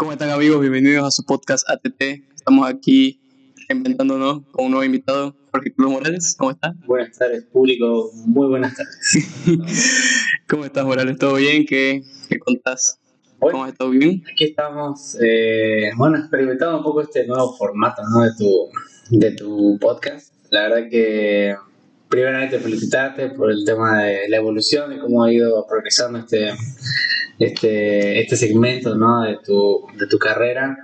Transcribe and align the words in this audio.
¿Cómo 0.00 0.12
están 0.12 0.30
amigos? 0.30 0.62
Bienvenidos 0.62 1.06
a 1.06 1.10
su 1.10 1.26
podcast 1.26 1.68
ATT. 1.68 2.00
Estamos 2.34 2.66
aquí 2.66 3.20
reinventándonos 3.68 4.40
con 4.50 4.64
un 4.64 4.70
nuevo 4.70 4.82
invitado, 4.82 5.36
Jorge 5.52 5.74
Cruz 5.74 5.92
Morales. 5.92 6.36
¿Cómo 6.38 6.52
estás? 6.52 6.74
Buenas 6.86 7.18
tardes, 7.18 7.44
público. 7.44 8.10
Muy 8.24 8.48
buenas 8.48 8.74
tardes. 8.74 9.28
¿Cómo 10.48 10.64
estás, 10.64 10.86
Morales? 10.86 11.18
¿Todo 11.18 11.34
bien? 11.34 11.66
¿Qué, 11.66 12.00
qué 12.30 12.38
contás? 12.38 12.98
¿Cómo 13.38 13.66
estás? 13.66 13.90
bien? 13.90 14.24
Aquí 14.32 14.44
estamos, 14.44 15.18
eh, 15.20 15.90
bueno, 15.98 16.16
experimentando 16.16 16.78
un 16.78 16.82
poco 16.82 17.02
este 17.02 17.26
nuevo 17.26 17.54
formato 17.58 18.00
¿no? 18.10 18.22
de, 18.22 18.30
tu, 18.38 19.18
de 19.18 19.32
tu 19.32 19.78
podcast. 19.78 20.32
La 20.48 20.62
verdad 20.62 20.88
que, 20.90 21.56
primeramente, 22.10 22.58
felicitarte 22.58 23.30
por 23.30 23.50
el 23.50 23.64
tema 23.64 24.02
de 24.02 24.28
la 24.28 24.36
evolución 24.36 24.92
y 24.92 24.98
cómo 24.98 25.22
ha 25.22 25.32
ido 25.32 25.64
progresando 25.66 26.18
este, 26.18 26.50
este, 27.38 28.20
este 28.20 28.36
segmento 28.36 28.96
¿no? 28.96 29.22
de, 29.22 29.38
tu, 29.44 29.86
de 29.96 30.06
tu 30.08 30.18
carrera. 30.18 30.76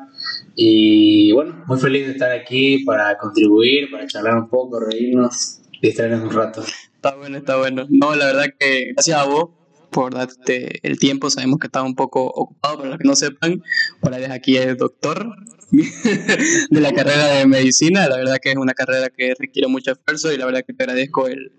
Y 0.55 1.33
bueno, 1.33 1.65
muy 1.67 1.79
feliz 1.79 2.07
de 2.07 2.13
estar 2.13 2.31
aquí 2.31 2.85
para 2.85 3.19
contribuir, 3.19 3.91
para 3.91 4.07
charlar 4.07 4.37
un 4.37 4.49
poco, 4.49 4.81
reírnos, 4.81 5.59
distraernos 5.83 6.23
un 6.23 6.31
rato. 6.31 6.63
Está 6.95 7.17
bueno, 7.17 7.37
está 7.37 7.57
bueno. 7.57 7.87
No, 7.91 8.15
la 8.15 8.27
verdad 8.27 8.47
que 8.59 8.93
gracias 8.93 9.19
a 9.19 9.25
vos 9.25 9.51
por 9.91 10.15
darte 10.15 10.81
el 10.87 10.99
tiempo. 10.99 11.31
Sabemos 11.31 11.59
que 11.59 11.67
estás 11.67 11.85
un 11.85 11.95
poco 11.95 12.25
ocupado, 12.25 12.79
para 12.79 12.91
los 12.91 12.99
que 12.99 13.09
no 13.09 13.17
sepan, 13.17 13.63
Morales 14.03 14.31
aquí 14.31 14.57
es 14.57 14.77
doctor 14.77 15.35
de 15.71 16.81
la 16.81 16.93
carrera 16.93 17.27
de 17.29 17.47
medicina. 17.47 18.09
La 18.09 18.17
verdad 18.17 18.39
que 18.41 18.51
es 18.51 18.57
una 18.57 18.75
carrera 18.75 19.09
que 19.11 19.35
requiere 19.39 19.69
mucho 19.69 19.93
esfuerzo 19.93 20.33
y 20.33 20.37
la 20.37 20.47
verdad 20.47 20.63
que 20.67 20.73
te 20.73 20.85
agradezco 20.85 21.29
el, 21.29 21.53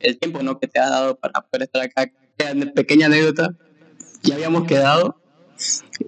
el 0.00 0.18
tiempo 0.18 0.42
¿no? 0.42 0.58
que 0.58 0.66
te 0.66 0.78
has 0.78 0.90
dado 0.90 1.16
para 1.16 1.40
poder 1.42 1.62
estar 1.64 1.82
acá. 1.82 2.12
Pequeña 2.74 3.06
anécdota, 3.06 3.54
ya 4.22 4.34
habíamos 4.34 4.66
quedado 4.66 5.20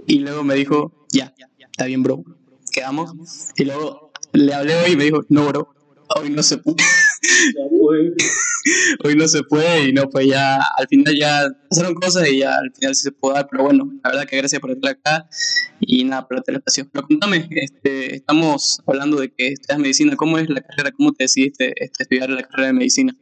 y 0.07 0.21
luego 0.21 0.45
me 0.45 0.55
dijo, 0.55 0.93
ya, 1.13 1.35
está 1.59 1.85
bien, 1.85 2.03
bro, 2.03 2.25
quedamos. 2.73 3.13
Y 3.57 3.65
luego 3.65 4.13
le 4.33 4.55
hablé 4.55 4.75
hoy 4.77 4.93
y 4.93 4.97
me 4.97 5.05
dijo, 5.05 5.21
no, 5.29 5.47
bro, 5.49 5.75
hoy 6.17 6.31
no 6.31 6.43
se 6.43 6.59
puede. 6.59 6.77
hoy 9.05 9.15
no 9.17 9.29
se 9.29 9.43
puede 9.45 9.89
y 9.89 9.93
no, 9.93 10.09
pues 10.09 10.27
ya 10.27 10.57
al 10.57 10.89
final 10.89 11.15
ya 11.17 11.47
pasaron 11.69 11.95
cosas 11.95 12.29
y 12.29 12.39
ya 12.41 12.57
al 12.57 12.73
final 12.73 12.95
sí 12.95 13.03
se 13.03 13.13
puede 13.13 13.37
dar, 13.37 13.49
pero 13.51 13.65
bueno, 13.65 13.91
la 14.03 14.11
verdad 14.11 14.27
que 14.27 14.37
gracias 14.37 14.61
por 14.61 14.71
estar 14.71 14.93
acá 14.93 15.29
y 15.81 16.05
nada, 16.05 16.27
por 16.27 16.43
la 16.47 16.59
espacio. 16.59 16.89
Pero 16.93 17.07
contame, 17.07 17.49
este, 17.51 18.17
estamos 18.17 18.81
hablando 18.87 19.21
de 19.21 19.31
que 19.31 19.49
estudias 19.49 19.79
medicina, 19.79 20.17
¿cómo 20.17 20.39
es 20.39 20.49
la 20.49 20.61
carrera? 20.63 20.93
¿Cómo 20.93 21.13
te 21.13 21.25
decidiste 21.25 21.73
este, 21.77 22.03
estudiar 22.03 22.31
la 22.31 22.43
carrera 22.43 22.69
de 22.69 22.73
medicina? 22.73 23.17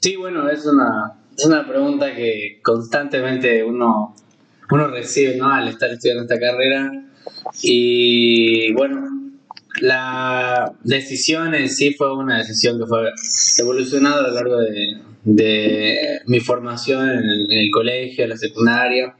Sí, 0.00 0.16
bueno, 0.16 0.48
es 0.48 0.66
una, 0.66 1.14
es 1.36 1.44
una 1.44 1.66
pregunta 1.66 2.14
que 2.14 2.60
constantemente 2.62 3.62
uno, 3.62 4.14
uno 4.70 4.88
recibe 4.88 5.36
¿no? 5.36 5.52
al 5.52 5.68
estar 5.68 5.90
estudiando 5.90 6.22
esta 6.22 6.40
carrera 6.40 6.90
y 7.62 8.72
bueno, 8.72 9.21
la 9.80 10.72
decisión 10.84 11.54
en 11.54 11.68
sí 11.68 11.94
fue 11.94 12.14
una 12.16 12.38
decisión 12.38 12.78
que 12.78 12.86
fue 12.86 13.10
evolucionada 13.58 14.18
a 14.18 14.28
lo 14.28 14.34
largo 14.34 14.58
de, 14.58 14.98
de 15.24 16.20
mi 16.26 16.40
formación 16.40 17.08
en 17.08 17.18
el, 17.18 17.52
en 17.52 17.58
el, 17.58 17.70
colegio, 17.70 18.24
en 18.24 18.30
la 18.30 18.36
secundaria, 18.36 19.16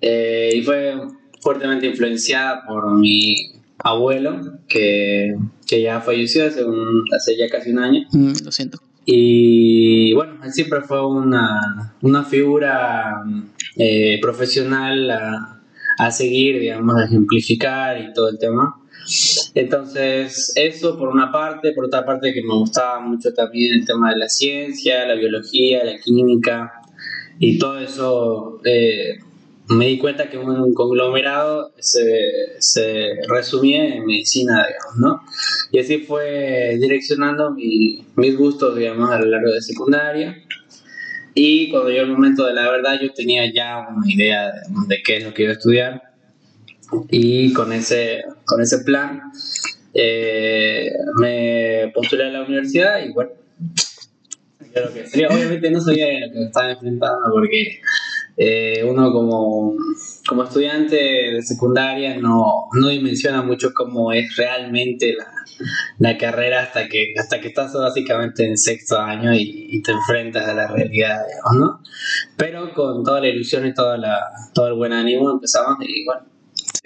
eh, 0.00 0.50
y 0.54 0.62
fue 0.62 0.94
fuertemente 1.40 1.86
influenciada 1.86 2.64
por 2.66 2.98
mi 2.98 3.34
abuelo, 3.78 4.58
que, 4.68 5.34
que 5.66 5.82
ya 5.82 6.00
falleció 6.00 6.46
hace, 6.46 6.64
un, 6.64 7.04
hace 7.14 7.36
ya 7.36 7.48
casi 7.48 7.70
un 7.70 7.78
año. 7.78 8.06
Mm, 8.12 8.32
lo 8.44 8.52
siento. 8.52 8.78
Y 9.04 10.12
bueno, 10.14 10.44
él 10.44 10.52
siempre 10.52 10.80
fue 10.80 11.06
una, 11.06 11.94
una 12.02 12.24
figura 12.24 13.22
eh, 13.76 14.18
profesional 14.20 15.10
a, 15.10 15.62
a 15.98 16.10
seguir, 16.10 16.58
digamos, 16.58 16.96
a 16.96 17.04
ejemplificar 17.04 18.00
y 18.00 18.12
todo 18.12 18.28
el 18.28 18.38
tema. 18.38 18.74
Entonces, 19.54 20.52
eso 20.56 20.98
por 20.98 21.08
una 21.08 21.30
parte, 21.30 21.72
por 21.72 21.86
otra 21.86 22.04
parte 22.04 22.32
que 22.32 22.42
me 22.42 22.54
gustaba 22.54 23.00
mucho 23.00 23.32
también 23.32 23.74
el 23.74 23.86
tema 23.86 24.10
de 24.10 24.18
la 24.18 24.28
ciencia, 24.28 25.06
la 25.06 25.14
biología, 25.14 25.84
la 25.84 25.98
química 25.98 26.72
y 27.38 27.58
todo 27.58 27.78
eso, 27.78 28.60
eh, 28.64 29.18
me 29.68 29.86
di 29.88 29.98
cuenta 29.98 30.30
que 30.30 30.38
un 30.38 30.72
conglomerado 30.74 31.72
se, 31.78 32.56
se, 32.58 33.16
resumía 33.28 33.94
en 33.94 34.06
medicina, 34.06 34.66
digamos, 34.66 34.96
¿no? 34.98 35.22
Y 35.72 35.80
así 35.80 35.98
fue 35.98 36.76
direccionando 36.80 37.50
mi, 37.52 38.04
mis 38.16 38.36
gustos, 38.36 38.76
digamos, 38.76 39.10
a 39.10 39.18
lo 39.18 39.26
largo 39.26 39.52
de 39.52 39.60
secundaria. 39.60 40.36
Y 41.34 41.70
cuando 41.70 41.90
llegó 41.90 42.04
el 42.04 42.12
momento 42.12 42.46
de 42.46 42.54
la 42.54 42.70
verdad, 42.70 42.98
yo 43.00 43.12
tenía 43.12 43.52
ya 43.52 43.86
una 43.94 44.10
idea 44.10 44.46
de, 44.46 44.60
de 44.88 45.02
qué 45.02 45.16
es 45.18 45.24
lo 45.24 45.34
que 45.34 45.42
iba 45.42 45.50
a 45.50 45.54
estudiar 45.54 46.05
y 47.10 47.52
con 47.52 47.72
ese, 47.72 48.24
con 48.44 48.60
ese 48.60 48.78
plan 48.78 49.20
eh, 49.94 50.92
me 51.20 51.90
postulé 51.94 52.24
a 52.24 52.30
la 52.30 52.42
universidad 52.42 53.04
y 53.04 53.12
bueno, 53.12 53.30
lo 54.74 54.92
que 54.92 55.06
sería, 55.06 55.28
obviamente 55.28 55.70
no 55.70 55.80
sabía 55.80 56.26
lo 56.26 56.32
que 56.32 56.44
estaba 56.44 56.70
enfrentando 56.70 57.30
porque 57.32 57.80
eh, 58.36 58.84
uno 58.84 59.10
como, 59.12 59.74
como 60.28 60.44
estudiante 60.44 60.96
de 60.96 61.42
secundaria 61.42 62.18
no, 62.18 62.68
no 62.72 62.88
dimensiona 62.88 63.42
mucho 63.42 63.72
cómo 63.72 64.12
es 64.12 64.36
realmente 64.36 65.14
la, 65.16 65.32
la 65.98 66.18
carrera 66.18 66.62
hasta 66.62 66.88
que, 66.88 67.14
hasta 67.18 67.40
que 67.40 67.48
estás 67.48 67.72
básicamente 67.72 68.46
en 68.46 68.58
sexto 68.58 68.98
año 69.00 69.32
y, 69.32 69.68
y, 69.70 69.82
te 69.82 69.92
enfrentas 69.92 70.46
a 70.46 70.52
la 70.52 70.66
realidad, 70.66 71.22
digamos, 71.26 71.54
¿no? 71.56 71.80
Pero 72.36 72.74
con 72.74 73.02
toda 73.02 73.22
la 73.22 73.28
ilusión 73.28 73.66
y 73.66 73.72
toda 73.72 73.96
la, 73.96 74.20
todo 74.52 74.68
el 74.68 74.74
buen 74.74 74.92
ánimo 74.92 75.30
empezamos 75.30 75.78
y 75.80 76.04
bueno, 76.04 76.35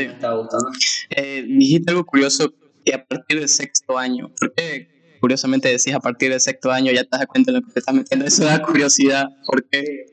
Sí. 0.01 0.07
Me 0.09 0.15
estaba 0.15 0.39
gustando. 0.39 0.71
Eh, 1.11 1.45
dijiste 1.47 1.91
algo 1.91 2.05
curioso 2.05 2.53
que 2.85 2.95
a 2.95 3.05
partir 3.05 3.41
del 3.41 3.49
sexto 3.49 3.99
año, 3.99 4.31
¿por 4.39 4.53
qué 4.55 4.89
curiosamente 5.21 5.69
decís 5.69 5.93
a 5.95 6.01
partir 6.01 6.31
del 6.31 6.41
sexto 6.41 6.71
año 6.71 6.93
ya 6.93 7.05
te 7.05 7.11
das 7.17 7.27
cuenta 7.27 7.53
de 7.53 7.61
lo 7.61 7.67
que 7.67 7.73
te 7.73 7.81
estás 7.81 7.95
metiendo? 7.95 8.27
Eso 8.27 8.45
da 8.45 8.63
curiosidad. 8.63 9.29
¿Por 9.47 9.65
qué? 9.65 10.07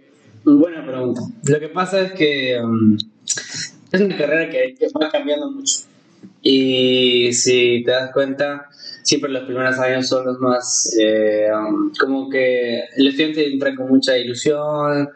Buena 0.43 0.85
pregunta. 0.85 1.21
Lo 1.45 1.59
que 1.59 1.67
pasa 1.69 2.01
es 2.01 2.13
que 2.13 2.57
um, 2.61 2.97
es 3.91 4.01
una 4.01 4.17
carrera 4.17 4.49
que, 4.49 4.75
que, 4.75 4.87
va 4.89 5.09
cambiando 5.09 5.51
mucho. 5.51 5.79
Y 6.41 7.33
si 7.33 7.83
te 7.83 7.91
das 7.91 8.11
cuenta, 8.13 8.67
siempre 9.03 9.29
los 9.29 9.43
primeros 9.43 9.77
años 9.79 10.07
son 10.07 10.25
los 10.25 10.39
más. 10.39 10.95
Eh, 10.99 11.47
um, 11.53 11.91
como 11.99 12.29
que 12.29 12.79
el 12.95 13.07
estudiante 13.07 13.51
entra 13.51 13.75
con 13.75 13.89
mucha 13.89 14.17
ilusión, 14.17 15.09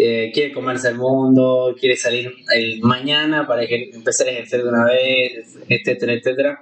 eh, 0.00 0.30
quiere 0.32 0.52
comerse 0.52 0.88
el 0.88 0.94
mundo, 0.94 1.74
quiere 1.78 1.96
salir 1.96 2.32
el 2.54 2.80
mañana 2.82 3.48
para 3.48 3.64
empezar 3.64 4.28
a 4.28 4.30
ejercer 4.30 4.62
de 4.62 4.68
una 4.68 4.84
vez, 4.84 5.58
etcétera, 5.68 6.12
etcétera. 6.12 6.60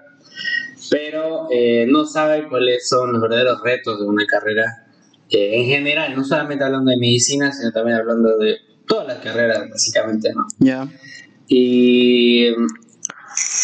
Pero 0.90 1.48
eh, 1.52 1.86
no 1.86 2.06
sabe 2.06 2.48
cuáles 2.48 2.88
son 2.88 3.12
los 3.12 3.20
verdaderos 3.20 3.60
retos 3.62 4.00
de 4.00 4.06
una 4.06 4.24
carrera 4.26 4.64
eh, 5.28 5.50
en 5.52 5.66
general, 5.66 6.16
no 6.16 6.24
solamente 6.24 6.64
hablando 6.64 6.90
de 6.90 6.96
medicina, 6.96 7.52
sino 7.52 7.72
también 7.72 7.98
hablando 7.98 8.38
de 8.38 8.56
todas 8.86 9.06
las 9.06 9.18
carreras, 9.18 9.68
básicamente, 9.68 10.32
¿no? 10.32 10.46
Ya. 10.58 10.84
Yeah. 10.84 11.00
Y 11.48 12.48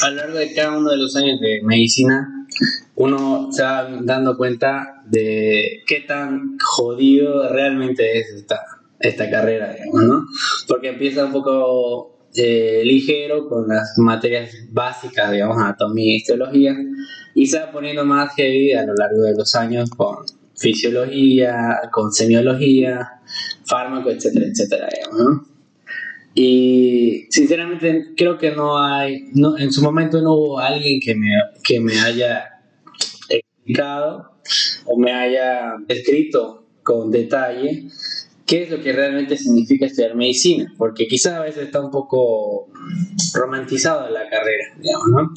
a 0.03 0.11
lo 0.11 0.17
largo 0.17 0.39
de 0.39 0.53
cada 0.53 0.77
uno 0.77 0.91
de 0.91 0.99
los 0.99 1.17
años 1.17 1.41
de 1.41 1.63
medicina, 1.63 2.47
uno 2.97 3.49
se 3.53 3.63
va 3.63 3.89
dando 4.03 4.37
cuenta 4.37 5.03
de 5.07 5.83
qué 5.87 6.01
tan 6.01 6.59
jodido 6.59 7.49
realmente 7.49 8.19
es 8.19 8.29
esta, 8.35 8.61
esta 9.03 9.29
carrera, 9.29 9.75
digamos, 9.75 10.05
¿no? 10.05 10.27
Porque 10.69 10.89
empieza 10.89 11.25
un 11.25 11.33
poco 11.33 12.29
eh, 12.35 12.83
ligero 12.85 13.49
con 13.49 13.69
las 13.69 13.99
materias 13.99 14.51
básicas, 14.71 15.33
digamos, 15.33 15.59
anatomía 15.59 16.15
y 16.15 16.17
histología, 16.17 16.77
y 17.35 17.47
se 17.47 17.59
va 17.59 17.71
poniendo 17.71 18.05
más 18.05 18.35
heavy 18.35 18.73
a 18.73 18.85
lo 18.85 18.95
largo 18.95 19.23
de 19.23 19.35
los 19.35 19.55
años 19.55 19.91
con 19.91 20.17
fisiología, 20.57 21.81
con 21.91 22.13
semiología, 22.13 23.21
fármaco, 23.65 24.11
etcétera, 24.11 24.47
etcétera, 24.47 24.89
digamos, 24.95 25.19
¿no? 25.19 25.53
Y 26.35 27.27
sinceramente 27.29 28.15
creo 28.17 28.39
que 28.39 28.53
no 28.53 28.79
hay, 28.83 29.29
no, 29.35 29.59
en 29.59 29.71
su 29.71 29.83
momento 29.83 30.23
no 30.23 30.33
hubo 30.33 30.59
alguien 30.59 30.99
que 31.01 31.15
me, 31.15 31.29
que 31.63 31.79
me 31.79 32.01
haya 32.01 32.63
explicado 33.29 34.33
o 34.87 34.99
me 34.99 35.13
haya 35.13 35.75
descrito 35.87 36.65
con 36.83 37.11
detalle 37.11 37.89
qué 38.53 38.65
es 38.65 38.71
lo 38.71 38.83
que 38.83 38.93
realmente 38.93 39.39
significa 39.39 39.87
estudiar 39.87 40.15
medicina, 40.15 40.71
porque 40.77 41.07
quizás 41.07 41.33
a 41.33 41.43
veces 41.43 41.65
está 41.65 41.81
un 41.81 41.91
poco 41.91 42.69
romantizado 43.33 44.11
la 44.11 44.29
carrera, 44.29 44.75
digamos, 44.79 45.09
¿no? 45.11 45.35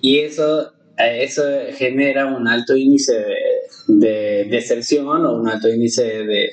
Y 0.00 0.20
eso, 0.20 0.72
eso 0.96 1.42
genera 1.74 2.34
un 2.34 2.48
alto 2.48 2.74
índice 2.74 3.12
de, 3.12 4.06
de 4.06 4.46
deserción 4.48 5.26
o 5.26 5.34
un 5.34 5.46
alto 5.46 5.68
índice 5.68 6.02
de 6.02 6.48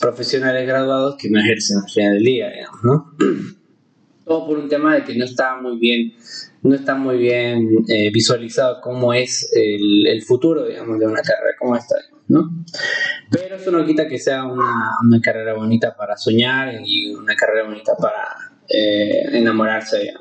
profesionales 0.00 0.66
graduados 0.66 1.14
que 1.16 1.30
no 1.30 1.38
ejercen 1.38 1.76
al 1.84 1.88
final 1.88 2.14
del 2.14 2.24
día, 2.24 2.50
digamos, 2.50 2.80
¿no? 2.82 3.14
Todo 4.24 4.48
por 4.48 4.58
un 4.58 4.68
tema 4.68 4.96
de 4.96 5.04
que 5.04 5.14
no 5.14 5.26
está 5.26 5.60
muy 5.60 5.78
bien, 5.78 6.14
no 6.64 6.74
está 6.74 6.96
muy 6.96 7.18
bien 7.18 7.68
eh, 7.86 8.10
visualizado 8.12 8.80
cómo 8.80 9.14
es 9.14 9.48
el, 9.54 10.08
el, 10.08 10.22
futuro, 10.22 10.66
digamos, 10.66 10.98
de 10.98 11.06
una 11.06 11.22
carrera 11.22 11.54
como 11.56 11.76
esta, 11.76 11.94
¿no? 12.28 12.64
Pero 13.30 13.56
eso 13.56 13.70
no 13.70 13.84
quita 13.84 14.08
que 14.08 14.18
sea 14.18 14.44
una, 14.44 14.92
una 15.02 15.20
carrera 15.20 15.54
bonita 15.54 15.94
para 15.96 16.16
soñar 16.16 16.74
y 16.84 17.14
una 17.14 17.36
carrera 17.36 17.64
bonita 17.68 17.96
para 17.96 18.36
eh, 18.68 19.38
enamorarse. 19.38 20.14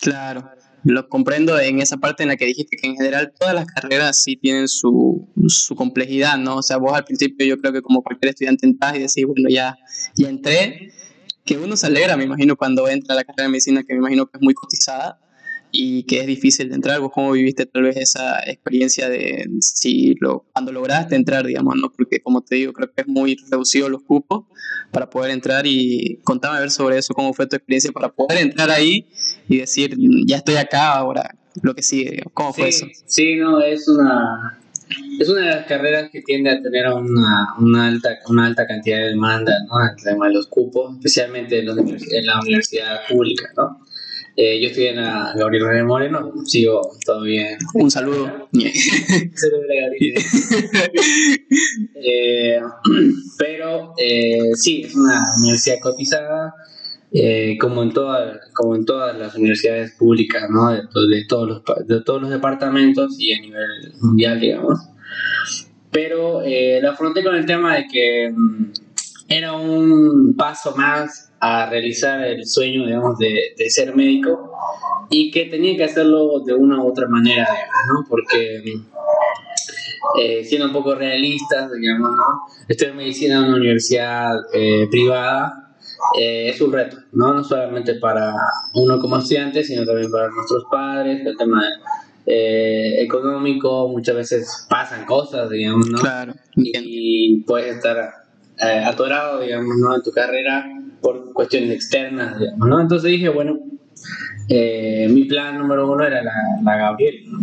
Claro, 0.00 0.50
lo 0.84 1.08
comprendo 1.08 1.58
en 1.58 1.80
esa 1.80 1.98
parte 1.98 2.22
en 2.22 2.30
la 2.30 2.36
que 2.36 2.46
dijiste 2.46 2.76
que 2.76 2.88
en 2.88 2.96
general 2.96 3.32
todas 3.38 3.54
las 3.54 3.66
carreras 3.66 4.22
sí 4.22 4.36
tienen 4.36 4.68
su, 4.68 5.28
su 5.46 5.74
complejidad, 5.76 6.38
¿no? 6.38 6.56
O 6.56 6.62
sea, 6.62 6.78
vos 6.78 6.92
al 6.94 7.04
principio 7.04 7.46
yo 7.46 7.58
creo 7.58 7.72
que 7.72 7.82
como 7.82 8.02
cualquier 8.02 8.30
estudiante 8.30 8.66
entras 8.66 8.96
y 8.96 9.00
decís, 9.00 9.24
bueno, 9.26 9.48
ya, 9.48 9.76
ya 10.16 10.28
entré, 10.28 10.92
que 11.44 11.58
uno 11.58 11.76
se 11.76 11.86
alegra, 11.86 12.16
me 12.16 12.24
imagino, 12.24 12.56
cuando 12.56 12.88
entra 12.88 13.14
a 13.14 13.16
la 13.16 13.24
carrera 13.24 13.44
de 13.44 13.50
medicina, 13.50 13.82
que 13.82 13.94
me 13.94 13.98
imagino 13.98 14.26
que 14.26 14.38
es 14.38 14.42
muy 14.42 14.54
cotizada, 14.54 15.18
y 15.72 16.04
que 16.04 16.20
es 16.20 16.26
difícil 16.26 16.68
de 16.68 16.74
entrar. 16.74 17.00
¿Vos 17.00 17.10
cómo 17.12 17.32
viviste 17.32 17.66
tal 17.66 17.82
vez 17.82 17.96
esa 17.96 18.40
experiencia 18.40 19.08
de 19.08 19.48
si 19.60 20.14
lo, 20.20 20.44
cuando 20.52 20.70
lograste 20.70 21.16
entrar, 21.16 21.46
digamos, 21.46 21.74
¿no? 21.76 21.90
Porque 21.90 22.20
como 22.20 22.42
te 22.42 22.56
digo, 22.56 22.72
creo 22.72 22.92
que 22.92 23.00
es 23.00 23.08
muy 23.08 23.36
reducido 23.50 23.88
los 23.88 24.02
cupos 24.02 24.44
para 24.92 25.08
poder 25.08 25.30
entrar 25.30 25.66
y 25.66 26.20
contame 26.22 26.58
a 26.58 26.60
ver 26.60 26.70
sobre 26.70 26.98
eso, 26.98 27.14
cómo 27.14 27.32
fue 27.32 27.46
tu 27.46 27.56
experiencia 27.56 27.90
para 27.90 28.10
poder 28.10 28.38
entrar 28.38 28.70
ahí 28.70 29.08
y 29.48 29.58
decir, 29.58 29.96
ya 30.26 30.36
estoy 30.36 30.56
acá, 30.56 30.92
ahora 30.92 31.34
lo 31.62 31.74
que 31.74 31.82
sigue, 31.82 32.22
¿cómo 32.34 32.52
fue 32.52 32.68
eso? 32.68 32.86
Sí, 33.06 33.36
no, 33.36 33.60
es 33.60 33.88
una... 33.88 34.58
Es 35.18 35.26
una 35.26 35.40
de 35.40 35.46
las 35.46 35.66
carreras 35.66 36.10
que 36.10 36.20
tiende 36.20 36.50
a 36.50 36.60
tener 36.60 36.86
una, 36.88 37.54
una 37.58 37.86
alta, 37.86 38.10
una 38.28 38.44
alta 38.44 38.66
cantidad 38.66 38.98
de 38.98 39.10
demanda, 39.10 39.52
¿no? 39.66 39.80
El 39.80 39.96
tema 40.02 40.26
de 40.26 40.34
los 40.34 40.48
cupos, 40.48 40.96
especialmente 40.96 41.60
en, 41.60 41.68
en 41.68 42.26
la 42.26 42.40
universidad 42.40 43.00
pública, 43.08 43.48
¿no? 43.56 43.78
Eh, 44.34 44.62
yo 44.62 44.68
estoy 44.68 44.86
en 44.86 44.96
la 44.96 45.34
Gabriel 45.36 45.66
René 45.66 45.84
Moreno, 45.84 46.32
sigo 46.46 46.80
todavía. 47.04 47.58
Un 47.74 47.90
saludo. 47.90 48.48
eh, 51.94 52.60
pero 53.38 53.92
eh, 53.98 54.54
sí, 54.54 54.84
es 54.84 54.94
una 54.94 55.34
universidad 55.38 55.76
cotizada, 55.82 56.54
eh, 57.12 57.58
como, 57.60 57.82
en 57.82 57.92
toda, 57.92 58.40
como 58.54 58.74
en 58.74 58.86
todas 58.86 59.18
las 59.18 59.34
universidades 59.34 59.92
públicas, 59.98 60.48
¿no? 60.48 60.70
de, 60.70 60.78
de, 60.78 61.24
todos 61.28 61.48
los, 61.48 61.62
de 61.86 62.00
todos 62.00 62.22
los 62.22 62.30
departamentos 62.30 63.16
y 63.18 63.34
a 63.34 63.40
nivel 63.40 63.92
mundial, 64.00 64.40
digamos. 64.40 64.80
Pero 65.90 66.40
la 66.40 66.90
afronté 66.90 67.22
con 67.22 67.34
el 67.34 67.44
tema 67.44 67.76
de 67.76 67.86
que 67.86 68.32
mm, 68.34 68.72
era 69.32 69.54
un 69.54 70.34
paso 70.36 70.74
más 70.76 71.32
a 71.40 71.66
realizar 71.70 72.22
el 72.22 72.46
sueño, 72.46 72.86
digamos, 72.86 73.18
de, 73.18 73.54
de, 73.56 73.70
ser 73.70 73.96
médico 73.96 74.52
y 75.10 75.30
que 75.30 75.46
tenía 75.46 75.76
que 75.76 75.84
hacerlo 75.84 76.40
de 76.40 76.54
una 76.54 76.82
u 76.82 76.88
otra 76.88 77.08
manera, 77.08 77.48
¿no? 77.88 78.04
Porque 78.08 78.62
eh, 80.20 80.44
siendo 80.44 80.66
un 80.66 80.72
poco 80.72 80.94
realistas, 80.94 81.70
digamos, 81.72 82.10
¿no? 82.10 82.24
Estudiar 82.68 82.94
medicina 82.94 83.38
en 83.38 83.44
una 83.44 83.56
universidad 83.56 84.32
eh, 84.52 84.86
privada 84.90 85.74
eh, 86.18 86.50
es 86.50 86.60
un 86.60 86.72
reto, 86.72 86.98
¿no? 87.12 87.32
No 87.32 87.42
solamente 87.42 87.94
para 87.94 88.34
uno 88.74 89.00
como 89.00 89.16
estudiante, 89.16 89.64
sino 89.64 89.86
también 89.86 90.10
para 90.10 90.28
nuestros 90.28 90.64
padres, 90.70 91.24
el 91.24 91.36
tema 91.36 91.62
económico, 92.24 93.88
muchas 93.88 94.14
veces 94.14 94.66
pasan 94.68 95.06
cosas, 95.06 95.50
digamos, 95.50 95.88
¿no? 95.88 95.98
Claro. 95.98 96.34
Y, 96.56 97.42
puedes 97.46 97.76
estar 97.76 98.21
atorado, 98.62 99.40
digamos, 99.40 99.76
¿no? 99.78 99.94
En 99.94 100.02
tu 100.02 100.10
carrera 100.12 100.66
por 101.00 101.32
cuestiones 101.32 101.70
externas, 101.70 102.38
digamos, 102.38 102.68
¿no? 102.68 102.80
Entonces 102.80 103.10
dije, 103.10 103.28
bueno, 103.28 103.58
eh, 104.48 105.08
mi 105.10 105.24
plan 105.24 105.58
número 105.58 105.90
uno 105.90 106.04
era 106.04 106.22
la, 106.22 106.32
la 106.62 106.76
Gabriel, 106.76 107.24
¿no? 107.26 107.38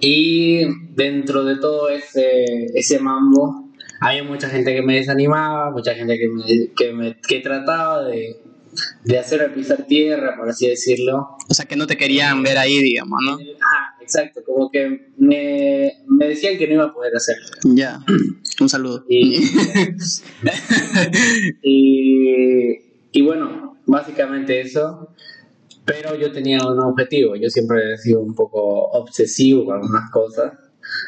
Y 0.00 0.64
dentro 0.94 1.44
de 1.44 1.56
todo 1.56 1.88
ese, 1.88 2.66
ese 2.74 2.98
mambo, 2.98 3.70
había 4.00 4.22
mucha 4.22 4.48
gente 4.50 4.74
que 4.74 4.82
me 4.82 4.96
desanimaba, 4.96 5.70
mucha 5.70 5.94
gente 5.94 6.18
que, 6.18 6.28
me, 6.28 6.44
que, 6.76 6.92
me, 6.92 7.16
que 7.26 7.40
trataba 7.40 8.04
de, 8.04 8.36
de 9.04 9.18
hacer 9.18 9.52
pisar 9.54 9.84
tierra, 9.84 10.36
por 10.36 10.48
así 10.48 10.68
decirlo. 10.68 11.36
O 11.48 11.54
sea, 11.54 11.64
que 11.64 11.76
no 11.76 11.86
te 11.86 11.96
querían 11.96 12.42
ver 12.42 12.58
ahí, 12.58 12.82
digamos, 12.82 13.18
¿no? 13.24 13.32
Ajá, 13.32 13.93
exacto, 14.04 14.42
como 14.44 14.70
que 14.70 15.08
me, 15.16 15.92
me 16.06 16.28
decían 16.28 16.58
que 16.58 16.66
no 16.68 16.74
iba 16.74 16.84
a 16.84 16.92
poder 16.94 17.16
hacerlo. 17.16 17.46
Ya, 17.64 18.00
un 18.60 18.68
saludo. 18.68 19.04
Y, 19.08 19.40
y, 21.62 22.76
y, 23.12 23.22
bueno, 23.22 23.78
básicamente 23.86 24.60
eso. 24.60 25.08
Pero 25.86 26.18
yo 26.18 26.32
tenía 26.32 26.58
un 26.66 26.78
objetivo, 26.80 27.36
yo 27.36 27.50
siempre 27.50 27.92
he 27.92 27.98
sido 27.98 28.20
un 28.20 28.34
poco 28.34 28.60
obsesivo 28.92 29.66
con 29.66 29.76
algunas 29.76 30.10
cosas. 30.10 30.52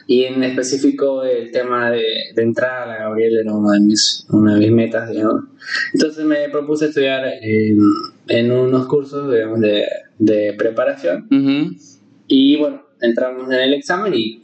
Y 0.07 0.25
en 0.25 0.43
específico 0.43 1.23
el 1.23 1.51
tema 1.51 1.91
de, 1.91 2.03
de 2.35 2.43
entrar 2.43 2.83
a 2.83 2.87
la 2.87 2.97
Gabriel 2.99 3.39
era 3.41 3.55
una 3.55 3.73
de 3.73 3.81
mis, 3.81 4.27
una 4.31 4.55
de 4.55 4.61
mis 4.61 4.73
metas, 4.73 5.11
digamos. 5.11 5.45
Entonces 5.95 6.25
me 6.25 6.49
propuse 6.51 6.87
estudiar 6.87 7.25
en, 7.43 7.79
en 8.29 8.53
unos 8.53 8.87
cursos, 8.87 9.31
digamos, 9.33 9.61
de, 9.61 9.85
de 10.19 10.55
preparación. 10.59 11.27
Uh 11.31 11.35
-huh. 11.35 11.77
Y 12.27 12.57
bueno, 12.57 12.83
entramos 13.01 13.51
en 13.53 13.59
el 13.59 13.75
examen 13.75 14.15
y... 14.15 14.43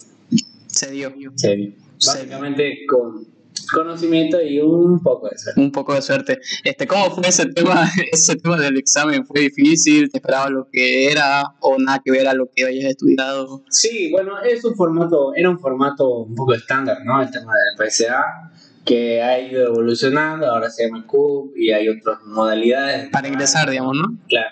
Se 0.67 0.91
dio. 0.91 1.13
Se 1.37 1.57
dio. 1.57 1.73
Básicamente 2.05 2.87
con 2.89 3.27
conocimiento 3.73 4.41
y 4.41 4.61
un 4.61 5.03
poco 5.03 5.29
de 5.29 5.39
suerte. 5.39 5.61
Un 5.61 5.73
poco 5.73 5.95
de 5.95 6.03
suerte. 6.03 6.39
Este, 6.65 6.87
¿Cómo 6.87 7.11
fue 7.11 7.29
ese 7.29 7.47
tema, 7.47 7.89
ese 8.13 8.37
tema 8.37 8.59
del 8.59 8.77
examen? 8.77 9.27
¿Fue 9.27 9.41
difícil? 9.41 10.11
¿Te 10.11 10.19
esperabas 10.19 10.51
lo 10.51 10.69
que 10.71 11.11
era 11.11 11.43
o 11.61 11.79
nada 11.79 12.01
que 12.05 12.11
ver 12.11 12.29
a 12.29 12.35
lo 12.35 12.49
que 12.55 12.65
hayas 12.65 12.85
estudiado? 12.85 13.63
Sí, 13.69 14.11
bueno, 14.11 14.41
es 14.43 14.65
un 14.65 14.75
formato, 14.75 15.35
era 15.35 15.51
un 15.51 15.59
formato 15.59 16.19
un 16.21 16.35
poco 16.35 16.55
estándar, 16.55 16.99
¿no? 17.05 17.21
El 17.23 17.31
tema 17.31 17.53
del 17.55 17.91
PSA 17.91 18.51
que 18.85 19.23
ha 19.23 19.39
ido 19.39 19.69
evolucionando, 19.69 20.47
ahora 20.47 20.69
se 20.69 20.85
llama 20.85 21.07
CUB 21.07 21.57
y 21.57 21.71
hay 21.71 21.89
otras 21.89 22.19
modalidades. 22.25 23.11
Para 23.11 23.29
ingresar, 23.29 23.71
digamos, 23.71 23.97
¿no? 23.97 24.19
Claro. 24.29 24.51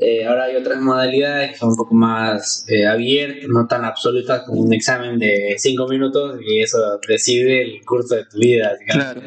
Eh, 0.00 0.24
ahora 0.24 0.44
hay 0.44 0.54
otras 0.54 0.80
modalidades 0.80 1.50
que 1.50 1.56
son 1.58 1.70
un 1.70 1.76
poco 1.76 1.94
más 1.94 2.64
eh, 2.68 2.86
abiertas, 2.86 3.48
no 3.48 3.66
tan 3.66 3.84
absolutas 3.84 4.42
como 4.44 4.60
un 4.60 4.72
examen 4.72 5.18
de 5.18 5.56
5 5.58 5.88
minutos 5.88 6.38
y 6.46 6.60
eso 6.60 6.78
decide 7.08 7.62
el 7.62 7.84
curso 7.84 8.14
de 8.14 8.24
tu 8.26 8.38
vida. 8.38 8.76
Claro. 8.86 9.20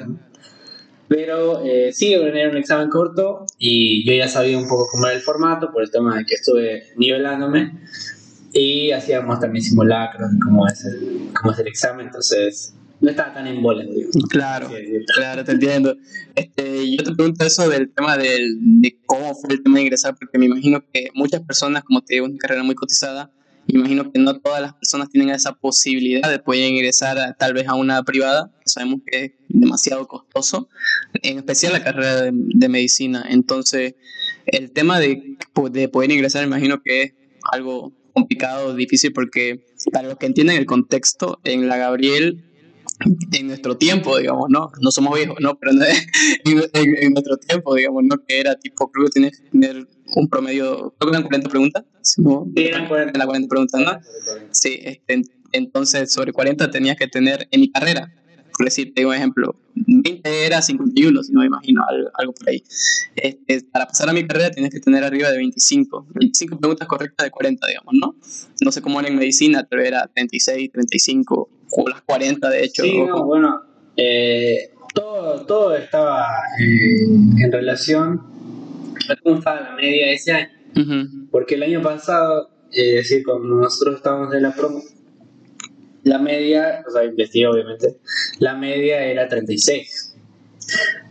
Pero 1.09 1.61
eh, 1.65 1.91
sí, 1.91 2.13
era 2.13 2.49
un 2.49 2.55
examen 2.55 2.87
corto 2.87 3.45
y 3.57 4.05
yo 4.07 4.13
ya 4.13 4.29
sabía 4.29 4.57
un 4.57 4.65
poco 4.65 4.87
cómo 4.89 5.07
era 5.07 5.15
el 5.15 5.21
formato 5.21 5.69
por 5.73 5.83
el 5.83 5.91
tema 5.91 6.17
de 6.17 6.25
que 6.25 6.35
estuve 6.35 6.83
nivelándome 6.95 7.73
y 8.53 8.91
hacíamos 8.91 9.41
también 9.41 9.63
simulacros 9.63 10.31
de 10.31 10.39
cómo 10.39 10.65
es 10.67 10.85
el, 10.85 11.31
cómo 11.33 11.51
es 11.51 11.59
el 11.59 11.67
examen, 11.67 12.05
entonces 12.05 12.75
no 13.01 13.09
estaba 13.09 13.33
tan 13.33 13.47
en 13.47 13.61
bola. 13.61 13.83
Claro, 14.29 14.69
claro, 15.15 15.43
te 15.43 15.51
entiendo. 15.51 15.97
Este, 16.35 16.95
yo 16.95 17.03
te 17.03 17.13
pregunto 17.15 17.43
eso 17.45 17.67
del 17.67 17.89
tema 17.91 18.17
del, 18.17 18.57
de 18.81 18.97
cómo 19.05 19.33
fue 19.35 19.53
el 19.53 19.63
tema 19.63 19.77
de 19.77 19.83
ingresar, 19.83 20.15
porque 20.15 20.37
me 20.37 20.45
imagino 20.45 20.83
que 20.93 21.09
muchas 21.15 21.41
personas, 21.41 21.83
como 21.83 22.01
te 22.01 22.13
digo, 22.13 22.27
es 22.27 22.31
una 22.31 22.39
carrera 22.39 22.63
muy 22.63 22.75
cotizada, 22.75 23.31
me 23.67 23.79
imagino 23.79 24.11
que 24.11 24.19
no 24.19 24.39
todas 24.39 24.61
las 24.61 24.73
personas 24.73 25.09
tienen 25.09 25.33
esa 25.33 25.53
posibilidad 25.53 26.29
de 26.29 26.39
poder 26.39 26.69
ingresar 26.69 27.17
a, 27.17 27.33
tal 27.33 27.53
vez 27.53 27.67
a 27.67 27.75
una 27.75 28.03
privada, 28.03 28.51
que 28.63 28.69
sabemos 28.69 29.01
que 29.05 29.25
es 29.25 29.31
demasiado 29.49 30.07
costoso, 30.07 30.69
en 31.23 31.37
especial 31.37 31.73
la 31.73 31.83
carrera 31.83 32.21
de, 32.21 32.31
de 32.33 32.69
medicina. 32.69 33.25
Entonces, 33.29 33.95
el 34.45 34.71
tema 34.71 34.99
de, 34.99 35.37
de 35.71 35.89
poder 35.89 36.11
ingresar, 36.11 36.41
me 36.41 36.55
imagino 36.55 36.81
que 36.83 37.01
es 37.03 37.13
algo 37.51 37.93
complicado, 38.13 38.75
difícil, 38.75 39.13
porque 39.13 39.65
para 39.91 40.09
los 40.09 40.17
que 40.17 40.25
entienden 40.25 40.57
el 40.57 40.65
contexto, 40.65 41.39
en 41.43 41.67
la 41.67 41.77
Gabriel 41.77 42.43
en 43.31 43.47
nuestro 43.47 43.77
tiempo, 43.77 44.17
digamos, 44.17 44.47
¿no? 44.49 44.71
No 44.79 44.91
somos 44.91 45.15
viejos, 45.15 45.37
¿no? 45.39 45.57
Pero 45.57 45.71
en, 46.45 46.59
en, 46.73 47.03
en, 47.03 47.13
nuestro 47.13 47.37
tiempo, 47.37 47.75
digamos, 47.75 48.03
¿no? 48.03 48.17
Que 48.25 48.39
era 48.39 48.55
tipo, 48.55 48.91
creo 48.91 49.05
que 49.07 49.11
tienes 49.11 49.39
que 49.39 49.49
tener 49.49 49.87
un 50.15 50.27
promedio, 50.27 50.93
creo 50.97 51.11
que 51.11 51.17
eran 51.17 51.23
40 51.23 51.49
preguntas. 51.49 51.85
¿no? 52.17 52.47
Sí, 52.55 52.63
eran 52.63 52.87
40. 52.87 53.11
Eran 53.15 53.27
40 53.27 53.47
preguntas, 53.47 53.81
¿no? 53.81 53.99
Sí, 54.51 54.79
este, 54.83 55.21
entonces 55.51 56.11
sobre 56.11 56.33
40 56.33 56.71
tenías 56.71 56.97
que 56.97 57.07
tener 57.07 57.47
en 57.51 57.61
mi 57.61 57.71
carrera, 57.71 58.13
por 58.57 58.65
decir, 58.65 58.93
te 58.93 59.01
digo 59.01 59.11
un 59.11 59.15
ejemplo, 59.15 59.55
20 59.75 60.45
era 60.45 60.61
51, 60.61 61.23
si 61.23 61.31
no 61.31 61.39
me 61.39 61.47
imagino, 61.47 61.83
algo, 61.87 62.09
algo 62.13 62.33
por 62.33 62.49
ahí. 62.49 62.63
Este, 63.15 63.63
para 63.71 63.87
pasar 63.87 64.09
a 64.09 64.13
mi 64.13 64.27
carrera 64.27 64.51
tienes 64.51 64.71
que 64.71 64.79
tener 64.79 65.03
arriba 65.03 65.31
de 65.31 65.37
25, 65.37 66.07
25 66.13 66.59
preguntas 66.59 66.87
correctas 66.87 67.25
de 67.25 67.31
40, 67.31 67.67
digamos, 67.67 67.93
¿no? 67.93 68.15
No 68.61 68.71
sé 68.71 68.81
cómo 68.81 68.99
era 68.99 69.09
en 69.09 69.15
medicina, 69.15 69.65
pero 69.69 69.83
era 69.83 70.07
36, 70.13 70.71
35 70.71 71.35
o 71.35 71.60
las 71.89 72.01
40 72.01 72.49
de 72.49 72.63
hecho. 72.63 72.83
Sí, 72.83 72.97
no, 73.01 73.25
bueno, 73.25 73.61
eh, 73.97 74.71
todo, 74.93 75.45
todo 75.45 75.75
estaba 75.75 76.27
en, 76.59 77.41
en 77.41 77.51
relación 77.51 78.21
a 79.09 79.15
cómo 79.23 79.37
estaba 79.37 79.61
la 79.61 79.75
media 79.75 80.11
ese 80.11 80.31
año. 80.31 80.49
Uh 80.75 80.79
-huh. 80.79 81.27
Porque 81.31 81.55
el 81.55 81.63
año 81.63 81.81
pasado, 81.81 82.49
es 82.71 82.95
decir, 82.95 83.23
cuando 83.25 83.55
nosotros 83.55 83.97
estábamos 83.97 84.33
en 84.33 84.43
la 84.43 84.53
promo, 84.53 84.81
la 86.03 86.17
media, 86.17 86.83
o 86.87 86.91
sea, 86.91 87.03
investigué 87.03 87.47
obviamente, 87.47 87.97
la 88.39 88.55
media 88.55 89.03
era 89.03 89.27
36 89.27 90.15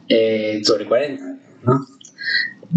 eh, 0.08 0.60
sobre 0.64 0.86
40, 0.86 1.38
¿no? 1.64 1.86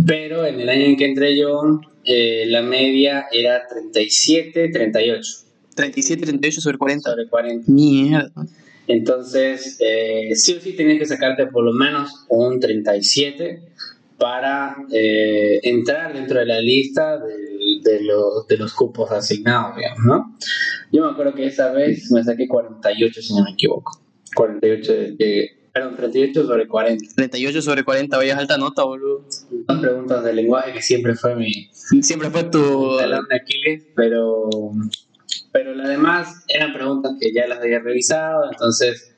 Pero 0.06 0.46
en 0.46 0.60
el 0.60 0.70
año 0.70 0.86
en 0.86 0.98
que 0.98 1.06
entré 1.06 1.38
yo, 1.38 1.82
eh, 2.06 2.46
la 2.48 2.62
media 2.62 3.25
era 3.32 3.68
37, 3.68 4.70
38. 4.70 5.43
37, 5.75 6.25
38 6.25 6.62
sobre 6.62 6.77
40. 6.77 7.10
Sobre 7.10 7.27
40. 7.27 7.72
Mierda. 7.72 8.32
Entonces, 8.88 9.77
eh, 9.80 10.36
sí 10.36 10.56
o 10.56 10.60
sí 10.60 10.75
tenías 10.75 11.00
que 11.00 11.06
sacarte 11.06 11.48
por 11.48 11.63
lo 11.63 11.72
menos 11.74 12.25
un 12.30 12.60
37 12.60 13.62
para 14.18 14.75
eh, 14.92 15.60
entrar 15.63 16.13
dentro 16.13 16.39
de 16.39 16.46
la 16.46 16.60
lista 16.60 17.18
del, 17.18 17.82
de 17.82 18.01
los, 18.03 18.48
de 18.48 18.58
los 18.58 18.74
cupos 18.74 19.12
asignados, 19.12 19.77
digamos, 19.77 20.06
¿no? 20.06 20.38
Yo 20.92 21.06
me 21.06 21.12
acuerdo 21.12 21.34
que 21.34 21.46
esa 21.46 21.72
vez 21.72 22.12
me 22.12 22.24
saqué 22.24 22.48
48, 22.48 23.22
si 23.22 23.34
no 23.34 23.44
me 23.44 23.51
equivoco. 23.51 24.00
48 24.36 24.94
de, 25.18 25.63
Perdón, 25.74 25.96
38 25.96 26.46
sobre 26.46 26.68
40. 26.68 27.15
38 27.15 27.62
sobre 27.63 27.84
40, 27.84 28.15
vayas 28.18 28.38
alta 28.38 28.60
nota, 28.60 28.84
boludo. 28.84 29.25
Dos 29.50 29.80
preguntas 29.80 30.24
de 30.24 30.34
lenguaje 30.34 30.72
que 30.72 30.84
siempre 30.84 31.15
fue 31.15 31.36
mi. 31.36 31.72
Siempre 32.03 32.30
fue 32.30 32.44
tu. 32.44 32.98
talón 33.00 33.25
de 33.27 33.36
Aquiles, 33.36 33.84
pero. 33.96 34.50
Pero 35.54 35.74
las 35.74 35.88
demás 35.88 36.44
eran 36.50 36.74
preguntas 36.74 37.14
que 37.20 37.32
ya 37.32 37.48
las 37.48 37.60
había 37.60 37.80
revisado, 37.80 38.52
entonces. 38.52 39.10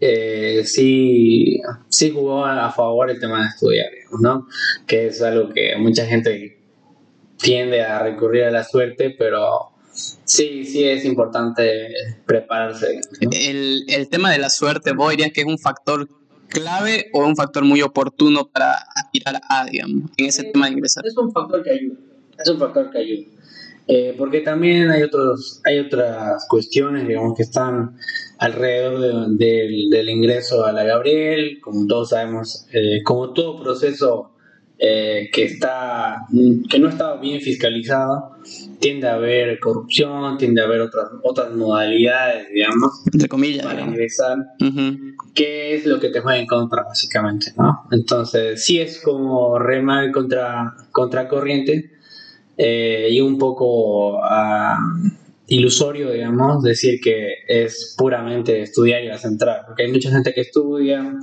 Eh, 0.00 0.62
sí, 0.64 1.60
sí 1.88 2.12
jugó 2.12 2.46
a 2.46 2.70
favor 2.70 3.10
el 3.10 3.18
tema 3.18 3.42
de 3.42 3.48
estudiar, 3.48 3.90
¿no? 4.20 4.46
Que 4.86 5.08
es 5.08 5.20
algo 5.22 5.52
que 5.52 5.74
mucha 5.76 6.06
gente 6.06 6.56
tiende 7.36 7.82
a 7.82 7.98
recurrir 8.04 8.44
a 8.44 8.52
la 8.52 8.62
suerte, 8.62 9.16
pero 9.18 9.72
Sí, 10.24 10.64
sí 10.64 10.84
es 10.84 11.04
importante 11.04 11.88
prepararse. 12.26 13.00
El, 13.20 13.84
el, 13.88 14.08
tema 14.08 14.30
de 14.30 14.38
la 14.38 14.50
suerte, 14.50 14.92
¿vos 14.92 15.10
dirías 15.10 15.32
que 15.32 15.40
es 15.40 15.46
un 15.46 15.58
factor 15.58 16.08
clave 16.48 17.10
o 17.12 17.26
un 17.26 17.34
factor 17.34 17.64
muy 17.64 17.82
oportuno 17.82 18.48
para 18.48 18.74
aspirar 18.94 19.40
a, 19.48 19.64
digamos, 19.64 20.10
en 20.16 20.26
ese 20.26 20.44
tema 20.44 20.66
de 20.66 20.72
ingresar? 20.72 21.06
Es 21.06 21.16
un 21.16 21.32
factor 21.32 21.62
que 21.62 21.70
ayuda, 21.70 21.96
es 22.38 22.48
un 22.48 22.58
factor 22.58 22.90
que 22.90 22.98
ayuda. 22.98 23.26
Eh, 23.90 24.14
porque 24.18 24.42
también 24.42 24.90
hay, 24.90 25.02
otros, 25.02 25.62
hay 25.64 25.78
otras 25.78 26.46
cuestiones, 26.46 27.08
digamos, 27.08 27.34
que 27.34 27.42
están 27.42 27.96
alrededor 28.36 29.28
del 29.38 30.08
ingreso 30.10 30.66
a 30.66 30.72
la 30.72 30.84
Gabriel, 30.84 31.58
como 31.62 31.86
todos 31.86 32.10
sabemos, 32.10 32.66
eh, 32.70 33.02
como 33.02 33.32
todo 33.32 33.62
proceso 33.62 34.32
eh, 34.78 35.30
que, 35.32 35.44
está, 35.44 36.26
que 36.68 36.78
no 36.78 36.90
está 36.90 37.16
bien 37.16 37.40
fiscalizado, 37.40 38.36
tiende 38.78 39.08
a 39.08 39.14
haber 39.14 39.58
corrupción, 39.58 40.36
tiende 40.36 40.60
a 40.60 40.64
haber 40.66 40.82
otras, 40.82 41.06
otras 41.22 41.54
modalidades, 41.54 42.46
digamos, 42.52 43.02
entre 43.10 43.26
comillas, 43.26 43.64
para 43.64 43.80
ingresar, 43.80 44.36
que 45.34 45.74
es 45.74 45.86
lo 45.86 45.98
que 45.98 46.10
te 46.10 46.20
juega 46.20 46.38
en 46.38 46.46
contra, 46.46 46.82
básicamente, 46.82 47.54
¿no? 47.56 47.86
Entonces, 47.90 48.62
sí 48.62 48.80
es 48.80 49.00
como 49.00 49.58
remar 49.58 50.12
contra, 50.12 50.76
contra 50.92 51.26
corriente 51.26 51.97
eh, 52.60 53.06
y 53.10 53.20
un 53.20 53.38
poco 53.38 54.18
uh, 54.18 55.08
ilusorio, 55.46 56.10
digamos, 56.10 56.62
decir 56.62 57.00
que 57.00 57.34
es 57.46 57.94
puramente 57.96 58.62
estudiar 58.62 59.04
y 59.04 59.08
vas 59.08 59.24
a 59.24 59.28
entrar, 59.28 59.64
porque 59.64 59.84
hay 59.84 59.92
mucha 59.92 60.10
gente 60.10 60.34
que 60.34 60.40
estudia 60.40 61.14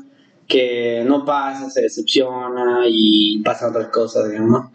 que 0.47 1.03
no 1.05 1.25
pasa, 1.25 1.69
se 1.69 1.81
decepciona 1.81 2.83
y 2.87 3.41
pasan 3.43 3.71
otras 3.71 3.87
cosas, 3.89 4.29
digamos. 4.29 4.71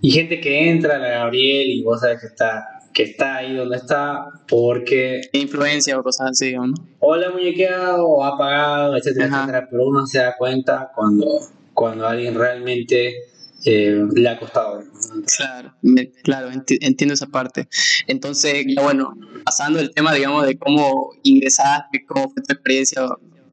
Y 0.00 0.10
gente 0.10 0.40
que 0.40 0.68
entra 0.68 0.96
a 0.96 0.98
la 0.98 1.08
Gabriel 1.08 1.68
y 1.70 1.82
vos 1.82 2.00
sabes 2.00 2.20
que 2.20 2.26
está, 2.26 2.80
que 2.92 3.04
está 3.04 3.36
ahí 3.36 3.56
donde 3.56 3.76
está 3.76 4.26
porque... 4.46 5.22
Influencia 5.32 5.98
o 5.98 6.02
cosas 6.02 6.32
así, 6.32 6.52
¿no? 6.52 6.74
O 7.00 7.16
la 7.16 7.30
muñequeado 7.30 8.06
o 8.06 8.22
ha 8.22 8.36
pagado, 8.36 8.96
etcétera, 8.96 9.26
etcétera. 9.26 9.68
Pero 9.70 9.86
uno 9.86 10.06
se 10.06 10.18
da 10.18 10.36
cuenta 10.36 10.90
cuando, 10.94 11.26
cuando 11.72 12.06
alguien 12.06 12.34
realmente 12.34 13.14
eh, 13.64 14.02
le 14.14 14.28
ha 14.28 14.38
costado. 14.38 14.82
Claro, 15.36 15.74
claro, 16.22 16.50
entiendo 16.52 17.14
esa 17.14 17.26
parte. 17.26 17.68
Entonces, 18.06 18.64
bueno, 18.80 19.14
pasando 19.44 19.80
el 19.80 19.92
tema, 19.92 20.12
digamos, 20.14 20.46
de 20.46 20.58
cómo 20.58 21.10
ingresaste, 21.22 22.04
cómo 22.06 22.30
fue 22.30 22.42
tu 22.42 22.52
experiencia 22.52 23.02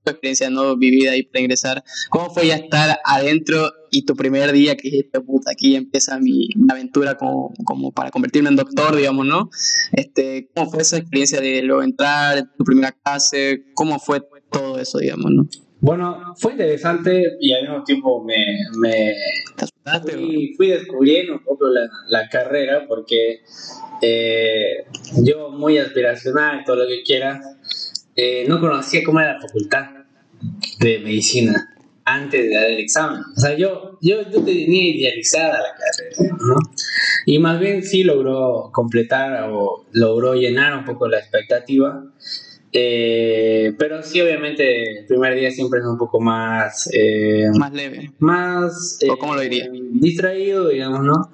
experiencia 0.09 0.49
no 0.49 0.75
vivida 0.77 1.11
ahí 1.11 1.23
para 1.23 1.41
ingresar. 1.41 1.83
¿Cómo 2.09 2.33
fue 2.33 2.47
ya 2.47 2.55
estar 2.55 2.99
adentro 3.03 3.71
y 3.91 4.05
tu 4.05 4.15
primer 4.15 4.51
día 4.51 4.75
que 4.75 4.89
dijiste, 4.89 5.19
puta, 5.21 5.51
aquí 5.51 5.75
empieza 5.75 6.17
mi, 6.19 6.47
aventura 6.69 7.17
como, 7.17 7.53
como, 7.65 7.91
para 7.91 8.09
convertirme 8.09 8.49
en 8.49 8.55
doctor, 8.55 8.95
digamos, 8.95 9.25
¿no? 9.25 9.49
Este, 9.91 10.49
¿Cómo 10.55 10.71
fue 10.71 10.81
esa 10.81 10.97
experiencia 10.97 11.41
de 11.41 11.61
luego 11.61 11.83
entrar, 11.83 12.51
tu 12.57 12.63
primera 12.63 12.91
clase? 12.91 13.65
¿Cómo 13.73 13.99
fue 13.99 14.21
todo 14.51 14.79
eso, 14.79 14.97
digamos, 14.99 15.31
no? 15.31 15.47
Bueno, 15.81 16.35
fue 16.37 16.51
interesante 16.51 17.37
y 17.39 17.53
al 17.53 17.63
mismo 17.63 17.83
tiempo 17.83 18.23
me, 18.23 18.35
me 18.77 19.15
fui, 20.03 20.53
fui, 20.55 20.67
descubriendo 20.67 21.33
un 21.33 21.43
poco 21.43 21.67
la, 21.69 21.89
la 22.07 22.29
carrera 22.29 22.85
porque 22.87 23.41
eh, 23.99 24.85
yo 25.23 25.49
muy 25.49 25.79
aspiracional, 25.79 26.63
todo 26.65 26.75
lo 26.75 26.87
que 26.87 27.01
quieras, 27.01 27.43
eh, 28.15 28.45
no 28.47 28.59
conocía 28.59 29.01
cómo 29.03 29.21
era 29.21 29.33
la 29.33 29.41
facultad 29.41 29.85
de 30.79 30.99
medicina 30.99 31.75
antes 32.05 32.47
de 32.47 32.53
dar 32.53 32.65
el 32.65 32.79
examen. 32.79 33.21
O 33.35 33.39
sea, 33.39 33.57
yo, 33.57 33.97
yo, 34.01 34.21
yo 34.29 34.43
tenía 34.43 34.95
idealizada 34.95 35.61
la 35.61 35.75
carrera, 35.75 36.37
¿no? 36.45 36.55
Y 37.25 37.39
más 37.39 37.59
bien 37.59 37.83
sí 37.83 38.03
logró 38.03 38.69
completar 38.71 39.49
o 39.49 39.85
logró 39.93 40.35
llenar 40.35 40.77
un 40.77 40.85
poco 40.85 41.07
la 41.07 41.17
expectativa. 41.17 42.03
Eh, 42.73 43.73
pero 43.77 44.01
sí, 44.01 44.21
obviamente, 44.21 44.99
el 44.99 45.05
primer 45.05 45.35
día 45.35 45.51
siempre 45.51 45.79
es 45.79 45.85
un 45.85 45.97
poco 45.97 46.19
más... 46.19 46.89
Eh, 46.93 47.47
más 47.57 47.73
leve. 47.73 48.11
Más... 48.19 48.99
¿O 49.09 49.17
cómo 49.17 49.35
lo 49.35 49.41
diría? 49.41 49.69
Distraído, 49.71 50.69
digamos, 50.69 51.03
¿no? 51.03 51.31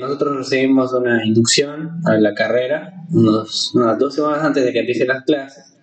nosotros 0.00 0.36
recibimos 0.36 0.92
una 0.92 1.24
inducción 1.24 2.00
a 2.06 2.14
la 2.14 2.34
carrera 2.34 3.02
unos, 3.12 3.74
unas 3.74 3.98
dos 3.98 4.14
semanas 4.14 4.44
antes 4.44 4.64
de 4.64 4.72
que 4.72 4.80
empiecen 4.80 5.08
las 5.08 5.24
clases. 5.24 5.74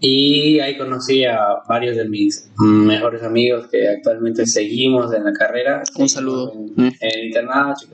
Y 0.00 0.60
ahí 0.60 0.76
conocí 0.76 1.24
a 1.24 1.38
varios 1.66 1.96
de 1.96 2.06
mis 2.06 2.50
mejores 2.58 3.22
amigos 3.22 3.68
que 3.70 3.88
actualmente 3.88 4.46
seguimos 4.46 5.14
en 5.14 5.24
la 5.24 5.32
carrera. 5.32 5.82
Un 5.96 6.08
saludo. 6.08 6.52
En, 6.52 6.94
el 7.00 7.26
internado, 7.26 7.74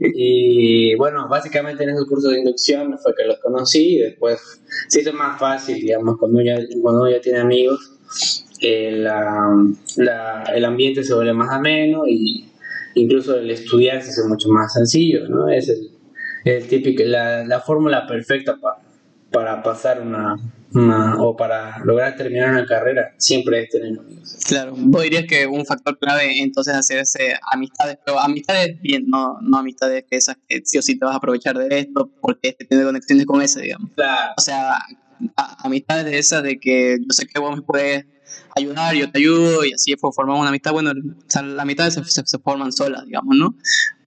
y 0.00 0.94
bueno, 0.96 1.28
básicamente 1.28 1.84
en 1.84 1.90
ese 1.90 2.06
curso 2.06 2.28
de 2.28 2.38
inducción 2.38 2.96
fue 3.02 3.14
que 3.14 3.24
los 3.24 3.38
conocí 3.38 3.96
y 3.96 3.98
después 3.98 4.62
se 4.88 5.00
hizo 5.00 5.12
más 5.12 5.38
fácil, 5.38 5.76
digamos, 5.76 6.18
cuando 6.18 6.40
uno 6.40 6.46
ya, 6.46 6.58
cuando 6.82 7.10
ya 7.10 7.20
tiene 7.20 7.40
amigos, 7.40 7.98
el, 8.60 9.08
el 10.54 10.64
ambiente 10.64 11.02
se 11.04 11.14
vuelve 11.14 11.32
más 11.32 11.50
ameno 11.50 12.06
y 12.06 12.50
incluso 12.94 13.36
el 13.36 13.50
estudiar 13.50 14.02
se 14.02 14.10
hace 14.10 14.28
mucho 14.28 14.48
más 14.48 14.72
sencillo, 14.72 15.28
¿no? 15.28 15.48
Es 15.48 15.68
el, 15.68 15.90
el 16.44 16.66
típico, 16.66 17.02
la, 17.04 17.44
la 17.44 17.60
fórmula 17.60 18.06
perfecta 18.06 18.58
para 19.30 19.62
pasar 19.62 20.00
una, 20.00 20.36
o 20.74 21.36
para 21.36 21.78
lograr 21.84 22.16
terminar 22.16 22.50
una 22.50 22.66
carrera 22.66 23.14
siempre 23.18 23.62
es 23.62 23.70
tener 23.70 23.98
amigos. 23.98 24.38
Claro, 24.46 24.74
vos 24.76 25.02
dirías 25.02 25.24
que 25.28 25.46
un 25.46 25.66
factor 25.66 25.98
clave 25.98 26.40
entonces 26.40 26.74
hacerse 26.74 27.34
amistades, 27.52 27.98
pero 28.04 28.20
amistades 28.20 28.80
bien, 28.80 29.06
no, 29.08 29.38
no 29.40 29.58
amistades 29.58 30.04
que 30.08 30.16
esas 30.16 30.36
que 30.48 30.60
sí 30.64 30.78
o 30.78 30.82
sí 30.82 30.98
te 30.98 31.04
vas 31.04 31.14
a 31.14 31.18
aprovechar 31.18 31.58
de 31.58 31.78
esto 31.78 32.10
porque 32.20 32.50
este 32.50 32.64
tiene 32.64 32.84
conexiones 32.84 33.26
con 33.26 33.42
ese, 33.42 33.62
digamos. 33.62 33.90
Claro. 33.94 34.34
O 34.36 34.40
sea, 34.40 34.78
amistades 35.58 36.04
de 36.04 36.18
esas 36.18 36.42
de 36.42 36.58
que 36.58 36.98
yo 37.00 37.10
sé 37.10 37.26
que 37.26 37.40
vos 37.40 37.56
me 37.56 37.62
puedes 37.62 38.06
ayudar, 38.56 38.94
yo 38.94 39.10
te 39.10 39.18
ayudo 39.18 39.64
y 39.64 39.72
así 39.72 39.94
formamos 39.96 40.40
una 40.40 40.50
amistad. 40.50 40.72
Bueno, 40.72 40.92
las 40.94 41.58
amistades 41.58 41.94
se, 41.94 42.04
se, 42.04 42.22
se 42.24 42.38
forman 42.38 42.72
solas, 42.72 43.04
digamos, 43.06 43.36
¿no? 43.36 43.56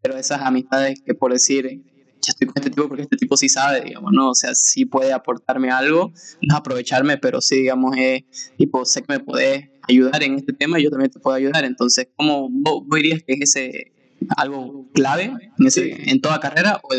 Pero 0.01 0.17
esas 0.17 0.41
amistades 0.41 1.01
que 1.05 1.13
por 1.13 1.33
decir 1.33 1.81
ya 2.25 2.31
estoy 2.31 2.47
con 2.47 2.55
este 2.57 2.69
tipo 2.69 2.87
porque 2.87 3.03
este 3.03 3.17
tipo 3.17 3.37
sí 3.37 3.49
sabe, 3.49 3.81
digamos, 3.81 4.11
¿no? 4.13 4.29
O 4.29 4.35
sea, 4.35 4.55
sí 4.55 4.85
puede 4.85 5.13
aportarme 5.13 5.69
algo, 5.69 6.11
no 6.41 6.55
aprovecharme, 6.55 7.17
pero 7.17 7.41
sí, 7.41 7.57
digamos, 7.57 7.95
eh, 7.97 8.25
tipo, 8.57 8.85
sé 8.85 9.01
que 9.01 9.13
me 9.13 9.19
puedes 9.19 9.69
ayudar 9.87 10.23
en 10.23 10.35
este 10.35 10.53
tema 10.53 10.79
y 10.79 10.83
yo 10.83 10.89
también 10.89 11.11
te 11.11 11.19
puedo 11.19 11.35
ayudar. 11.35 11.65
Entonces, 11.65 12.07
¿cómo 12.15 12.47
vos, 12.49 12.83
dirías 12.91 13.21
que 13.23 13.33
es 13.33 13.41
ese 13.41 13.91
algo 14.37 14.87
clave 14.93 15.33
en, 15.59 15.67
ese, 15.67 16.09
en 16.09 16.21
toda 16.21 16.39
carrera 16.39 16.79
o 16.81 16.93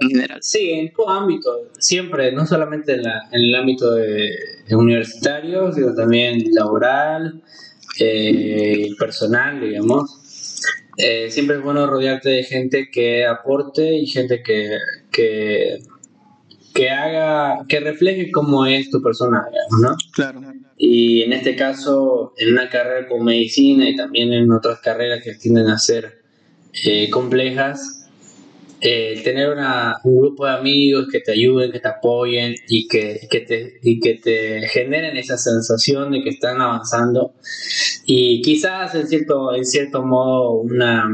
en 0.00 0.08
general? 0.08 0.38
Sí, 0.42 0.70
en 0.70 0.92
todo 0.92 1.10
ámbito, 1.10 1.50
siempre, 1.78 2.32
no 2.32 2.46
solamente 2.46 2.94
en, 2.94 3.02
la, 3.02 3.28
en 3.30 3.40
el 3.42 3.54
ámbito 3.54 3.90
de, 3.92 4.30
universitario, 4.70 5.70
sino 5.70 5.94
también 5.94 6.42
laboral, 6.54 7.42
eh, 7.98 8.88
personal, 8.98 9.60
digamos 9.60 10.21
eh, 10.96 11.30
siempre 11.30 11.56
es 11.56 11.62
bueno 11.62 11.86
rodearte 11.86 12.30
de 12.30 12.44
gente 12.44 12.90
que 12.90 13.24
aporte 13.26 13.94
y 13.96 14.06
gente 14.06 14.42
que, 14.42 14.76
que, 15.10 15.78
que 16.74 16.90
haga, 16.90 17.64
que 17.68 17.80
refleje 17.80 18.30
cómo 18.30 18.66
es 18.66 18.90
tu 18.90 19.02
persona, 19.02 19.44
¿no? 19.80 19.96
Claro. 20.12 20.40
Y 20.76 21.22
en 21.22 21.32
este 21.32 21.56
caso, 21.56 22.34
en 22.36 22.52
una 22.52 22.68
carrera 22.68 23.08
con 23.08 23.24
medicina 23.24 23.88
y 23.88 23.96
también 23.96 24.32
en 24.32 24.50
otras 24.50 24.80
carreras 24.80 25.22
que 25.22 25.34
tienden 25.34 25.68
a 25.68 25.78
ser 25.78 26.22
eh, 26.84 27.08
complejas, 27.10 28.01
eh, 28.84 29.20
tener 29.22 29.48
una, 29.48 29.94
un 30.02 30.18
grupo 30.18 30.44
de 30.44 30.54
amigos 30.54 31.06
que 31.08 31.20
te 31.20 31.30
ayuden, 31.30 31.70
que 31.70 31.78
te 31.78 31.86
apoyen 31.86 32.56
y 32.66 32.88
que, 32.88 33.28
que 33.30 33.40
te, 33.40 33.78
y 33.80 34.00
que 34.00 34.14
te 34.14 34.66
generen 34.66 35.16
esa 35.16 35.38
sensación 35.38 36.10
de 36.10 36.20
que 36.20 36.30
están 36.30 36.60
avanzando 36.60 37.32
y 38.04 38.42
quizás 38.42 38.92
en 38.96 39.06
cierto, 39.06 39.54
en 39.54 39.64
cierto 39.64 40.02
modo 40.02 40.54
una, 40.54 41.08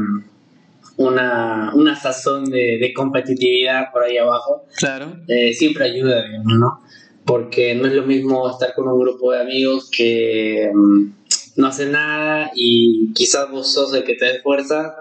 una, 0.97 1.71
una 1.75 1.95
sazón 1.95 2.45
de, 2.45 2.79
de, 2.81 2.91
competitividad 2.91 3.91
por 3.93 4.01
ahí 4.01 4.17
abajo, 4.17 4.65
claro. 4.75 5.17
Eh, 5.27 5.53
siempre 5.53 5.85
ayuda, 5.85 6.23
¿no? 6.43 6.81
Porque 7.23 7.75
no 7.75 7.85
es 7.85 7.93
lo 7.93 8.01
mismo 8.01 8.49
estar 8.49 8.73
con 8.73 8.87
un 8.87 8.99
grupo 8.99 9.31
de 9.31 9.41
amigos 9.41 9.91
que 9.95 10.71
mm, 10.73 11.11
no 11.57 11.67
hace 11.67 11.85
nada 11.85 12.49
y 12.55 13.13
quizás 13.13 13.51
vos 13.51 13.71
sos 13.71 13.93
el 13.93 14.03
que 14.03 14.15
te 14.15 14.37
esfuerza 14.37 14.95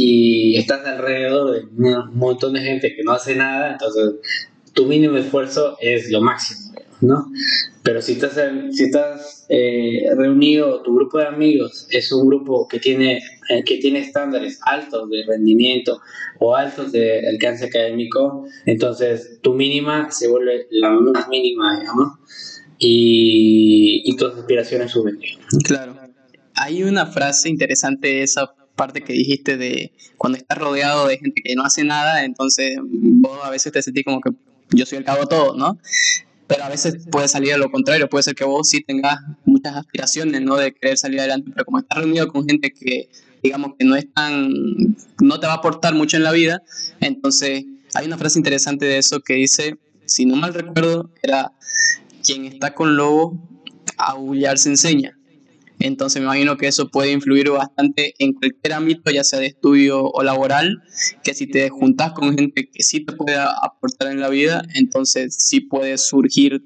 y 0.00 0.56
estás 0.56 0.86
alrededor 0.86 1.54
de 1.54 1.64
un 1.66 2.16
montón 2.16 2.52
de 2.52 2.60
gente 2.60 2.94
que 2.94 3.02
no 3.02 3.12
hace 3.12 3.34
nada, 3.34 3.72
entonces 3.72 4.14
tu 4.72 4.86
mínimo 4.86 5.16
esfuerzo 5.16 5.76
es 5.80 6.12
lo 6.12 6.20
máximo, 6.20 6.72
¿no? 7.00 7.26
Pero 7.82 8.00
si 8.00 8.12
estás, 8.12 8.38
si 8.70 8.84
estás 8.84 9.44
eh, 9.48 10.04
reunido, 10.16 10.82
tu 10.82 10.94
grupo 10.94 11.18
de 11.18 11.26
amigos 11.26 11.88
es 11.90 12.12
un 12.12 12.28
grupo 12.28 12.68
que 12.68 12.78
tiene, 12.78 13.18
eh, 13.48 13.64
que 13.64 13.78
tiene 13.78 13.98
estándares 13.98 14.60
altos 14.62 15.10
de 15.10 15.24
rendimiento 15.26 16.00
o 16.38 16.54
altos 16.54 16.92
de 16.92 17.28
alcance 17.28 17.64
académico, 17.64 18.46
entonces 18.66 19.40
tu 19.42 19.54
mínima 19.54 20.12
se 20.12 20.28
vuelve 20.28 20.68
la 20.70 20.90
más 20.90 21.28
mínima, 21.28 21.80
digamos, 21.80 22.12
y, 22.78 24.02
y 24.04 24.16
tus 24.16 24.32
aspiraciones 24.34 24.92
suben. 24.92 25.18
Claro. 25.64 25.96
Hay 26.54 26.84
una 26.84 27.06
frase 27.06 27.48
interesante 27.48 28.22
esa 28.22 28.52
parte 28.78 29.02
que 29.02 29.12
dijiste 29.12 29.58
de 29.58 29.92
cuando 30.16 30.38
estás 30.38 30.56
rodeado 30.56 31.06
de 31.06 31.18
gente 31.18 31.42
que 31.44 31.54
no 31.54 31.64
hace 31.64 31.84
nada, 31.84 32.24
entonces 32.24 32.78
vos 32.80 33.38
a 33.44 33.50
veces 33.50 33.72
te 33.72 33.82
sentís 33.82 34.04
como 34.04 34.22
que 34.22 34.30
yo 34.70 34.86
soy 34.86 34.98
el 34.98 35.04
cabo 35.04 35.26
todo, 35.26 35.54
¿no? 35.54 35.78
pero 36.48 36.64
a 36.64 36.68
veces 36.70 37.06
puede 37.12 37.28
salir 37.28 37.52
a 37.52 37.58
lo 37.58 37.70
contrario, 37.70 38.08
puede 38.08 38.22
ser 38.22 38.34
que 38.34 38.44
vos 38.44 38.68
sí 38.70 38.82
tengas 38.82 39.18
muchas 39.44 39.76
aspiraciones, 39.76 40.40
¿no? 40.40 40.56
De 40.56 40.72
querer 40.72 40.96
salir 40.96 41.20
adelante, 41.20 41.50
pero 41.52 41.66
como 41.66 41.78
estás 41.78 41.98
reunido 41.98 42.26
con 42.28 42.48
gente 42.48 42.72
que, 42.72 43.10
digamos, 43.42 43.72
que 43.78 43.84
no 43.84 43.94
es 43.94 44.12
tan, 44.14 44.50
no 45.20 45.38
te 45.38 45.46
va 45.46 45.52
a 45.52 45.56
aportar 45.56 45.94
mucho 45.94 46.16
en 46.16 46.24
la 46.24 46.32
vida, 46.32 46.62
entonces 47.00 47.66
hay 47.94 48.06
una 48.06 48.16
frase 48.16 48.38
interesante 48.38 48.86
de 48.86 48.96
eso 48.96 49.20
que 49.20 49.34
dice, 49.34 49.76
si 50.06 50.24
no 50.24 50.36
mal 50.36 50.54
recuerdo, 50.54 51.10
era, 51.22 51.52
quien 52.24 52.46
está 52.46 52.74
con 52.74 52.96
lobo, 52.96 53.38
a 53.98 54.16
se 54.56 54.70
enseña. 54.70 55.17
Entonces 55.80 56.20
me 56.20 56.26
imagino 56.26 56.56
que 56.56 56.66
eso 56.66 56.88
puede 56.88 57.12
influir 57.12 57.50
bastante 57.50 58.14
en 58.18 58.32
cualquier 58.32 58.72
ámbito, 58.72 59.10
ya 59.10 59.24
sea 59.24 59.38
de 59.38 59.46
estudio 59.46 60.04
o 60.04 60.22
laboral, 60.22 60.82
que 61.22 61.34
si 61.34 61.46
te 61.46 61.68
juntas 61.68 62.12
con 62.12 62.36
gente 62.36 62.68
que 62.72 62.82
sí 62.82 63.04
te 63.04 63.12
puede 63.12 63.36
aportar 63.36 64.10
en 64.10 64.20
la 64.20 64.28
vida, 64.28 64.62
entonces 64.74 65.36
sí 65.38 65.60
puede 65.60 65.96
surgir 65.98 66.62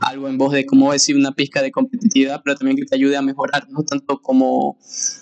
algo 0.00 0.28
en 0.28 0.36
vos 0.36 0.52
de, 0.52 0.66
como 0.66 0.92
decir, 0.92 1.16
una 1.16 1.32
pizca 1.32 1.62
de 1.62 1.70
competitividad, 1.70 2.42
pero 2.44 2.56
también 2.56 2.76
que 2.76 2.84
te 2.84 2.96
ayude 2.96 3.16
a 3.16 3.22
mejorar, 3.22 3.68
no 3.70 3.82
tanto 3.82 4.20
como, 4.20 4.78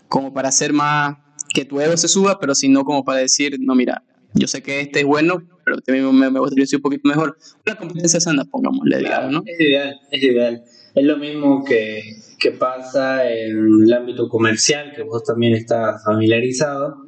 como 0.09 0.33
para 0.33 0.49
hacer 0.49 0.73
más, 0.73 1.17
que 1.53 1.65
tu 1.65 1.81
ego 1.81 1.97
se 1.97 2.09
suba, 2.09 2.39
pero 2.41 2.55
sino 2.55 2.85
como 2.85 3.05
para 3.05 3.21
decir, 3.21 3.57
no, 3.61 3.75
mira, 3.75 4.05
yo 4.35 4.47
sé 4.47 4.63
que 4.63 4.81
este 4.81 5.01
es 5.01 5.07
bueno, 5.07 5.43
pero 5.65 5.81
también 5.81 6.15
me, 6.15 6.31
me 6.31 6.41
gustaría 6.41 6.67
ser 6.67 6.79
un 6.79 6.83
poquito 6.83 7.09
mejor. 7.09 7.39
Una 7.67 7.77
competencia 7.77 8.21
sana, 8.21 8.45
pongámosle, 8.45 8.99
digamos, 8.99 9.33
¿no? 9.33 9.43
Es 9.47 9.61
ideal, 9.61 10.01
es 10.11 10.23
ideal. 10.23 10.65
Es 10.95 11.05
lo 11.05 11.17
mismo 11.17 11.65
que 11.65 12.17
que 12.39 12.53
pasa 12.53 13.31
en 13.31 13.85
el 13.85 13.93
ámbito 13.93 14.29
comercial, 14.29 14.93
que 14.95 15.03
vos 15.03 15.25
también 15.25 15.55
estás 15.55 16.05
familiarizado, 16.05 17.05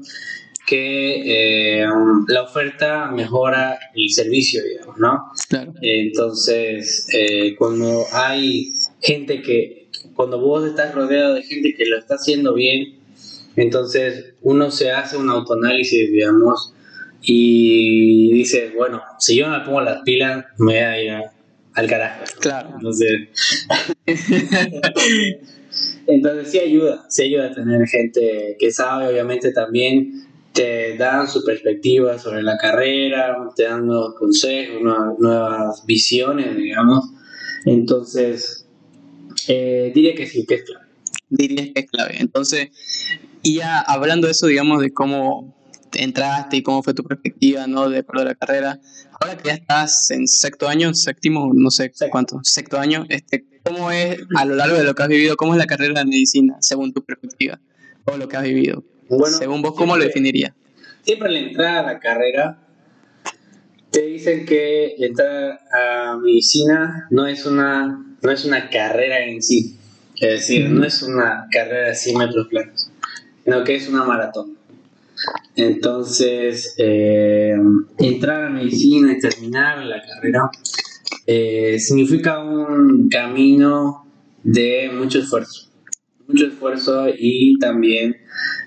que 0.66 1.82
eh, 1.82 1.86
la 2.28 2.42
oferta 2.42 3.10
mejora 3.10 3.78
el 3.94 4.10
servicio, 4.10 4.62
digamos, 4.62 4.98
¿no? 4.98 5.32
Claro. 5.48 5.72
Entonces, 5.80 7.08
eh, 7.12 7.54
cuando 7.56 8.04
hay 8.12 8.72
gente 9.00 9.40
que, 9.42 9.88
cuando 10.14 10.40
vos 10.40 10.66
estás 10.66 10.94
rodeado 10.94 11.34
de 11.34 11.42
gente 11.42 11.74
que 11.74 11.86
lo 11.86 11.98
está 11.98 12.14
haciendo 12.14 12.54
bien, 12.54 12.96
entonces 13.56 14.34
uno 14.42 14.70
se 14.70 14.90
hace 14.90 15.16
un 15.16 15.30
autoanálisis, 15.30 16.10
digamos, 16.10 16.74
y 17.22 18.32
dice, 18.32 18.72
bueno, 18.76 19.02
si 19.18 19.36
yo 19.36 19.48
me 19.48 19.60
pongo 19.60 19.82
las 19.82 20.02
pilas, 20.02 20.46
me 20.58 20.72
voy 20.72 20.74
a 20.74 21.02
ir 21.02 21.10
a 21.10 21.32
al 21.74 21.88
carajo. 21.88 22.24
Claro. 22.40 22.70
Entonces, 22.74 23.28
entonces 26.06 26.50
sí 26.50 26.58
ayuda, 26.58 27.06
sí 27.08 27.22
ayuda 27.24 27.46
a 27.46 27.54
tener 27.54 27.86
gente 27.86 28.56
que 28.58 28.70
sabe, 28.70 29.08
obviamente 29.08 29.52
también 29.52 30.26
te 30.52 30.96
dan 30.96 31.28
su 31.28 31.44
perspectiva 31.44 32.18
sobre 32.18 32.42
la 32.42 32.56
carrera, 32.56 33.36
te 33.54 33.64
dan 33.64 33.86
nuevos 33.86 34.14
consejos, 34.18 34.82
nuevas, 34.82 35.86
visiones, 35.86 36.56
digamos. 36.56 37.04
Entonces, 37.66 38.66
eh, 39.46 39.92
diría 39.94 40.14
que 40.14 40.26
sí, 40.26 40.44
que 40.46 40.56
es 40.56 40.64
clave. 40.64 40.86
Diría 41.28 41.72
que 41.72 41.80
es 41.80 41.90
clave. 41.90 42.16
Entonces, 42.18 42.68
y 43.42 43.56
ya 43.56 43.78
hablando 43.80 44.26
de 44.26 44.32
eso, 44.32 44.48
digamos, 44.48 44.82
de 44.82 44.92
cómo 44.92 45.54
entraste 45.94 46.58
y 46.58 46.62
cómo 46.62 46.82
fue 46.82 46.94
tu 46.94 47.02
perspectiva, 47.02 47.66
¿no? 47.66 47.88
De, 47.88 48.02
de 48.02 48.24
la 48.24 48.34
carrera. 48.34 48.80
Ahora 49.20 49.36
que 49.36 49.48
ya 49.48 49.54
estás 49.54 50.10
en 50.10 50.26
sexto 50.26 50.68
año, 50.68 50.94
séptimo, 50.94 51.50
no 51.54 51.70
sé 51.70 51.92
cuánto, 52.10 52.40
sexto 52.42 52.78
año, 52.78 53.04
este, 53.08 53.44
¿cómo 53.64 53.90
es 53.90 54.18
a 54.36 54.44
lo 54.44 54.54
largo 54.54 54.76
de 54.76 54.84
lo 54.84 54.94
que 54.94 55.02
has 55.02 55.08
vivido, 55.08 55.36
cómo 55.36 55.54
es 55.54 55.58
la 55.58 55.66
carrera 55.66 56.00
de 56.00 56.06
medicina, 56.06 56.56
según 56.60 56.92
tu 56.92 57.04
perspectiva, 57.04 57.60
o 58.04 58.16
lo 58.16 58.28
que 58.28 58.36
has 58.36 58.44
vivido? 58.44 58.84
Bueno, 59.08 59.36
según 59.36 59.62
vos, 59.62 59.74
¿cómo 59.74 59.96
lo 59.96 60.04
definirías? 60.04 60.54
Siempre 61.02 61.30
la 61.30 61.38
entrada 61.40 61.80
a 61.80 61.82
la 61.94 61.98
carrera 61.98 62.58
te 63.90 64.02
dicen 64.02 64.46
que 64.46 64.94
entrar 64.98 65.60
a 65.72 66.16
medicina 66.16 67.08
no 67.10 67.26
es 67.26 67.44
una, 67.44 68.04
no 68.22 68.30
es 68.30 68.44
una 68.44 68.70
carrera 68.70 69.24
en 69.24 69.42
sí. 69.42 69.76
Es 70.20 70.32
decir, 70.32 70.68
no 70.68 70.84
es 70.84 71.02
una 71.02 71.48
carrera 71.50 71.88
de 71.88 71.94
100 71.94 72.18
metros 72.18 72.46
planos, 72.48 72.90
sino 73.42 73.64
que 73.64 73.74
es 73.74 73.88
una 73.88 74.04
maratón. 74.04 74.59
Entonces, 75.56 76.74
eh, 76.78 77.54
entrar 77.98 78.44
a 78.44 78.50
medicina 78.50 79.12
y 79.12 79.18
terminar 79.18 79.84
la 79.84 80.00
carrera 80.00 80.50
eh, 81.26 81.78
significa 81.78 82.40
un 82.40 83.08
camino 83.08 84.06
de 84.42 84.90
mucho 84.94 85.18
esfuerzo. 85.18 85.68
Mucho 86.26 86.46
esfuerzo 86.46 87.06
y 87.08 87.58
también 87.58 88.16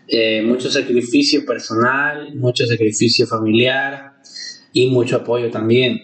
eh, 0.08 0.44
mucho 0.44 0.70
sacrificio 0.70 1.46
personal, 1.46 2.36
mucho 2.36 2.66
sacrificio 2.66 3.26
familiar 3.26 4.13
y 4.74 4.88
mucho 4.89 5.18
apoyo 5.18 5.50
también. 5.50 6.02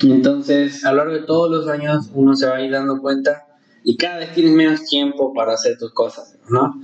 Entonces, 0.00 0.84
a 0.84 0.92
lo 0.92 0.98
largo 0.98 1.12
de 1.14 1.26
todos 1.26 1.50
los 1.50 1.68
años 1.68 2.10
uno 2.14 2.34
se 2.34 2.46
va 2.46 2.56
a 2.56 2.62
ir 2.62 2.72
dando 2.72 3.00
cuenta 3.00 3.44
y 3.84 3.96
cada 3.96 4.18
vez 4.18 4.32
tienes 4.34 4.52
menos 4.52 4.84
tiempo 4.84 5.32
para 5.32 5.52
hacer 5.52 5.78
tus 5.78 5.92
cosas, 5.92 6.36
¿no? 6.48 6.80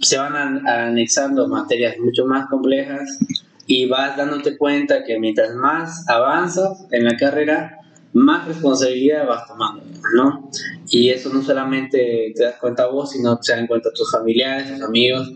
Se 0.00 0.18
van 0.18 0.66
anexando 0.66 1.48
materias 1.48 1.96
mucho 1.98 2.26
más 2.26 2.48
complejas 2.48 3.18
y 3.66 3.86
vas 3.86 4.16
dándote 4.16 4.56
cuenta 4.56 5.04
que 5.04 5.18
mientras 5.18 5.54
más 5.54 6.08
avanzas 6.08 6.86
en 6.92 7.04
la 7.04 7.16
carrera, 7.16 7.78
más 8.12 8.46
responsabilidad 8.46 9.26
vas 9.26 9.46
tomando, 9.46 9.84
¿no? 10.14 10.50
Y 10.88 11.10
eso 11.10 11.30
no 11.32 11.42
solamente 11.42 12.32
te 12.34 12.44
das 12.44 12.54
cuenta 12.60 12.86
vos, 12.86 13.10
sino 13.10 13.38
te 13.38 13.52
dan 13.52 13.66
cuenta 13.66 13.90
tus 13.92 14.10
familiares, 14.10 14.72
tus 14.72 14.82
amigos, 14.82 15.32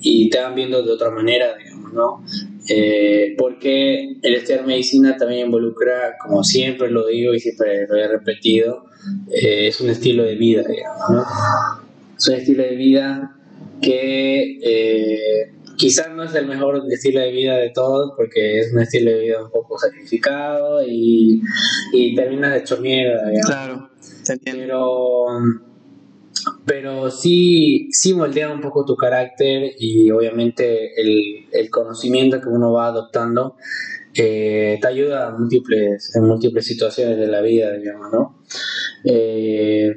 y 0.00 0.28
te 0.28 0.40
van 0.40 0.54
viendo 0.54 0.82
de 0.82 0.92
otra 0.92 1.10
manera, 1.10 1.56
digamos, 1.56 1.92
¿no? 1.92 2.24
Eh, 2.68 3.34
porque 3.38 4.18
el 4.20 4.34
estudiar 4.34 4.66
medicina 4.66 5.16
también 5.16 5.46
involucra, 5.46 6.16
como 6.20 6.44
siempre 6.44 6.90
lo 6.90 7.06
digo 7.06 7.32
y 7.32 7.40
siempre 7.40 7.86
lo 7.88 7.96
he 7.96 8.08
repetido, 8.08 8.84
eh, 9.32 9.68
es 9.68 9.80
un 9.80 9.88
estilo 9.88 10.24
de 10.24 10.34
vida, 10.34 10.62
digamos, 10.68 11.10
¿no? 11.10 11.24
Es 12.16 12.28
un 12.28 12.34
estilo 12.34 12.62
de 12.64 12.76
vida 12.76 13.37
que 13.80 14.58
eh, 14.62 15.52
quizás 15.76 16.10
no 16.10 16.24
es 16.24 16.34
el 16.34 16.46
mejor 16.46 16.82
estilo 16.90 17.20
de 17.20 17.30
vida 17.30 17.56
de 17.56 17.70
todos 17.70 18.12
porque 18.16 18.60
es 18.60 18.72
un 18.72 18.80
estilo 18.80 19.10
de 19.10 19.20
vida 19.20 19.42
un 19.42 19.50
poco 19.50 19.78
sacrificado 19.78 20.82
y, 20.86 21.40
y 21.92 22.14
terminas 22.14 22.52
de 22.52 22.58
hecho 22.58 22.78
mierda. 22.78 23.30
Claro, 23.44 23.90
Pero, 24.44 25.26
pero 26.66 27.10
sí, 27.10 27.88
sí 27.92 28.14
moldea 28.14 28.50
un 28.50 28.60
poco 28.60 28.84
tu 28.84 28.96
carácter 28.96 29.72
y 29.78 30.10
obviamente 30.10 31.00
el, 31.00 31.46
el 31.52 31.70
conocimiento 31.70 32.40
que 32.40 32.48
uno 32.48 32.72
va 32.72 32.88
adoptando 32.88 33.56
eh, 34.14 34.78
te 34.80 34.88
ayuda 34.88 35.28
en 35.28 35.40
múltiples, 35.40 36.16
en 36.16 36.24
múltiples 36.24 36.66
situaciones 36.66 37.18
de 37.18 37.26
la 37.28 37.40
vida, 37.40 37.72
digamos, 37.72 38.12
¿no? 38.12 38.42
Eh, 39.04 39.96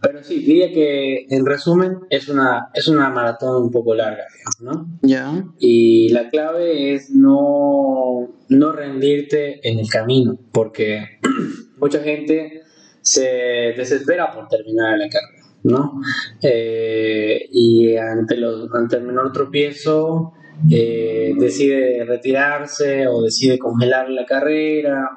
pero 0.00 0.22
sí, 0.22 0.40
diría 0.40 0.72
que 0.72 1.26
en 1.28 1.44
resumen 1.44 1.98
es 2.08 2.28
una, 2.28 2.70
es 2.72 2.86
una 2.86 3.10
maratón 3.10 3.64
un 3.64 3.70
poco 3.70 3.94
larga, 3.94 4.24
¿no? 4.60 4.86
Ya. 5.02 5.44
Y 5.58 6.10
la 6.10 6.28
clave 6.28 6.94
es 6.94 7.10
no, 7.10 8.28
no 8.48 8.72
rendirte 8.72 9.60
en 9.68 9.78
el 9.78 9.88
camino, 9.88 10.38
porque 10.52 11.18
mucha 11.78 12.00
gente 12.00 12.62
se 13.00 13.74
desespera 13.76 14.32
por 14.32 14.48
terminar 14.48 14.98
la 14.98 15.08
carrera, 15.08 15.44
¿no? 15.64 16.00
Eh, 16.42 17.48
y 17.50 17.96
ante, 17.96 18.36
los, 18.36 18.72
ante 18.72 18.96
el 18.96 19.02
menor 19.02 19.32
tropiezo 19.32 20.32
eh, 20.70 21.34
decide 21.38 22.04
retirarse 22.04 23.06
o 23.06 23.22
decide 23.22 23.58
congelar 23.58 24.10
la 24.10 24.26
carrera 24.26 25.08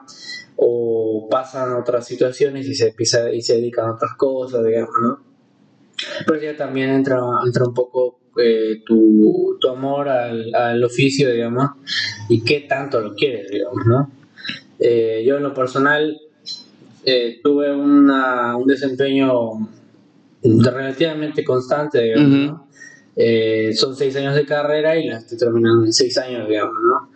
o 0.63 1.27
pasan 1.27 1.73
otras 1.73 2.05
situaciones 2.05 2.67
y 2.67 2.75
se 2.75 2.89
empieza 2.89 3.31
y 3.31 3.41
se 3.41 3.55
dedican 3.55 3.87
a 3.87 3.93
otras 3.93 4.13
cosas, 4.13 4.63
digamos, 4.63 4.93
¿no? 5.01 5.19
Pero 6.27 6.39
ya 6.39 6.55
también 6.55 6.91
entra, 6.91 7.19
entra 7.43 7.65
un 7.65 7.73
poco 7.73 8.19
eh, 8.37 8.83
tu, 8.85 9.57
tu, 9.59 9.69
amor 9.69 10.07
al, 10.07 10.53
al, 10.53 10.83
oficio, 10.83 11.31
digamos, 11.31 11.71
y 12.29 12.43
qué 12.43 12.59
tanto 12.69 13.01
lo 13.01 13.15
quieres, 13.15 13.49
digamos, 13.49 13.87
¿no? 13.87 14.11
Eh, 14.77 15.23
yo 15.25 15.37
en 15.37 15.43
lo 15.43 15.51
personal 15.51 16.21
eh, 17.05 17.39
tuve 17.43 17.73
una, 17.73 18.55
un 18.55 18.67
desempeño 18.67 19.67
relativamente 20.43 21.43
constante, 21.43 22.03
digamos, 22.03 22.29
¿no? 22.29 22.67
Son 23.73 23.95
seis 23.95 24.15
años 24.15 24.35
de 24.35 24.45
carrera 24.45 24.95
y 24.95 25.07
la 25.07 25.17
estoy 25.17 25.39
terminando 25.39 25.85
en 25.85 25.93
seis 25.93 26.19
años, 26.19 26.47
digamos, 26.47 26.75
¿no? 26.83 27.09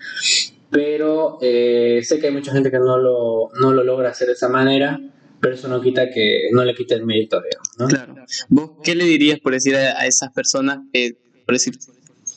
Pero 0.76 1.38
eh, 1.42 2.02
sé 2.04 2.20
que 2.20 2.28
hay 2.28 2.34
mucha 2.34 2.52
gente 2.52 2.70
que 2.70 2.80
no 2.80 2.98
lo, 2.98 3.50
no 3.60 3.72
lo 3.72 3.84
logra 3.84 4.10
hacer 4.10 4.28
de 4.28 4.34
esa 4.34 4.50
manera, 4.50 5.00
pero 5.40 5.56
eso 5.56 5.68
no 5.68 5.82
quita 5.82 6.10
que 6.10 6.50
no 6.52 6.66
le 6.66 6.76
quite 6.76 6.96
el 6.96 7.06
mérito, 7.06 7.42
digamos, 7.42 7.70
¿no? 7.78 7.88
Claro. 7.88 8.26
¿Vos 8.50 8.72
qué 8.84 8.94
le 8.94 9.06
dirías, 9.06 9.40
por 9.40 9.54
decir, 9.54 9.76
a, 9.76 10.06
esas 10.06 10.32
personas 10.34 10.80
que, 10.92 11.18
por 11.46 11.56
decir, 11.56 11.78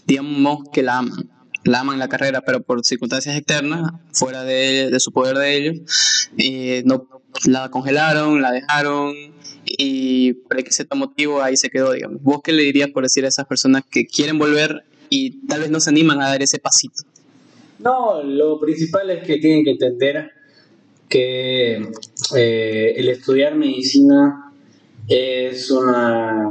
digamos 0.07 0.69
que 0.73 0.83
la 0.83 0.99
aman? 0.99 1.31
La 1.65 1.81
aman 1.81 1.99
la 1.99 2.09
carrera, 2.09 2.43
pero 2.43 2.63
por 2.63 2.85
circunstancias 2.85 3.37
externas, 3.37 3.91
fuera 4.13 4.45
de, 4.45 4.91
de 4.91 5.01
su 5.01 5.13
poder 5.13 5.37
de 5.37 5.57
ellos, 5.57 5.77
no 6.85 7.09
la 7.47 7.71
congelaron, 7.71 8.41
la 8.41 8.53
dejaron 8.53 9.15
y 9.65 10.33
por 10.35 10.63
cierto 10.71 10.97
motivo 10.97 11.43
ahí 11.43 11.57
se 11.57 11.71
quedó, 11.71 11.93
digamos. 11.93 12.23
¿Vos 12.23 12.41
qué 12.43 12.53
le 12.53 12.63
dirías, 12.63 12.91
por 12.91 13.03
decir, 13.03 13.25
a 13.25 13.29
esas 13.29 13.47
personas 13.47 13.83
que 13.91 14.07
quieren 14.07 14.39
volver 14.39 14.85
y 15.11 15.47
tal 15.47 15.61
vez 15.61 15.71
no 15.71 15.81
se 15.81 15.91
animan 15.91 16.23
a 16.23 16.29
dar 16.29 16.43
ese 16.43 16.59
pasito? 16.59 17.03
No, 17.79 18.23
lo 18.23 18.59
principal 18.59 19.11
es 19.11 19.25
que 19.25 19.39
tienen 19.39 19.65
que 19.65 19.73
entender 19.73 20.31
que 21.09 21.77
eh, 22.37 22.95
el 22.97 23.09
estudiar 23.09 23.55
medicina 23.55 24.53
es 25.09 25.71
una, 25.71 26.51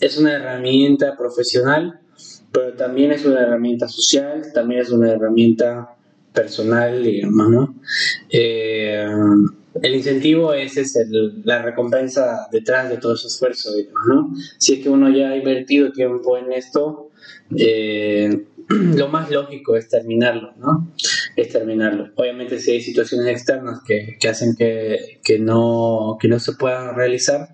es 0.00 0.18
una 0.18 0.34
herramienta 0.34 1.16
profesional, 1.16 2.00
pero 2.52 2.74
también 2.74 3.12
es 3.12 3.24
una 3.24 3.42
herramienta 3.42 3.88
social, 3.88 4.42
también 4.54 4.82
es 4.82 4.90
una 4.90 5.12
herramienta 5.12 5.96
personal, 6.32 7.02
digamos, 7.02 7.48
¿no? 7.50 7.74
Eh, 8.30 9.06
el 9.82 9.94
incentivo 9.94 10.52
es, 10.52 10.76
el- 10.96 11.42
la 11.44 11.62
recompensa 11.62 12.46
detrás 12.52 12.88
de 12.90 12.98
todo 12.98 13.14
ese 13.14 13.28
esfuerzo, 13.28 13.74
digamos, 13.74 14.02
¿no? 14.06 14.34
Si 14.58 14.74
es 14.74 14.80
que 14.80 14.90
uno 14.90 15.10
ya 15.10 15.30
ha 15.30 15.36
invertido 15.36 15.92
tiempo 15.92 16.36
en 16.38 16.52
esto, 16.52 17.10
eh, 17.56 18.44
lo 18.96 19.08
más 19.08 19.30
lógico 19.30 19.76
es 19.76 19.88
terminarlo, 19.88 20.52
¿no? 20.58 20.92
Es 21.36 21.48
terminarlo. 21.50 22.10
Obviamente 22.16 22.58
si 22.58 22.72
hay 22.72 22.80
situaciones 22.80 23.26
externas 23.28 23.80
que, 23.86 24.16
que 24.20 24.28
hacen 24.28 24.54
que, 24.56 25.18
que, 25.24 25.38
no, 25.38 26.16
que 26.20 26.28
no 26.28 26.38
se 26.38 26.52
puedan 26.54 26.94
realizar, 26.94 27.48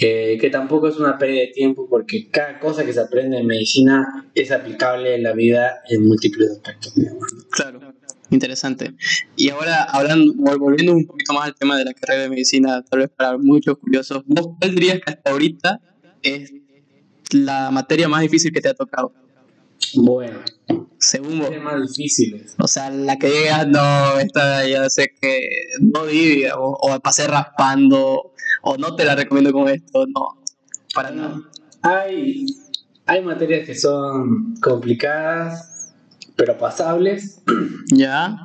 eh, 0.00 0.38
que 0.40 0.50
tampoco 0.50 0.88
es 0.88 0.96
una 0.96 1.18
pérdida 1.18 1.40
de 1.40 1.48
tiempo 1.48 1.88
porque 1.88 2.28
cada 2.30 2.60
cosa 2.60 2.84
que 2.84 2.92
se 2.92 3.00
aprende 3.00 3.38
en 3.38 3.46
medicina 3.46 4.28
es 4.34 4.52
aplicable 4.52 5.14
en 5.16 5.22
la 5.24 5.32
vida 5.32 5.80
en 5.88 6.06
múltiples 6.06 6.50
aspectos. 6.52 6.94
Claro, 7.50 7.80
interesante. 8.30 8.94
Y 9.36 9.50
ahora, 9.50 9.82
hablando, 9.82 10.32
vol- 10.34 10.58
volviendo 10.60 10.92
un 10.92 11.06
poquito 11.06 11.32
más 11.32 11.46
al 11.46 11.54
tema 11.56 11.76
de 11.76 11.84
la 11.84 11.92
carrera 11.94 12.22
de 12.22 12.28
medicina, 12.30 12.82
tal 12.88 13.00
vez 13.00 13.10
para 13.10 13.36
muchos 13.36 13.78
curiosos, 13.78 14.22
¿vos 14.26 14.50
cuál 14.60 14.74
dirías 14.76 15.00
que 15.04 15.10
hasta 15.12 15.30
ahorita 15.32 15.80
es 16.22 16.52
la 17.32 17.70
materia 17.72 18.08
más 18.08 18.22
difícil 18.22 18.52
que 18.52 18.60
te 18.60 18.68
ha 18.68 18.74
tocado? 18.74 19.12
Bueno, 19.94 20.38
Según 20.98 21.38
vos. 21.38 21.50
temas 21.50 21.80
difíciles. 21.94 22.54
O 22.58 22.66
sea, 22.68 22.90
la 22.90 23.16
que 23.18 23.28
digas, 23.28 23.66
no, 23.68 24.18
esta 24.18 24.66
ya 24.66 24.88
sé 24.90 25.12
que 25.20 25.48
no 25.80 26.04
di, 26.06 26.18
digamos, 26.36 26.76
o 26.80 27.00
pasé 27.00 27.26
raspando, 27.26 28.32
o 28.62 28.76
no 28.76 28.94
te 28.96 29.04
la 29.04 29.14
recomiendo 29.16 29.52
con 29.52 29.68
esto, 29.68 30.06
no, 30.06 30.42
para 30.94 31.10
nada. 31.10 31.40
Hay, 31.82 32.46
hay 33.06 33.22
materias 33.22 33.66
que 33.66 33.74
son 33.74 34.54
complicadas, 34.60 35.92
pero 36.36 36.58
pasables, 36.58 37.40
¿Ya? 37.92 38.36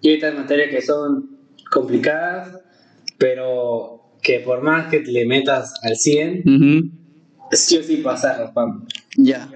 y 0.00 0.10
hay 0.10 0.16
otras 0.18 0.34
materias 0.34 0.70
que 0.70 0.82
son 0.82 1.38
complicadas, 1.70 2.56
pero 3.18 4.12
que 4.22 4.40
por 4.40 4.62
más 4.62 4.88
que 4.88 5.00
te 5.00 5.10
le 5.10 5.26
metas 5.26 5.74
al 5.82 5.96
100, 5.96 6.42
Ujú. 6.46 6.90
sí 7.52 7.78
o 7.78 7.82
sí 7.82 7.96
pasas 7.98 8.38
raspando. 8.38 8.86
Ya. 9.16 9.48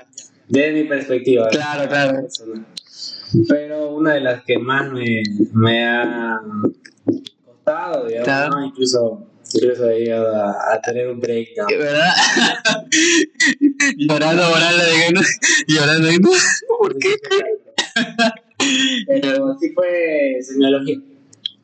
Desde 0.51 0.73
mi 0.73 0.85
perspectiva. 0.89 1.49
Claro, 1.49 1.89
claro. 1.89 2.27
Pero 3.49 3.95
una 3.95 4.15
de 4.15 4.21
las 4.21 4.43
que 4.45 4.59
más 4.59 4.91
me, 4.93 5.23
me 5.53 5.87
ha 5.87 6.41
costado, 7.47 8.07
digamos, 8.07 8.25
Claro. 8.25 8.57
¿no? 8.59 8.67
incluso, 8.67 9.27
incluso 9.55 9.89
he 9.89 10.01
llegado 10.01 10.35
a, 10.35 10.75
a 10.75 10.81
tener 10.81 11.09
un 11.09 11.21
breakdown. 11.21 11.69
¿Verdad? 11.69 12.13
llorando, 13.97 14.43
llorando, 14.43 14.85
digamos, 14.97 15.27
llorando, 15.69 16.31
¿por 16.79 16.99
qué? 16.99 17.15
Pero 19.07 19.57
sí 19.61 19.73
fue 19.73 20.39
semiología. 20.43 20.97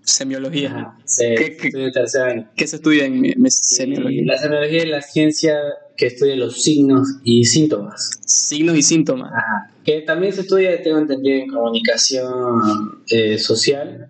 Semiología. 0.07 0.69
Ajá, 0.71 0.99
sí, 1.05 1.25
¿Qué- 1.37 1.57
qué- 1.57 1.67
estoy 1.69 1.85
en 1.85 1.93
tercer 1.93 2.23
año. 2.23 2.51
¿Qué 2.57 2.67
se 2.67 2.77
estudia 2.77 3.05
en 3.07 3.35
semiología? 3.51 4.23
la 4.25 4.39
semiología 4.39 4.79
es 4.83 4.89
la 4.89 5.03
ciencia 5.03 5.57
que 5.97 6.07
estudia 6.07 6.37
los 6.37 6.63
signos 6.63 7.09
y 7.25 7.45
síntomas. 7.45 8.11
Signos 8.25 8.77
y 8.77 8.83
síntomas. 8.83 9.33
Ajá. 9.33 9.73
Que 9.85 10.03
también 10.03 10.33
se 10.33 10.43
estudia, 10.43 10.81
tengo 10.83 10.99
entendido, 10.99 11.39
en 11.43 11.49
comunicación 11.51 13.03
eh, 13.11 13.39
social, 13.39 14.09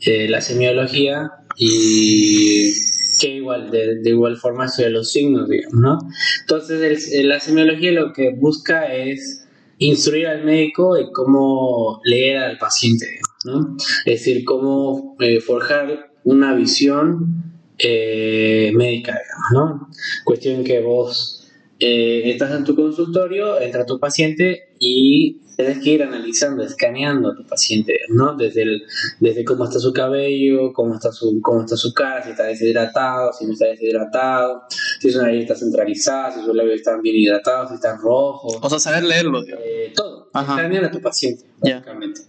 eh, 0.00 0.28
la 0.28 0.40
semiología, 0.40 1.30
y 1.56 2.72
que 3.20 3.28
igual, 3.36 3.70
de, 3.70 3.96
de 4.00 4.10
igual 4.10 4.36
forma 4.36 4.66
estudia 4.66 4.90
los 4.90 5.10
signos, 5.12 5.48
digamos, 5.48 5.74
¿no? 5.80 5.98
Entonces, 6.42 7.12
el- 7.12 7.28
la 7.28 7.40
semiología 7.40 7.92
lo 7.92 8.12
que 8.12 8.30
busca 8.34 8.92
es 8.94 9.44
instruir 9.78 10.26
al 10.28 10.44
médico 10.44 10.94
de 10.94 11.10
cómo 11.12 12.00
leer 12.04 12.38
al 12.38 12.58
paciente, 12.58 13.06
¿no? 13.44 13.76
Es 14.04 14.20
decir, 14.20 14.44
cómo 14.44 15.16
eh, 15.20 15.40
forjar 15.40 16.10
una 16.24 16.54
visión 16.54 17.62
eh, 17.78 18.72
médica, 18.74 19.12
digamos, 19.12 19.46
¿no? 19.52 19.88
Cuestión 20.24 20.64
que 20.64 20.80
vos 20.80 21.38
eh, 21.78 22.22
estás 22.30 22.52
en 22.52 22.64
tu 22.64 22.74
consultorio, 22.74 23.60
entra 23.60 23.86
tu 23.86 24.00
paciente 24.00 24.74
y 24.80 25.40
tienes 25.56 25.78
que 25.82 25.90
ir 25.90 26.02
analizando, 26.02 26.62
escaneando 26.62 27.30
a 27.30 27.36
tu 27.36 27.44
paciente, 27.46 28.00
¿no? 28.08 28.36
Desde, 28.36 28.62
el, 28.62 28.82
desde 29.20 29.44
cómo 29.44 29.64
está 29.64 29.78
su 29.78 29.92
cabello, 29.92 30.72
cómo 30.72 30.94
está 30.94 31.12
su, 31.12 31.40
cómo 31.40 31.60
está 31.60 31.76
su 31.76 31.92
cara, 31.94 32.22
si 32.22 32.30
está 32.30 32.44
deshidratado, 32.44 33.32
si 33.32 33.44
no 33.44 33.52
está 33.52 33.66
deshidratado, 33.66 34.62
si 35.00 35.10
su 35.10 35.20
nariz 35.20 35.42
está 35.42 35.54
centralizada, 35.54 36.32
si 36.32 36.44
sus 36.44 36.54
labios 36.54 36.76
están 36.76 37.00
bien 37.00 37.16
hidratados, 37.16 37.70
si 37.70 37.74
están 37.76 38.00
rojos, 38.00 38.58
O 38.60 38.70
sea, 38.70 38.78
saber 38.78 39.04
leerlo, 39.04 39.42
eh, 39.44 39.92
todo. 39.94 40.30
Escanear 40.34 40.84
a 40.84 40.90
tu 40.90 41.00
paciente, 41.00 41.44
básicamente. 41.58 42.20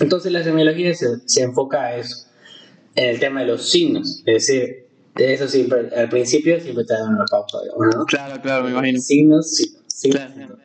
Entonces 0.00 0.32
la 0.32 0.42
semiología 0.42 0.94
se, 0.94 1.06
se 1.26 1.42
enfoca 1.42 1.82
a 1.82 1.96
eso, 1.96 2.26
en 2.94 3.10
el 3.10 3.20
tema 3.20 3.40
de 3.40 3.46
los 3.46 3.70
signos, 3.70 4.22
es 4.26 4.46
decir, 4.46 4.86
eso 5.16 5.46
siempre, 5.46 5.90
al 5.94 6.08
principio 6.08 6.58
siempre 6.60 6.84
te 6.84 6.94
dan 6.94 7.14
una 7.14 7.24
pauta, 7.30 7.58
digamos, 7.62 7.96
¿no? 7.96 8.04
Claro, 8.06 8.40
claro, 8.40 8.64
me 8.64 8.70
imagino. 8.70 8.98
Signos, 9.00 9.54
signos, 9.54 9.82
signos, 9.86 10.20
Claro. 10.20 10.34
signos. 10.34 10.58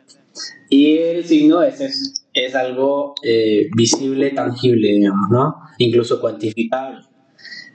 Y 0.69 0.97
el 0.97 1.25
signo 1.25 1.63
es, 1.63 1.81
eso, 1.81 2.11
es 2.33 2.55
algo 2.55 3.15
eh, 3.23 3.69
visible, 3.75 4.31
tangible, 4.31 4.89
digamos, 4.89 5.29
¿no? 5.29 5.55
Incluso 5.79 6.21
cuantificable. 6.21 6.99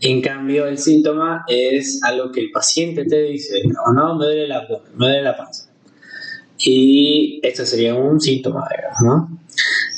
En 0.00 0.20
cambio, 0.20 0.66
el 0.66 0.78
síntoma 0.78 1.44
es 1.46 2.02
algo 2.02 2.32
que 2.32 2.40
el 2.40 2.50
paciente 2.50 3.04
te 3.04 3.22
dice, 3.22 3.62
no, 3.66 3.92
no, 3.92 4.16
me 4.16 4.26
duele 4.26 4.48
la 4.48 4.66
me 4.96 5.06
duele 5.06 5.22
la 5.22 5.36
panza. 5.36 5.68
Y 6.58 7.40
esto 7.42 7.64
sería 7.66 7.94
un 7.94 8.20
síntoma, 8.20 8.66
digamos, 8.76 9.00
¿no? 9.02 9.41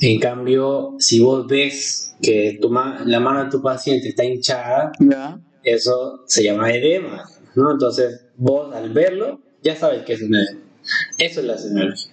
En 0.01 0.19
cambio, 0.21 0.95
si 0.99 1.21
vos 1.21 1.47
ves 1.47 2.15
que 2.23 2.59
tu 2.61 2.69
ma- 2.71 3.03
la 3.07 3.21
mano 3.21 3.45
de 3.45 3.51
tu 3.51 3.63
paciente 3.63 4.09
está 4.09 4.25
hinchada, 4.25 4.93
eso 5.63 6.23
se 6.27 6.43
llama 6.45 6.73
edema, 6.73 7.25
¿no? 7.55 7.71
Entonces, 7.73 8.27
vos 8.37 8.75
al 8.75 8.91
verlo, 8.91 9.41
ya 9.63 9.77
sabes 9.77 10.03
que 10.03 10.15
es 10.15 10.23
un 10.23 10.35
edema. 10.35 10.61
Eso 11.19 11.41
es 11.41 11.47
la 11.47 11.57
semiología. 11.59 12.13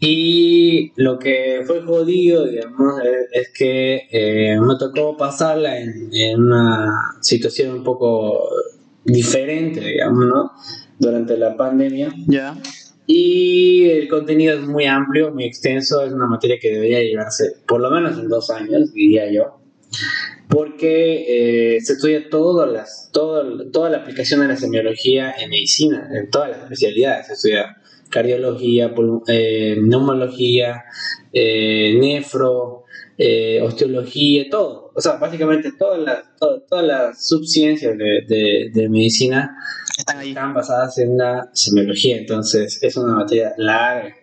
Y 0.00 0.92
lo 0.96 1.18
que 1.18 1.62
fue 1.66 1.82
jodido, 1.82 2.46
digamos, 2.46 3.00
es, 3.32 3.48
que 3.56 4.02
eh, 4.10 4.60
me 4.60 4.76
tocó 4.78 5.16
pasarla 5.16 5.80
en, 5.80 6.08
en 6.12 6.40
una 6.42 7.16
situación 7.22 7.70
un 7.76 7.84
poco 7.84 8.48
diferente, 9.04 9.80
digamos, 9.80 10.26
¿no? 10.26 10.50
Durante 10.98 11.36
la 11.38 11.56
pandemia. 11.56 12.12
Ya. 12.26 12.56
Y 13.06 13.88
el 13.90 14.08
contenido 14.08 14.54
es 14.58 14.66
muy 14.66 14.84
amplio, 14.86 15.32
muy 15.32 15.44
extenso, 15.44 16.04
es 16.04 16.12
una 16.12 16.26
materia 16.26 16.58
que 16.60 16.72
debería 16.72 17.00
llevarse 17.02 17.52
por 17.66 17.80
lo 17.80 17.90
menos 17.90 18.18
en 18.18 18.28
dos 18.28 18.50
años, 18.50 18.92
diría 18.92 19.30
yo, 19.30 19.60
porque 20.48 21.76
eh, 21.76 21.80
se 21.80 21.94
estudia 21.94 22.28
todas 22.28 22.70
las, 22.72 23.10
todo, 23.12 23.70
toda 23.70 23.90
la 23.90 23.98
aplicación 23.98 24.40
de 24.40 24.48
la 24.48 24.56
semiología 24.56 25.32
en 25.40 25.50
medicina, 25.50 26.08
en 26.14 26.30
todas 26.30 26.50
las 26.50 26.62
especialidades, 26.62 27.26
se 27.28 27.32
estudia 27.34 27.76
cardiología, 28.10 28.92
eh, 29.28 29.76
neumología, 29.80 30.84
eh, 31.32 31.96
nefro, 32.00 32.84
eh, 33.18 33.60
osteología, 33.62 34.46
todo, 34.50 34.92
o 34.94 35.00
sea, 35.00 35.12
básicamente 35.16 35.72
todas 35.78 36.00
las, 36.00 36.18
to- 36.38 36.62
todas 36.68 36.84
las 36.86 37.26
subciencias 37.28 37.96
de, 37.98 38.22
de- 38.28 38.70
de 38.72 38.88
medicina 38.88 39.56
Están 39.96 40.18
ahí. 40.18 40.28
están 40.30 40.52
basadas 40.54 40.98
en 40.98 41.16
la 41.16 41.48
semiología, 41.52 42.18
entonces 42.18 42.78
es 42.82 42.96
una 42.96 43.14
materia 43.14 43.52
larga, 43.56 44.14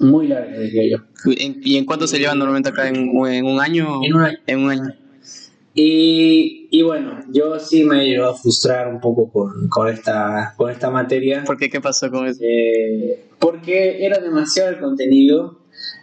muy 0.00 0.28
larga, 0.28 0.58
diría 0.58 0.96
yo. 0.98 1.32
¿En- 1.38 1.60
¿Y 1.62 1.76
en 1.76 1.84
cuánto 1.84 2.06
se 2.06 2.18
llevan 2.18 2.38
normalmente 2.38 2.68
acá? 2.70 2.88
¿En, 2.88 2.96
en 2.96 3.46
un 3.46 3.60
año? 3.60 4.00
En 4.04 4.14
un 4.14 4.22
año. 4.22 4.38
En 4.46 4.58
un 4.60 4.70
año. 4.70 4.94
Y, 5.74 6.66
y 6.72 6.82
bueno, 6.82 7.20
yo 7.32 7.58
sí 7.60 7.84
me 7.84 8.02
he 8.02 8.08
llegado 8.08 8.30
a 8.32 8.34
frustrar 8.36 8.88
un 8.88 9.00
poco 9.00 9.30
con, 9.30 9.68
con, 9.68 9.88
esta, 9.88 10.54
con 10.56 10.70
esta 10.70 10.90
materia. 10.90 11.44
¿Por 11.44 11.56
qué? 11.56 11.70
¿Qué 11.70 11.80
pasó 11.80 12.10
con 12.10 12.26
eso? 12.26 12.40
Eh, 12.42 13.28
porque 13.38 14.04
era 14.04 14.18
demasiado 14.18 14.70
el 14.70 14.80
contenido 14.80 15.60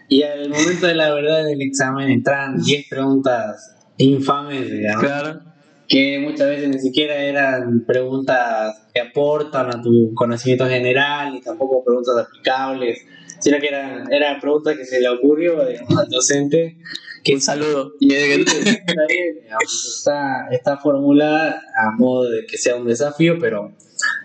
y 0.08 0.23
al 0.23 0.49
momento 0.49 0.88
de 0.88 0.95
la 0.95 1.13
verdad 1.13 1.43
del 1.43 1.62
examen 1.62 2.10
entran 2.10 2.62
10 2.63 2.88
preguntas 2.89 3.75
infames, 3.97 4.71
digamos. 4.71 5.03
Claro. 5.03 5.41
Que 5.88 6.19
muchas 6.19 6.48
veces 6.48 6.69
ni 6.69 6.80
siquiera 6.80 7.15
eran 7.15 7.86
preguntas 7.86 8.88
que 8.93 9.02
aportan 9.02 9.67
a 9.67 9.82
tu 9.82 10.13
conocimiento 10.15 10.67
general 10.67 11.36
y 11.36 11.41
tampoco 11.41 11.84
preguntas 11.84 12.15
aplicables, 12.17 13.06
sino 13.39 13.60
que 13.60 13.67
eran, 13.67 14.12
eran 14.12 14.39
preguntas 14.39 14.76
que 14.78 14.86
se 14.86 15.00
le 15.00 15.10
ocurrió 15.10 15.65
digamos, 15.65 15.98
al 15.98 16.10
docente 16.10 16.78
que 17.26 17.34
Un 17.34 17.41
saludo. 17.41 17.93
está, 19.63 20.48
está 20.52 20.78
formulada 20.78 21.60
a 21.76 21.91
modo 21.98 22.30
de 22.30 22.45
que 22.45 22.56
sea 22.58 22.76
un 22.76 22.86
desafío, 22.86 23.39
pero, 23.39 23.74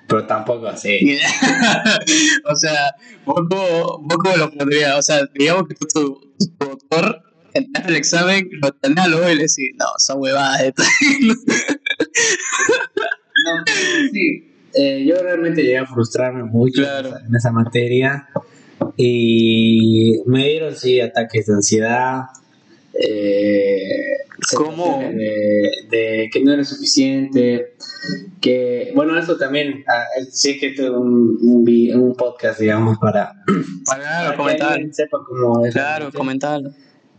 pero 0.07 0.27
tampoco 0.27 0.67
así. 0.67 1.19
o 2.45 2.55
sea, 2.55 2.95
vos 3.25 3.41
cómo, 3.49 4.01
vos 4.03 4.19
cómo 4.23 4.37
lo 4.37 4.51
pondrías. 4.51 4.99
O 4.99 5.03
sea, 5.03 5.23
digamos 5.35 5.67
que 5.67 5.75
tú, 5.77 5.87
tu, 5.87 6.21
tu 6.59 6.67
doctor, 6.67 7.23
entras 7.55 7.87
al 7.87 7.97
examen, 7.97 8.49
lo 8.63 8.73
tenés 8.73 9.05
al 9.05 9.15
ojo 9.15 9.25
y 9.31 9.35
le 9.35 9.43
decís, 9.43 9.71
no, 9.79 9.87
son 9.99 10.21
huevadas. 10.21 10.63
estas". 10.63 10.87
No, 13.45 13.65
sí. 14.13 14.47
Eh, 14.75 15.05
yo 15.07 15.21
realmente 15.23 15.63
llegué 15.63 15.79
a 15.79 15.87
frustrarme 15.87 16.45
mucho 16.45 16.83
Claro. 16.83 17.09
en, 17.09 17.27
esa, 17.35 17.37
esa 17.39 17.51
materia 17.51 18.29
y 18.97 20.21
me 20.27 20.47
dieron 20.49 20.77
sí 20.77 21.01
ataques 21.01 21.47
de 21.47 21.55
ansiedad. 21.55 22.21
Eh, 22.95 24.19
¿Cómo? 24.57 25.01
De, 25.01 25.71
de 25.91 26.29
que 26.33 26.43
no 26.45 26.53
era 26.53 26.65
suficiente. 26.65 27.75
Que, 28.41 28.93
bueno, 28.95 29.19
eso 29.19 29.37
también, 29.37 29.85
ah, 29.89 30.05
sí 30.31 30.59
que 30.59 30.71
tuve 30.71 30.91
un, 30.91 31.37
un, 31.41 32.01
un 32.01 32.15
podcast, 32.17 32.61
digamos, 32.61 32.99
para, 32.99 33.35
para 33.87 34.31
que 34.31 34.37
comentar. 34.37 34.81
sepa 34.93 35.19
cómo 35.27 35.67
es. 35.67 35.73
Claro, 35.75 36.11
realmente. 36.13 36.71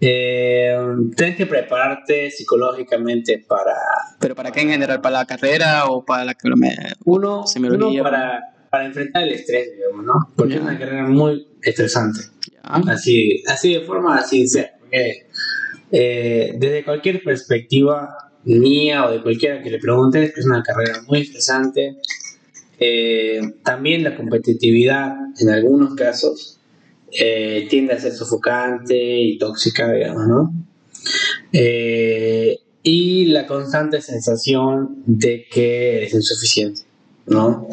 Eh, 0.03 0.75
tienes 1.15 1.35
que 1.37 1.45
prepararte 1.45 2.31
psicológicamente 2.31 3.37
para, 3.47 3.75
Pero 4.19 4.33
¿para 4.33 4.51
qué 4.51 4.61
en 4.61 4.69
general? 4.69 4.99
¿Para 4.99 5.19
la 5.19 5.25
carrera 5.25 5.85
o 5.85 6.03
para 6.03 6.25
la 6.25 6.33
que 6.33 6.49
me... 6.55 6.75
uno, 7.05 7.45
Se 7.45 7.59
me 7.59 7.69
uno 7.69 7.91
para, 8.01 8.41
para 8.71 8.85
enfrentar 8.85 9.23
el 9.23 9.33
estrés, 9.33 9.69
digamos, 9.75 10.03
¿no? 10.05 10.13
Porque 10.35 10.53
Ya. 10.53 10.59
es 10.59 10.65
una 10.65 10.79
carrera 10.79 11.03
muy 11.07 11.47
estresante. 11.61 12.19
Ya. 12.51 12.91
Así, 12.91 13.43
así 13.47 13.73
de 13.75 13.81
forma 13.81 14.19
sincera. 14.23 14.71
Porque, 14.79 15.27
eh, 15.91 16.53
desde 16.57 16.83
cualquier 16.83 17.21
perspectiva 17.23 18.31
mía 18.43 19.05
o 19.05 19.11
de 19.11 19.21
cualquiera 19.21 19.61
que 19.61 19.69
le 19.69 19.77
preguntes, 19.77 20.33
es 20.35 20.45
una 20.47 20.63
carrera 20.63 21.01
muy 21.07 21.21
estresante. 21.21 21.97
Eh, 22.79 23.39
también 23.63 24.03
la 24.03 24.15
competitividad, 24.15 25.13
en 25.39 25.49
algunos 25.49 25.93
casos, 25.93 26.59
eh, 27.11 27.67
tiende 27.69 27.93
a 27.93 27.99
ser 27.99 28.13
sofocante 28.13 28.95
y 28.97 29.37
tóxica, 29.37 29.91
digamos, 29.91 30.27
¿no? 30.27 30.53
Eh, 31.53 32.59
y 32.83 33.25
la 33.25 33.45
constante 33.45 34.01
sensación 34.01 35.03
de 35.05 35.45
que 35.49 35.97
eres 35.97 36.13
insuficiente, 36.13 36.81
¿no? 37.27 37.67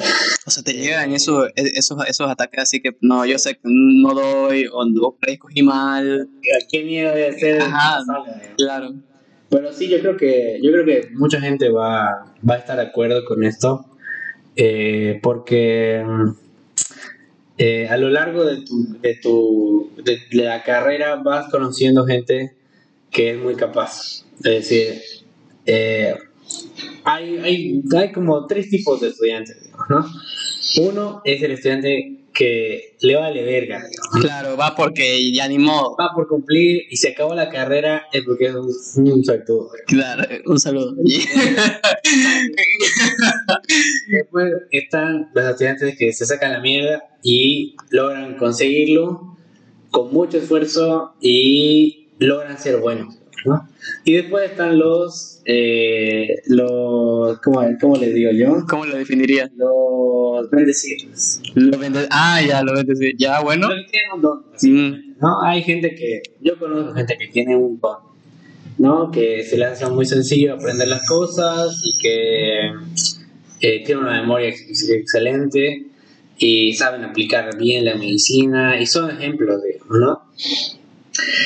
O 0.47 0.51
sea, 0.51 0.63
te 0.63 0.75
llegan 0.75 1.13
esos, 1.13 1.49
esos, 1.55 1.99
esos 2.07 2.31
ataques 2.31 2.61
así 2.61 2.81
que 2.81 2.97
no, 3.01 3.25
yo 3.25 3.39
sé 3.39 3.55
que 3.55 3.61
no 3.65 4.15
doy 4.15 4.67
o 4.73 4.85
no 4.85 5.17
escogí 5.27 5.63
mal. 5.63 6.29
¿Qué 6.71 6.85
miedo 6.85 7.15
de 7.15 7.29
hacer? 7.29 7.63
Ajá. 7.63 8.01
digamos. 8.01 8.29
Claro. 8.57 8.95
Pero 9.51 9.73
sí, 9.73 9.89
yo 9.89 10.01
creo 10.01 10.17
que 10.17 10.59
yo 10.63 10.71
creo 10.73 10.85
que 10.85 11.09
mucha 11.15 11.41
gente 11.41 11.71
va, 11.71 12.35
va 12.49 12.55
a 12.55 12.59
estar 12.59 12.77
de 12.77 12.83
acuerdo 12.83 13.25
con 13.25 13.45
esto, 13.45 13.87
eh, 14.57 15.21
porque 15.23 16.05
eh, 17.59 17.89
a 17.89 17.97
lo 17.97 18.09
largo 18.09 18.45
de 18.45 18.63
tu, 18.63 19.01
de 19.01 19.15
tu 19.17 19.91
de, 20.05 20.21
la 20.31 20.63
carrera 20.63 21.17
vas 21.17 21.51
conociendo 21.51 22.07
gente 22.07 22.55
que 23.11 23.33
es 23.33 23.39
muy 23.39 23.57
capaz. 23.57 24.25
Es 24.39 24.69
decir, 24.69 25.03
eh, 25.67 26.15
hay, 27.05 27.37
hay, 27.39 27.83
hay 27.97 28.13
como 28.13 28.47
tres 28.47 28.71
tipos 28.71 29.01
de 29.01 29.09
estudiantes, 29.09 29.71
¿no? 29.89 30.07
Uno 30.81 31.21
es 31.25 31.43
el 31.43 31.53
estudiante 31.53 32.21
que 32.39 32.95
le 33.01 33.17
vale 33.17 33.43
verga, 33.43 33.79
digamos, 33.85 34.21
Claro, 34.21 34.57
va 34.57 34.77
porque 34.77 35.33
ya 35.33 35.49
ni 35.49 35.59
modo. 35.59 35.97
va 36.01 36.11
por 36.15 36.29
cumplir 36.29 36.83
y 36.89 36.97
se 36.97 37.09
acabó 37.09 37.35
la 37.35 37.51
carrera 37.51 38.07
es 38.13 38.23
porque 38.25 38.47
es 38.47 38.55
un, 38.55 38.71
un 39.13 39.25
suertudo. 39.25 39.71
Claro, 39.89 40.23
un 40.47 40.61
saludo. 40.61 40.95
Después 44.09 44.53
están 44.71 45.31
los 45.35 45.45
estudiantes 45.51 45.97
que 45.99 46.13
se 46.13 46.27
sacan 46.27 46.53
la 46.53 46.61
mierda 46.61 47.03
y 47.25 47.75
logran 47.91 48.37
conseguirlo 48.37 49.37
con 49.91 50.13
mucho 50.13 50.39
esfuerzo 50.39 51.15
y 51.21 52.09
logran 52.21 52.57
ser 52.59 52.77
buenos. 52.79 53.18
¿No? 53.45 53.69
Y 54.05 54.15
después 54.15 54.51
están 54.51 54.79
los, 54.79 55.41
eh, 55.45 56.29
los 56.47 57.39
¿cómo, 57.41 57.63
cómo 57.81 57.97
les 57.97 58.15
digo 58.15 58.31
yo? 58.33 58.65
¿Cómo 58.69 58.85
lo 58.87 58.97
definiría? 58.97 59.51
Los 59.57 60.51
bendecidos. 60.51 61.41
Lo 61.55 61.79
vendes- 61.79 62.09
Ah, 62.11 62.41
ya, 62.47 62.63
lo 62.63 62.75
vendes. 62.75 62.99
Ya, 63.17 63.41
bueno. 63.41 63.69
Los 63.69 63.85
que 63.87 63.91
tienen 63.91 64.13
un 64.15 64.21
don, 64.23 64.43
básicamente, 64.51 65.09
¿no? 65.21 65.43
Hay 65.43 65.63
gente 65.63 65.95
que, 65.95 66.23
yo 66.41 66.59
conozco 66.59 66.95
gente 66.95 67.17
que 67.19 67.29
tiene 67.29 67.57
un 67.57 67.79
don, 67.81 67.97
¿no? 68.79 69.11
Que 69.11 69.43
se 69.45 69.57
le 69.59 69.65
hace 69.67 69.87
muy 69.87 70.05
sencillo 70.07 70.55
aprender 70.55 70.89
las 70.89 71.07
cosas 71.09 71.81
y 71.85 71.99
que 72.03 72.59
eh, 73.61 73.85
tiene 73.85 74.01
una 74.03 74.21
memoria 74.21 74.49
ex- 74.49 74.89
excelente 74.89 75.87
y 76.41 76.73
saben 76.75 77.03
aplicar 77.05 77.57
bien 77.59 77.85
la 77.85 77.97
medicina 77.97 78.81
y 78.81 78.87
son 78.87 79.11
ejemplos, 79.11 79.61
digamos, 79.65 79.99
¿no? 79.99 80.23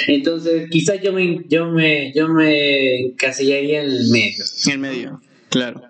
Entonces, 0.07 0.69
quizás 0.71 1.01
yo 1.03 1.13
me, 1.13 1.45
yo 1.49 1.67
me, 1.67 2.13
yo 2.15 2.29
me 2.29 3.01
encasillaría 3.01 3.83
en 3.83 3.91
el 3.91 4.09
medio. 4.11 4.45
En 4.67 4.73
el 4.73 4.79
medio. 4.79 5.21
Claro. 5.49 5.83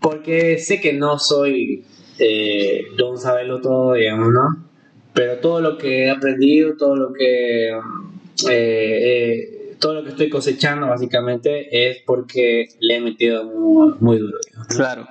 Porque 0.00 0.58
sé 0.58 0.80
que 0.80 0.92
no 0.92 1.18
soy 1.18 1.84
eh, 2.18 2.82
don 2.96 3.18
saberlo 3.18 3.60
todo, 3.60 3.94
digamos, 3.94 4.32
¿no? 4.32 4.66
Pero 5.14 5.38
todo 5.38 5.60
lo 5.60 5.76
que 5.78 6.04
he 6.04 6.10
aprendido, 6.10 6.76
todo 6.76 6.94
lo 6.96 7.12
que 7.12 7.68
eh, 7.68 7.80
eh, 8.50 9.74
todo 9.80 9.94
lo 9.94 10.04
que 10.04 10.10
estoy 10.10 10.28
cosechando 10.28 10.86
básicamente 10.88 11.88
es 11.90 11.98
porque 12.06 12.66
le 12.80 12.96
he 12.96 13.00
metido 13.00 13.44
muy, 13.44 13.94
muy 14.00 14.18
duro, 14.18 14.38
digamos, 14.46 14.68
¿no? 14.70 14.76
Claro. 14.76 15.06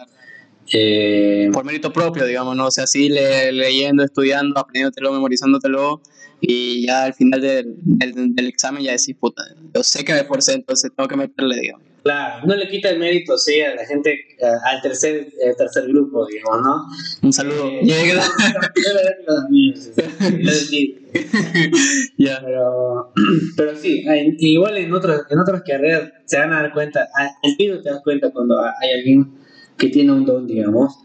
Eh, 0.74 1.50
Por 1.54 1.64
mérito 1.66 1.94
propio, 1.94 2.26
digamos, 2.26 2.56
¿no? 2.56 2.68
O 2.68 2.72
sea, 2.72 2.84
así 2.86 3.08
le- 3.10 3.52
leyendo, 3.54 4.04
estudiando, 4.04 4.60
aprendiéndotelo, 4.60 5.12
memorizándotelo. 5.14 6.02
Y 6.40 6.86
ya 6.86 7.06
al 7.06 7.14
final 7.14 7.42
del, 7.42 7.66
del, 7.84 8.36
del 8.36 8.48
examen 8.48 8.84
ya 8.84 8.92
decís, 8.92 9.16
puta, 9.20 9.44
yo 9.74 9.82
sé 9.84 10.06
que 10.06 10.14
me 10.14 10.20
esforcé, 10.20 10.54
entonces 10.54 10.92
tengo 10.96 11.08
que 11.10 11.16
meterle, 11.18 11.60
digamos. 11.60 11.84
claro, 12.04 12.46
no 12.46 12.56
le 12.56 12.70
quita 12.70 12.90
el 12.90 13.00
mérito, 13.00 13.38
sí, 13.38 13.60
a 13.62 13.74
la 13.76 13.86
gente, 13.86 14.18
a- 14.42 14.70
al 14.70 14.82
tercer, 14.82 15.28
al 15.46 15.56
tercer 15.58 15.88
grupo, 15.88 16.26
digamos, 16.28 16.62
¿no? 16.64 16.76
Un 17.24 17.34
saludo. 17.34 17.72
Eh, 17.82 17.88
ya. 22.18 22.42
Pero, 22.44 23.14
pero 23.58 23.76
sí, 23.76 24.08
hay- 24.08 24.36
igual 24.40 24.78
en, 24.78 24.94
otras 24.94 25.22
en 25.30 25.40
otras 25.40 25.62
carreras 25.66 26.12
se 26.26 26.38
van 26.38 26.54
a 26.54 26.62
dar 26.62 26.74
cuenta, 26.74 27.08
al 27.16 27.58
tiro 27.58 27.82
te 27.82 27.90
das 27.90 28.02
cuenta 28.04 28.32
cuando 28.32 28.60
ha- 28.60 28.74
hay 28.82 29.00
alguien 29.00 29.32
que 29.78 29.90
tiene 29.90 30.12
un 30.12 30.26
don, 30.26 30.48
digamos, 30.48 30.98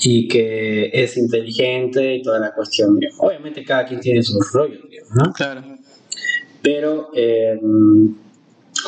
y 0.00 0.28
que 0.28 0.90
es 0.92 1.16
inteligente 1.16 2.14
y 2.16 2.22
toda 2.22 2.38
la 2.38 2.54
cuestión, 2.54 2.98
digamos. 2.98 3.20
Obviamente 3.20 3.64
cada 3.64 3.84
quien 3.86 4.00
tiene 4.00 4.22
sus 4.22 4.50
rollos, 4.52 4.88
digamos, 4.88 5.14
¿no? 5.14 5.32
Claro. 5.32 5.62
Pero, 6.62 7.10
eh, 7.14 7.60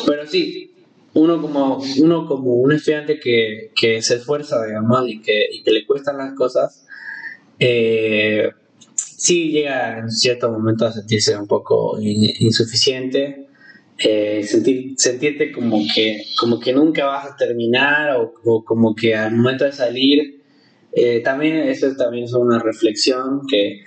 pero 0.07 0.27
sí, 0.27 0.71
uno 1.15 1.41
como, 1.41 1.83
uno 1.99 2.27
como 2.27 2.55
un 2.55 2.73
estudiante 2.73 3.19
que, 3.21 3.71
que 3.75 4.03
se 4.03 4.17
esfuerza, 4.17 4.65
digamos, 4.65 5.09
y 5.09 5.21
que, 5.21 5.45
y 5.53 5.63
que 5.63 5.71
le 5.71 5.87
cuestan 5.87 6.19
las 6.19 6.35
cosas, 6.35 6.87
eh, 7.59 8.51
sí 8.95 9.51
llega 9.51 9.99
en 9.99 10.11
cierto 10.11 10.51
momento 10.51 10.87
a 10.87 10.93
sentirse 10.93 11.37
un 11.37 11.47
poco 11.47 11.99
in- 12.01 12.33
insuficiente, 12.41 13.46
eh, 13.99 14.43
sentir, 14.45 14.95
sentirte 14.97 15.53
como 15.53 15.79
que, 15.95 16.25
como 16.39 16.61
que 16.61 16.73
nunca 16.73 17.07
vas 17.07 17.33
a 17.33 17.37
terminar 17.37 18.17
o, 18.17 18.35
o 18.45 18.65
como 18.65 18.95
que 18.95 19.15
al 19.15 19.35
momento 19.35 19.65
de 19.65 19.73
salir, 19.73 20.43
eh, 20.93 21.21
también 21.21 21.57
eso 21.57 21.95
también 21.97 22.25
es 22.25 22.33
una 22.33 22.59
reflexión 22.59 23.43
que 23.49 23.83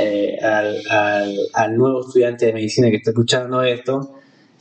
eh, 0.00 0.38
al, 0.42 0.80
al, 0.90 1.36
al 1.54 1.76
nuevo 1.76 2.06
estudiante 2.06 2.46
de 2.46 2.52
medicina 2.52 2.90
que 2.90 2.96
está 2.96 3.10
escuchando 3.10 3.62
esto, 3.62 4.14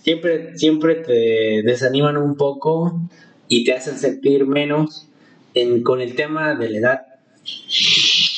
siempre, 0.04 0.58
siempre 0.58 0.96
te 0.96 1.62
desaniman 1.64 2.18
un 2.18 2.36
poco 2.36 3.00
y 3.48 3.64
te 3.64 3.74
hacen 3.74 3.98
sentir 3.98 4.46
menos 4.46 5.08
en, 5.54 5.84
con 5.84 6.02
el 6.02 6.16
tema 6.16 6.56
de 6.56 6.70
la 6.70 6.78
edad. 6.78 7.02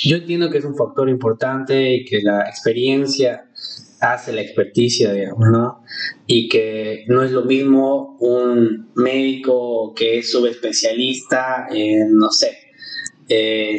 Yo 0.03 0.17
entiendo 0.17 0.49
que 0.49 0.57
es 0.57 0.65
un 0.65 0.75
factor 0.75 1.09
importante 1.09 1.93
y 1.93 2.05
que 2.05 2.21
la 2.21 2.41
experiencia 2.41 3.45
hace 4.03 4.33
la 4.33 4.41
experticia, 4.41 5.13
digamos, 5.13 5.49
¿no? 5.49 5.83
Y 6.27 6.49
que 6.49 7.05
no 7.07 7.23
es 7.23 7.31
lo 7.31 7.43
mismo 7.45 8.17
un 8.19 8.91
médico 8.95 9.93
que 9.95 10.19
es 10.19 10.31
subespecialista 10.31 11.67
en, 11.71 12.17
no 12.17 12.29
sé, 12.29 12.57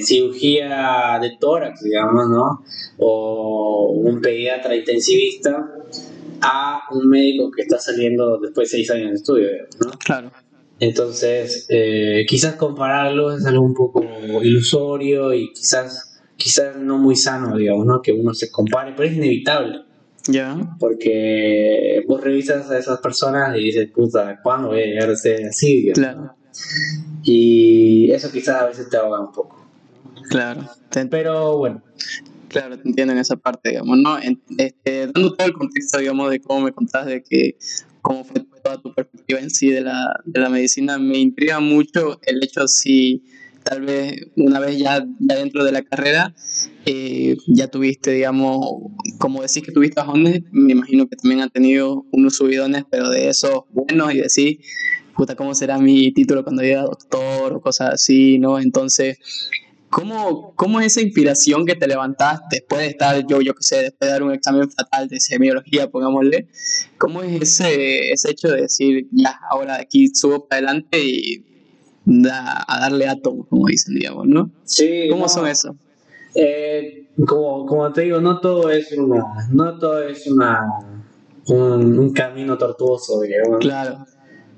cirugía 0.02 1.18
de 1.20 1.36
tórax, 1.38 1.82
digamos, 1.84 2.28
¿no? 2.30 2.64
O 2.98 3.92
un 3.92 4.20
pediatra 4.20 4.74
intensivista 4.74 5.68
a 6.40 6.80
un 6.90 7.08
médico 7.08 7.50
que 7.50 7.62
está 7.62 7.78
saliendo 7.78 8.38
después 8.38 8.70
de 8.70 8.78
seis 8.78 8.90
años 8.90 9.10
de 9.10 9.16
estudio, 9.16 9.48
¿no? 9.84 9.92
Claro. 9.98 10.30
Entonces, 10.80 11.66
eh, 11.68 12.24
quizás 12.26 12.56
compararlos 12.56 13.40
es 13.40 13.46
algo 13.46 13.64
un 13.64 13.74
poco 13.74 14.04
ilusorio 14.42 15.32
y 15.32 15.52
quizás, 15.52 16.20
quizás 16.36 16.76
no 16.76 16.98
muy 16.98 17.14
sano, 17.14 17.56
digamos, 17.56 17.86
¿no? 17.86 18.02
Que 18.02 18.12
uno 18.12 18.34
se 18.34 18.50
compare, 18.50 18.94
pero 18.96 19.08
es 19.08 19.16
inevitable. 19.16 19.82
Ya. 20.26 20.76
Porque 20.78 22.02
vos 22.08 22.22
revisas 22.22 22.70
a 22.70 22.78
esas 22.78 23.00
personas 23.00 23.56
y 23.56 23.64
dices, 23.64 23.90
puta, 23.90 24.40
¿cuándo 24.42 24.68
voy 24.68 24.80
a 24.80 24.86
llegar 24.86 25.10
a 25.10 25.16
ser 25.16 25.46
así? 25.46 25.90
Claro. 25.92 26.34
Y 27.22 28.10
eso 28.10 28.30
quizás 28.30 28.62
a 28.62 28.66
veces 28.66 28.88
te 28.88 28.96
ahoga 28.96 29.20
un 29.20 29.32
poco. 29.32 29.66
Claro. 30.30 30.62
Pero 31.10 31.58
bueno. 31.58 31.82
Claro, 32.48 32.78
te 32.78 32.88
entiendo 32.88 33.12
en 33.12 33.18
esa 33.18 33.36
parte, 33.36 33.70
digamos, 33.70 33.98
¿no? 33.98 34.16
Este, 34.18 35.08
dando 35.08 35.34
todo 35.34 35.46
el 35.46 35.54
contexto, 35.54 35.98
digamos, 35.98 36.30
de 36.30 36.40
cómo 36.40 36.66
me 36.66 36.72
contás 36.72 37.06
de 37.06 37.22
que 37.22 37.56
cómo 38.00 38.22
fue 38.22 38.44
toda 38.62 38.80
tu 38.80 38.94
perspectiva 38.94 39.40
en 39.40 39.50
sí 39.50 39.70
de 39.70 39.80
la, 39.80 40.20
de 40.24 40.40
la 40.40 40.48
medicina, 40.48 40.98
me 40.98 41.18
intriga 41.18 41.58
mucho 41.58 42.20
el 42.22 42.44
hecho 42.44 42.68
si 42.68 43.24
tal 43.64 43.80
vez 43.80 44.28
una 44.36 44.60
vez 44.60 44.78
ya, 44.78 45.04
ya 45.18 45.34
dentro 45.36 45.64
de 45.64 45.72
la 45.72 45.82
carrera 45.82 46.34
eh, 46.86 47.36
ya 47.46 47.68
tuviste, 47.68 48.12
digamos, 48.12 48.60
como 49.18 49.42
decís 49.42 49.62
que 49.62 49.72
tuviste 49.72 50.00
bajones, 50.00 50.42
me 50.50 50.72
imagino 50.72 51.08
que 51.08 51.16
también 51.16 51.40
han 51.40 51.50
tenido 51.50 52.04
unos 52.12 52.36
subidones, 52.36 52.84
pero 52.90 53.10
de 53.10 53.28
esos 53.28 53.62
buenos 53.70 54.12
y 54.14 54.18
decir, 54.18 54.60
puta, 55.16 55.36
¿cómo 55.36 55.54
será 55.54 55.78
mi 55.78 56.12
título 56.12 56.44
cuando 56.44 56.62
llegue 56.62 56.76
a 56.76 56.82
doctor 56.82 57.54
o 57.54 57.60
cosas 57.60 57.94
así, 57.94 58.38
¿no? 58.38 58.58
Entonces, 58.58 59.18
¿Cómo, 59.94 60.54
¿Cómo 60.56 60.80
es 60.80 60.86
esa 60.86 61.02
inspiración 61.02 61.64
que 61.64 61.76
te 61.76 61.86
levantaste 61.86 62.56
después 62.56 62.80
de 62.80 62.88
estar, 62.88 63.24
yo, 63.28 63.40
yo 63.40 63.54
qué 63.54 63.62
sé, 63.62 63.76
después 63.76 64.08
de 64.08 64.08
dar 64.08 64.24
un 64.24 64.32
examen 64.32 64.68
fatal 64.68 65.06
de 65.06 65.20
semiología, 65.20 65.88
pongámosle? 65.88 66.48
¿Cómo 66.98 67.22
es 67.22 67.40
ese, 67.40 68.10
ese 68.10 68.32
hecho 68.32 68.48
de 68.48 68.62
decir, 68.62 69.06
ya, 69.12 69.38
ahora 69.48 69.76
de 69.76 69.82
aquí 69.82 70.08
subo 70.12 70.48
para 70.48 70.58
adelante 70.58 70.98
y 71.00 71.44
da, 72.06 72.64
a 72.66 72.80
darle 72.80 73.06
átomo, 73.06 73.46
como 73.46 73.68
dicen, 73.68 73.94
digamos, 73.94 74.26
¿no? 74.26 74.50
Sí. 74.64 75.06
¿Cómo 75.10 75.28
son 75.28 75.46
eso? 75.46 75.76
Eh, 76.34 77.06
como, 77.26 77.66
como 77.66 77.92
te 77.92 78.02
digo, 78.02 78.20
no 78.20 78.40
todo 78.40 78.70
es 78.70 78.92
una, 78.92 79.24
no 79.50 79.78
todo 79.78 80.02
es 80.02 80.26
una, 80.26 80.66
un, 81.48 81.98
un 81.98 82.12
camino 82.12 82.58
tortuoso, 82.58 83.20
digamos. 83.20 83.58
Claro. 83.60 84.04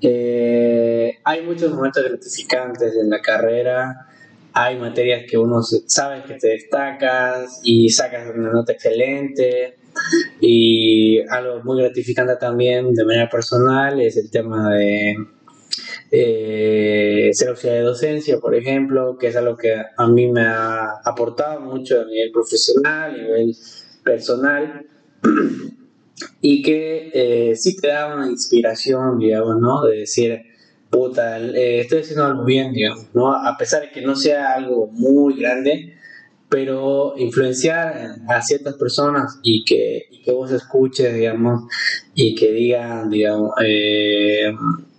Eh, 0.01 1.19
hay 1.25 1.43
muchos 1.45 1.73
momentos 1.73 2.05
gratificantes 2.05 2.95
en 2.97 3.11
la 3.11 3.21
carrera 3.21 4.07
hay 4.59 4.79
materias 4.79 5.25
que 5.29 5.37
uno 5.37 5.61
sabe 5.63 6.23
que 6.25 6.33
te 6.37 6.49
destacas 6.49 7.61
y 7.63 7.91
sacas 7.91 8.35
una 8.35 8.51
nota 8.51 8.73
excelente. 8.73 9.77
Y 10.41 11.21
algo 11.29 11.63
muy 11.63 11.83
gratificante 11.83 12.37
también 12.37 12.95
de 12.95 13.05
manera 13.05 13.29
personal 13.29 14.01
es 14.01 14.17
el 14.17 14.31
tema 14.31 14.71
de 14.71 15.15
eh, 16.11 17.31
ser 17.33 17.57
de 17.57 17.81
docencia, 17.81 18.39
por 18.39 18.55
ejemplo, 18.55 19.19
que 19.19 19.29
es 19.29 19.37
algo 19.37 19.57
que 19.57 19.75
a 19.75 20.07
mí 20.07 20.31
me 20.31 20.43
ha 20.43 21.01
aportado 21.05 21.61
mucho 21.61 22.01
a 22.01 22.05
nivel 22.05 22.31
profesional, 22.31 23.11
a 23.11 23.23
nivel 23.23 23.57
personal, 24.05 24.87
y 26.41 26.63
que 26.63 27.11
eh, 27.13 27.57
sí 27.57 27.77
te 27.77 27.89
da 27.89 28.15
una 28.15 28.29
inspiración, 28.29 29.19
digamos, 29.19 29.59
¿no? 29.61 29.85
De 29.85 29.99
decir, 29.99 30.43
puta, 30.91 31.39
eh, 31.41 31.81
estoy 31.81 32.01
haciendo 32.01 32.25
algo 32.25 32.45
bien, 32.45 32.73
digamos, 32.73 33.07
¿no? 33.15 33.33
A 33.33 33.57
pesar 33.59 33.83
de 33.83 33.91
que 33.91 34.03
no 34.03 34.15
sea 34.15 34.55
algo 34.55 34.87
muy 34.93 35.39
grande, 35.39 35.95
pero 36.49 37.15
influenciar 37.17 38.17
a 38.29 38.41
ciertas 38.41 38.75
personas 38.75 39.41
y 39.43 39.65
que, 39.65 40.07
y 40.11 40.23
que 40.23 40.33
vos 40.33 40.53
escuches, 40.53 41.13
digamos, 41.15 41.65
y 42.15 42.35
que 42.35 42.53
digan, 42.53 43.11
digamos, 43.11 43.51
eh, 43.65 44.53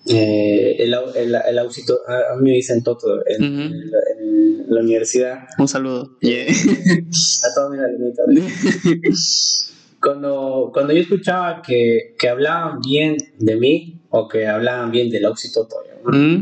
eh, 0.10 0.76
el, 0.80 0.96
el, 1.16 1.36
el 1.36 1.60
ausito, 1.60 2.00
a 2.08 2.36
mí 2.38 2.52
me 2.52 2.56
dicen 2.56 2.84
Toto 2.84 3.20
en, 3.26 3.44
en, 3.44 4.66
la 4.70 4.82
universidad. 4.82 5.48
Un 5.58 5.68
saludo. 5.68 6.18
a 6.22 7.54
todos 7.56 7.72
mis 7.72 7.82
alumnitos. 7.82 9.74
cuando, 10.02 10.70
cuando 10.74 10.94
yo 10.94 11.02
escuchaba 11.02 11.62
que, 11.62 12.16
que 12.18 12.30
hablaban 12.30 12.80
bien 12.82 13.18
de 13.40 13.56
mí, 13.56 14.02
o 14.10 14.28
que 14.28 14.48
hablaban 14.48 14.92
bien 14.92 15.10
del 15.10 15.26
oxitoto, 15.26 15.76
mm. 16.06 16.40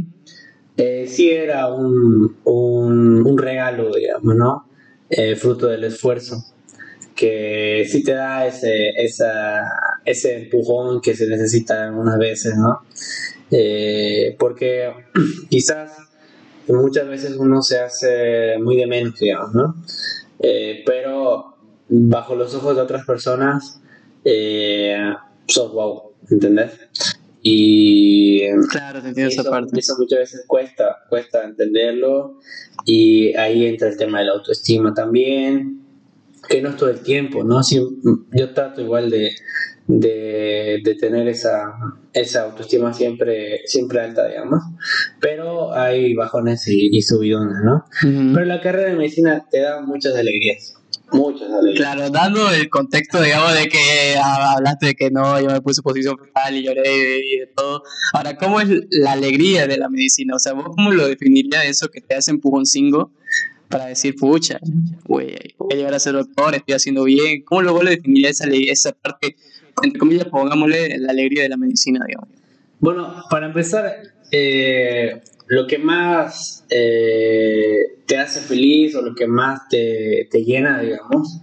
eh, 0.77 1.05
sí 1.07 1.31
era 1.31 1.71
un, 1.73 2.37
un, 2.43 3.25
un, 3.25 3.37
regalo, 3.37 3.91
digamos, 3.93 4.35
¿no? 4.35 4.67
Eh, 5.09 5.35
fruto 5.35 5.67
del 5.67 5.83
esfuerzo, 5.85 6.43
que 7.15 7.85
sí 7.89 8.03
te 8.03 8.13
da 8.13 8.45
ese, 8.45 8.89
esa, 8.97 9.63
ese 10.03 10.43
empujón 10.43 11.01
que 11.01 11.15
se 11.15 11.27
necesita 11.27 11.85
algunas 11.85 12.17
veces, 12.17 12.55
¿no? 12.57 12.81
Eh, 13.51 14.35
porque 14.39 14.91
quizás 15.49 15.91
muchas 16.67 17.07
veces 17.07 17.35
uno 17.37 17.61
se 17.61 17.79
hace 17.79 18.57
muy 18.59 18.77
de 18.77 18.87
menos, 18.87 19.19
digamos, 19.19 19.53
¿no? 19.53 19.75
pero 20.85 21.55
bajo 21.87 22.35
los 22.35 22.53
ojos 22.53 22.75
de 22.75 22.81
otras 22.83 23.05
personas, 23.05 23.81
sos 25.47 25.71
wow, 25.71 26.11
¿entendés? 26.29 26.71
Y 27.47 28.41
claro, 28.71 29.03
te 29.03 29.09
entiendo 29.09 29.31
eso, 29.31 29.41
esa 29.41 29.51
parte. 29.51 29.79
Eso 29.79 29.93
muchas 29.99 30.17
veces 30.17 30.45
cuesta, 30.47 30.97
cuesta 31.09 31.43
entenderlo. 31.43 32.39
Y 32.85 33.35
ahí 33.35 33.67
entra 33.67 33.87
el 33.87 33.97
tema 33.97 34.17
de 34.17 34.25
la 34.25 34.31
autoestima 34.31 34.95
también, 34.95 35.79
que 36.49 36.59
no 36.63 36.69
es 36.69 36.77
todo 36.77 36.89
el 36.89 37.01
tiempo, 37.01 37.43
¿no? 37.43 37.61
Si, 37.61 37.79
yo 38.31 38.53
trato 38.55 38.81
igual 38.81 39.11
de, 39.11 39.29
de, 39.87 40.81
de, 40.83 40.95
tener 40.95 41.27
esa, 41.27 41.73
esa 42.13 42.43
autoestima 42.43 42.93
siempre, 42.93 43.61
siempre 43.65 44.01
alta, 44.01 44.27
digamos. 44.27 44.63
Pero 45.19 45.73
hay 45.73 46.13
bajones 46.13 46.67
y, 46.67 46.95
y 46.95 47.01
subidones, 47.01 47.57
¿no? 47.63 47.85
Pero 48.01 48.45
la 48.45 48.61
carrera 48.61 48.89
de 48.89 48.95
medicina 48.95 49.45
te 49.49 49.59
da 49.61 49.81
muchas 49.81 50.15
alegrías. 50.15 50.75
Muchas 51.11 51.49
Claro, 51.75 52.09
dando 52.09 52.51
el 52.51 52.69
contexto, 52.69 53.21
digamos, 53.21 53.53
de 53.53 53.67
que 53.67 54.15
hablaste 54.21 54.87
de 54.87 54.95
que 54.95 55.11
no, 55.11 55.39
yo 55.39 55.47
me 55.47 55.61
puse 55.61 55.81
posición 55.81 56.17
fetal 56.17 56.55
y 56.55 56.63
lloré 56.63 57.19
y 57.19 57.39
de 57.39 57.47
todo. 57.47 57.83
Ahora, 58.13 58.35
¿cómo 58.37 58.59
es 58.59 58.69
la 58.89 59.11
alegría 59.11 59.67
de 59.67 59.77
la 59.77 59.89
medicina? 59.89 60.35
O 60.35 60.39
sea, 60.39 60.53
¿vos 60.53 60.65
cómo 60.75 60.91
lo 60.91 61.07
definirías 61.07 61.65
eso 61.65 61.89
que 61.89 62.01
te 62.01 62.15
hace 62.15 62.31
empujoncito 62.31 63.11
para 63.69 63.85
decir, 63.85 64.15
pucha, 64.15 64.59
voy 65.05 65.35
a 65.71 65.75
llegar 65.75 65.93
a 65.93 65.99
ser 65.99 66.13
doctor, 66.13 66.55
estoy 66.55 66.75
haciendo 66.75 67.03
bien? 67.03 67.43
¿Cómo 67.43 67.61
luego 67.61 67.83
lo 67.83 67.91
definirías 67.91 68.41
esa, 68.41 68.49
esa 68.51 68.91
parte, 68.93 69.35
entre 69.83 69.99
comillas, 69.99 70.25
pongámosle 70.25 70.97
la 70.99 71.11
alegría 71.11 71.43
de 71.43 71.49
la 71.49 71.57
medicina, 71.57 72.05
digamos? 72.07 72.29
Bueno, 72.79 73.23
para 73.29 73.47
empezar, 73.47 73.93
eh, 74.31 75.21
lo 75.47 75.67
que 75.67 75.77
más 75.77 76.65
eh, 76.69 77.97
te 78.05 78.17
hace 78.17 78.41
feliz 78.41 78.95
o 78.95 79.01
lo 79.01 79.15
que 79.15 79.27
más 79.27 79.67
te, 79.69 80.27
te, 80.31 80.43
llena, 80.43 80.81
digamos, 80.81 81.39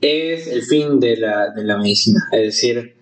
es 0.00 0.46
el 0.46 0.62
fin 0.62 1.00
de 1.00 1.16
la, 1.16 1.50
de 1.50 1.64
la 1.64 1.78
medicina, 1.78 2.28
es 2.32 2.42
decir, 2.42 2.94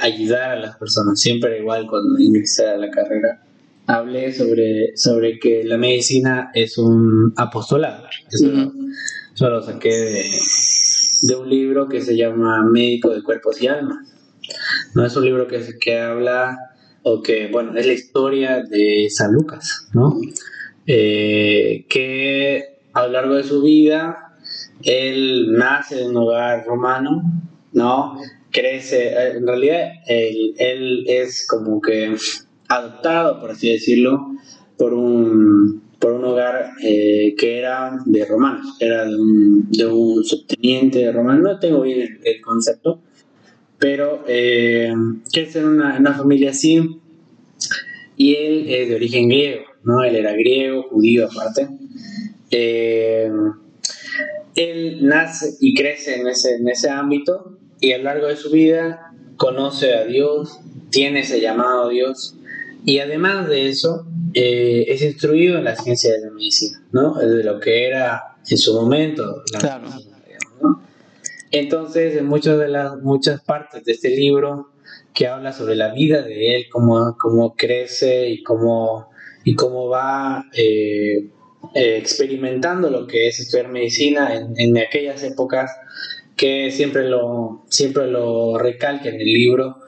ayudar 0.00 0.50
a 0.50 0.56
las 0.56 0.76
personas. 0.76 1.20
Siempre 1.20 1.58
igual 1.58 1.86
cuando 1.86 2.18
ingresé 2.18 2.66
a 2.66 2.76
la 2.76 2.90
carrera 2.90 3.42
hablé 3.88 4.34
sobre, 4.34 4.96
sobre 4.96 5.38
que 5.40 5.64
la 5.64 5.78
medicina 5.78 6.50
es 6.54 6.78
un 6.78 7.32
apostolado. 7.36 8.04
Eso, 8.30 9.48
lo 9.48 9.62
saqué 9.62 9.88
de, 9.88 10.24
de, 11.22 11.36
un 11.36 11.48
libro 11.48 11.88
que 11.88 12.00
se 12.00 12.16
llama 12.16 12.62
Médico 12.62 13.10
de 13.10 13.22
Cuerpos 13.22 13.60
y 13.60 13.68
Almas. 13.68 13.98
No 14.94 15.04
es 15.04 15.16
un 15.16 15.24
libro 15.24 15.46
que, 15.46 15.62
que 15.80 15.98
habla 15.98 16.56
o 17.02 17.22
que, 17.22 17.48
bueno, 17.48 17.76
es 17.76 17.86
la 17.86 17.92
historia 17.92 18.62
de 18.62 19.08
San 19.10 19.32
Lucas, 19.32 19.88
¿no? 19.92 20.18
Eh, 20.86 21.84
que 21.88 22.78
a 22.92 23.06
lo 23.06 23.12
largo 23.12 23.34
de 23.34 23.44
su 23.44 23.62
vida, 23.62 24.34
él 24.82 25.52
nace 25.52 26.02
en 26.02 26.10
un 26.10 26.16
hogar 26.16 26.64
romano, 26.66 27.22
¿no? 27.72 28.18
Crece, 28.50 29.08
eh, 29.08 29.36
en 29.36 29.46
realidad, 29.46 29.90
él, 30.06 30.54
él 30.58 31.04
es 31.06 31.46
como 31.46 31.80
que 31.80 32.16
adoptado, 32.68 33.40
por 33.40 33.50
así 33.50 33.70
decirlo, 33.70 34.34
por 34.76 34.94
un, 34.94 35.82
por 35.98 36.12
un 36.12 36.24
hogar 36.24 36.72
eh, 36.82 37.34
que 37.36 37.58
era 37.58 37.98
de 38.04 38.24
romanos, 38.24 38.76
era 38.80 39.04
de 39.04 39.16
un, 39.16 39.70
de 39.70 39.86
un 39.86 40.24
subteniente 40.24 41.10
romano, 41.10 41.42
no 41.42 41.58
tengo 41.58 41.82
bien 41.82 42.00
el, 42.00 42.20
el 42.24 42.40
concepto, 42.40 43.00
pero 43.78 44.24
eh, 44.26 44.92
crece 45.32 45.60
en 45.60 45.66
una, 45.66 45.98
una, 45.98 46.14
familia 46.14 46.50
así 46.50 47.00
y 48.16 48.34
él 48.34 48.66
es 48.68 48.88
de 48.88 48.96
origen 48.96 49.28
griego, 49.28 49.64
¿no? 49.84 50.02
Él 50.02 50.16
era 50.16 50.32
griego, 50.32 50.84
judío 50.90 51.26
aparte. 51.26 51.68
Eh, 52.50 53.30
él 54.56 54.98
nace 55.06 55.54
y 55.60 55.74
crece 55.74 56.16
en 56.20 56.26
ese, 56.26 56.56
en 56.56 56.68
ese 56.68 56.90
ámbito 56.90 57.58
y 57.80 57.92
a 57.92 57.98
lo 57.98 58.04
largo 58.04 58.26
de 58.26 58.36
su 58.36 58.50
vida 58.50 59.12
conoce 59.36 59.94
a 59.94 60.04
Dios, 60.04 60.58
tiene 60.90 61.20
ese 61.20 61.40
llamado 61.40 61.84
a 61.84 61.88
Dios 61.90 62.37
y 62.84 62.98
además 63.00 63.48
de 63.48 63.68
eso 63.68 64.06
eh, 64.34 64.84
es 64.88 65.02
instruido 65.02 65.58
en 65.58 65.64
la 65.64 65.76
ciencia 65.76 66.12
de 66.12 66.20
la 66.20 66.30
medicina, 66.30 66.82
¿no? 66.92 67.14
De 67.14 67.42
lo 67.44 67.58
que 67.60 67.86
era 67.86 68.36
en 68.48 68.58
su 68.58 68.74
momento 68.74 69.42
la 69.52 69.58
Claro. 69.58 69.88
medicina, 69.88 70.16
digamos, 70.26 70.62
¿no? 70.62 70.82
Entonces, 71.50 72.16
en 72.16 72.26
muchas 72.26 72.58
de 72.58 72.68
las 72.68 72.96
muchas 73.02 73.42
partes 73.42 73.84
de 73.84 73.92
este 73.92 74.10
libro 74.10 74.70
que 75.14 75.26
habla 75.26 75.52
sobre 75.52 75.74
la 75.76 75.92
vida 75.92 76.22
de 76.22 76.54
él, 76.56 76.66
cómo, 76.70 77.16
cómo 77.18 77.54
crece 77.56 78.28
y 78.28 78.42
cómo, 78.42 79.10
y 79.44 79.54
cómo 79.54 79.88
va 79.88 80.44
eh, 80.54 81.30
eh, 81.74 81.96
experimentando 81.96 82.90
lo 82.90 83.06
que 83.06 83.28
es 83.28 83.40
estudiar 83.40 83.68
medicina 83.68 84.34
en, 84.34 84.52
en 84.56 84.78
aquellas 84.78 85.22
épocas 85.24 85.70
que 86.36 86.70
siempre 86.70 87.08
lo, 87.08 87.64
siempre 87.68 88.06
lo 88.06 88.58
recalca 88.58 89.08
en 89.08 89.16
el 89.20 89.26
libro, 89.26 89.78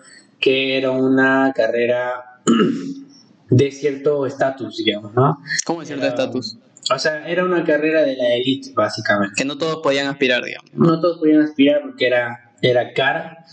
que 0.41 0.77
era 0.77 0.91
una 0.91 1.53
carrera 1.55 2.25
de 3.51 3.71
cierto 3.71 4.27
estatus, 4.27 4.77
digamos, 4.79 5.15
¿no? 5.15 5.39
¿Cómo 5.65 5.83
es 5.83 5.89
cierto 5.89 6.07
estatus? 6.07 6.59
O 6.93 6.99
sea, 6.99 7.29
era 7.29 7.45
una 7.45 7.65
carrera 7.65 8.03
de 8.03 8.17
la 8.17 8.35
élite, 8.35 8.73
básicamente. 8.75 9.35
Que 9.37 9.45
no 9.45 9.59
todos 9.59 9.81
podían 9.83 10.09
aspirar, 10.09 10.45
digamos. 10.45 10.71
No 10.73 11.01
todos 11.01 11.19
podían 11.19 11.43
aspirar 11.43 11.83
porque 11.83 12.07
era, 12.07 12.53
era 12.63 12.93
cara 12.93 13.45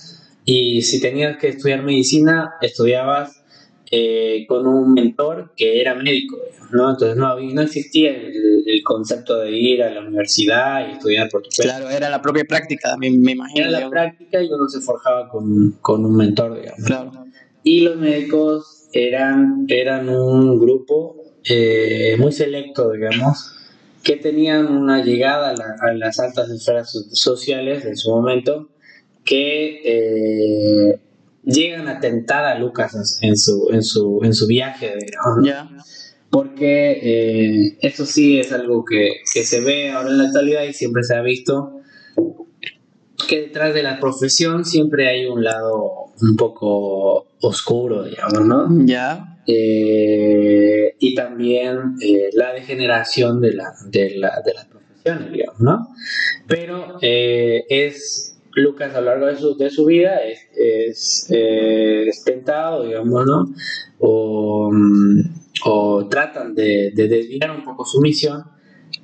y 0.49 0.81
si 0.81 1.01
tenías 1.01 1.37
que 1.37 1.49
estudiar 1.49 1.83
medicina, 1.83 2.53
estudiabas 2.61 3.43
eh, 3.91 4.45
con 4.47 4.65
un 4.65 4.93
mentor 4.93 5.53
que 5.57 5.81
era 5.81 5.93
médico, 5.93 6.37
¿no? 6.71 6.89
Entonces 6.91 7.17
no, 7.17 7.37
no 7.37 7.61
existía 7.61 8.11
el, 8.11 8.63
el 8.65 8.81
concepto 8.81 9.39
de 9.39 9.51
ir 9.51 9.83
a 9.83 9.89
la 9.89 9.99
universidad 9.99 10.87
y 10.87 10.93
estudiar 10.93 11.27
por 11.29 11.41
tu 11.41 11.49
cuenta. 11.53 11.77
Claro, 11.77 11.89
era 11.93 12.09
la 12.09 12.21
propia 12.21 12.45
práctica, 12.45 12.95
me, 12.97 13.11
me 13.11 13.33
imagino. 13.33 13.59
Era 13.59 13.71
la 13.71 13.77
digamos. 13.79 13.91
práctica 13.91 14.41
y 14.41 14.47
uno 14.47 14.69
se 14.69 14.79
forjaba 14.79 15.27
con, 15.27 15.73
con 15.81 16.05
un 16.05 16.15
mentor, 16.15 16.61
digamos. 16.61 16.85
Claro. 16.85 17.11
Y 17.63 17.81
los 17.81 17.97
médicos 17.97 18.76
eran, 18.93 19.65
eran 19.67 20.09
un 20.09 20.59
grupo 20.59 21.15
eh, 21.43 22.15
muy 22.19 22.31
selecto, 22.31 22.91
digamos, 22.91 23.51
que 24.03 24.15
tenían 24.17 24.67
una 24.67 25.03
llegada 25.03 25.49
a, 25.49 25.53
la- 25.53 25.75
a 25.81 25.93
las 25.93 26.19
altas 26.19 26.49
esferas 26.49 26.91
so- 26.91 27.03
sociales 27.11 27.85
en 27.85 27.95
su 27.97 28.09
momento, 28.09 28.69
que 29.23 29.81
eh, 29.83 30.99
llegan 31.43 31.87
a 31.87 31.99
tentar 31.99 32.45
a 32.45 32.57
Lucas 32.57 33.19
en 33.21 33.37
su, 33.37 33.67
en 33.71 33.83
su, 33.83 34.21
en 34.23 34.33
su 34.33 34.47
viaje, 34.47 34.93
digamos. 34.99 35.45
Ya. 35.45 35.69
porque 36.29 36.91
eh, 37.01 37.77
eso 37.81 38.05
sí 38.05 38.39
es 38.39 38.51
algo 38.51 38.83
que, 38.85 39.21
que 39.33 39.43
se 39.43 39.61
ve 39.61 39.91
ahora 39.91 40.09
en 40.09 40.17
la 40.17 40.23
actualidad 40.25 40.63
y 40.63 40.73
siempre 40.73 41.03
se 41.03 41.15
ha 41.15 41.21
visto 41.21 41.73
que 43.27 43.41
detrás 43.41 43.73
de 43.73 43.83
la 43.83 43.99
profesión 43.99 44.65
siempre 44.65 45.07
hay 45.07 45.25
un 45.25 45.43
lado 45.43 46.11
un 46.21 46.35
poco 46.35 47.27
oscuro, 47.41 48.03
digamos, 48.03 48.45
¿no? 48.45 48.85
Ya. 48.85 49.39
Eh, 49.47 50.95
y 50.99 51.15
también 51.15 51.95
eh, 52.01 52.29
la 52.33 52.53
degeneración 52.53 53.41
de, 53.41 53.53
la, 53.53 53.73
de, 53.89 54.17
la, 54.17 54.41
de 54.45 54.53
las 54.53 54.65
profesiones, 54.65 55.31
digamos, 55.31 55.59
¿no? 55.61 55.87
Pero 56.47 56.97
eh, 57.01 57.63
es 57.69 58.37
Lucas 58.53 58.95
a 58.95 59.01
lo 59.01 59.07
largo 59.07 59.27
de 59.27 59.37
su, 59.37 59.55
de 59.55 59.69
su 59.69 59.85
vida 59.85 60.17
es, 60.17 60.47
es, 60.55 61.27
eh, 61.31 62.07
es 62.07 62.23
tentado, 62.23 62.83
digamos, 62.83 63.25
¿no? 63.25 63.45
O, 63.99 64.69
mm, 64.71 65.21
o 65.65 66.07
tratan 66.07 66.55
de, 66.55 66.91
de 66.93 67.07
desviar 67.07 67.51
un 67.51 67.63
poco 67.63 67.85
su 67.85 68.01
misión, 68.01 68.43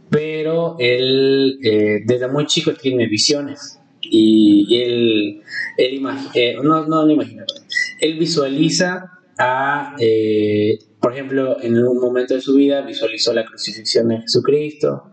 pero 0.10 0.76
él 0.80 1.60
eh, 1.64 2.02
desde 2.06 2.28
muy 2.28 2.46
chico 2.46 2.74
tiene 2.74 3.08
visiones 3.08 3.80
y, 4.14 4.66
y 4.70 4.82
él, 4.84 5.42
él 5.78 6.02
eh, 6.36 6.56
no, 6.62 6.86
no 6.88 7.06
lo 7.06 7.12
imagina, 7.12 7.44
él 8.00 8.18
visualiza 8.20 9.12
a, 9.38 9.96
eh, 10.00 10.78
por 11.00 11.14
ejemplo, 11.14 11.58
en 11.62 11.78
un 11.84 12.00
momento 12.00 12.36
de 12.36 12.42
su 12.42 12.54
vida 12.56 12.82
visualizó 12.82 13.34
la 13.34 13.44
crucifixión 13.44 14.08
de 14.10 14.20
Jesucristo, 14.22 15.12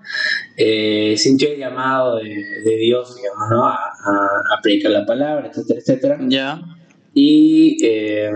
eh, 0.57 1.15
sintió 1.17 1.51
el 1.51 1.59
llamado 1.59 2.17
de, 2.17 2.29
de 2.65 2.77
Dios, 2.77 3.17
digamos, 3.17 3.49
¿no? 3.51 3.67
A, 3.67 3.75
a- 3.75 4.57
a 4.59 4.63
predicar 4.63 4.93
la 4.93 5.07
palabra, 5.07 5.49
etcétera, 5.49 5.81
etcétera. 5.81 6.19
Ya. 6.29 6.61
Y 7.15 7.79
eh, 7.83 8.31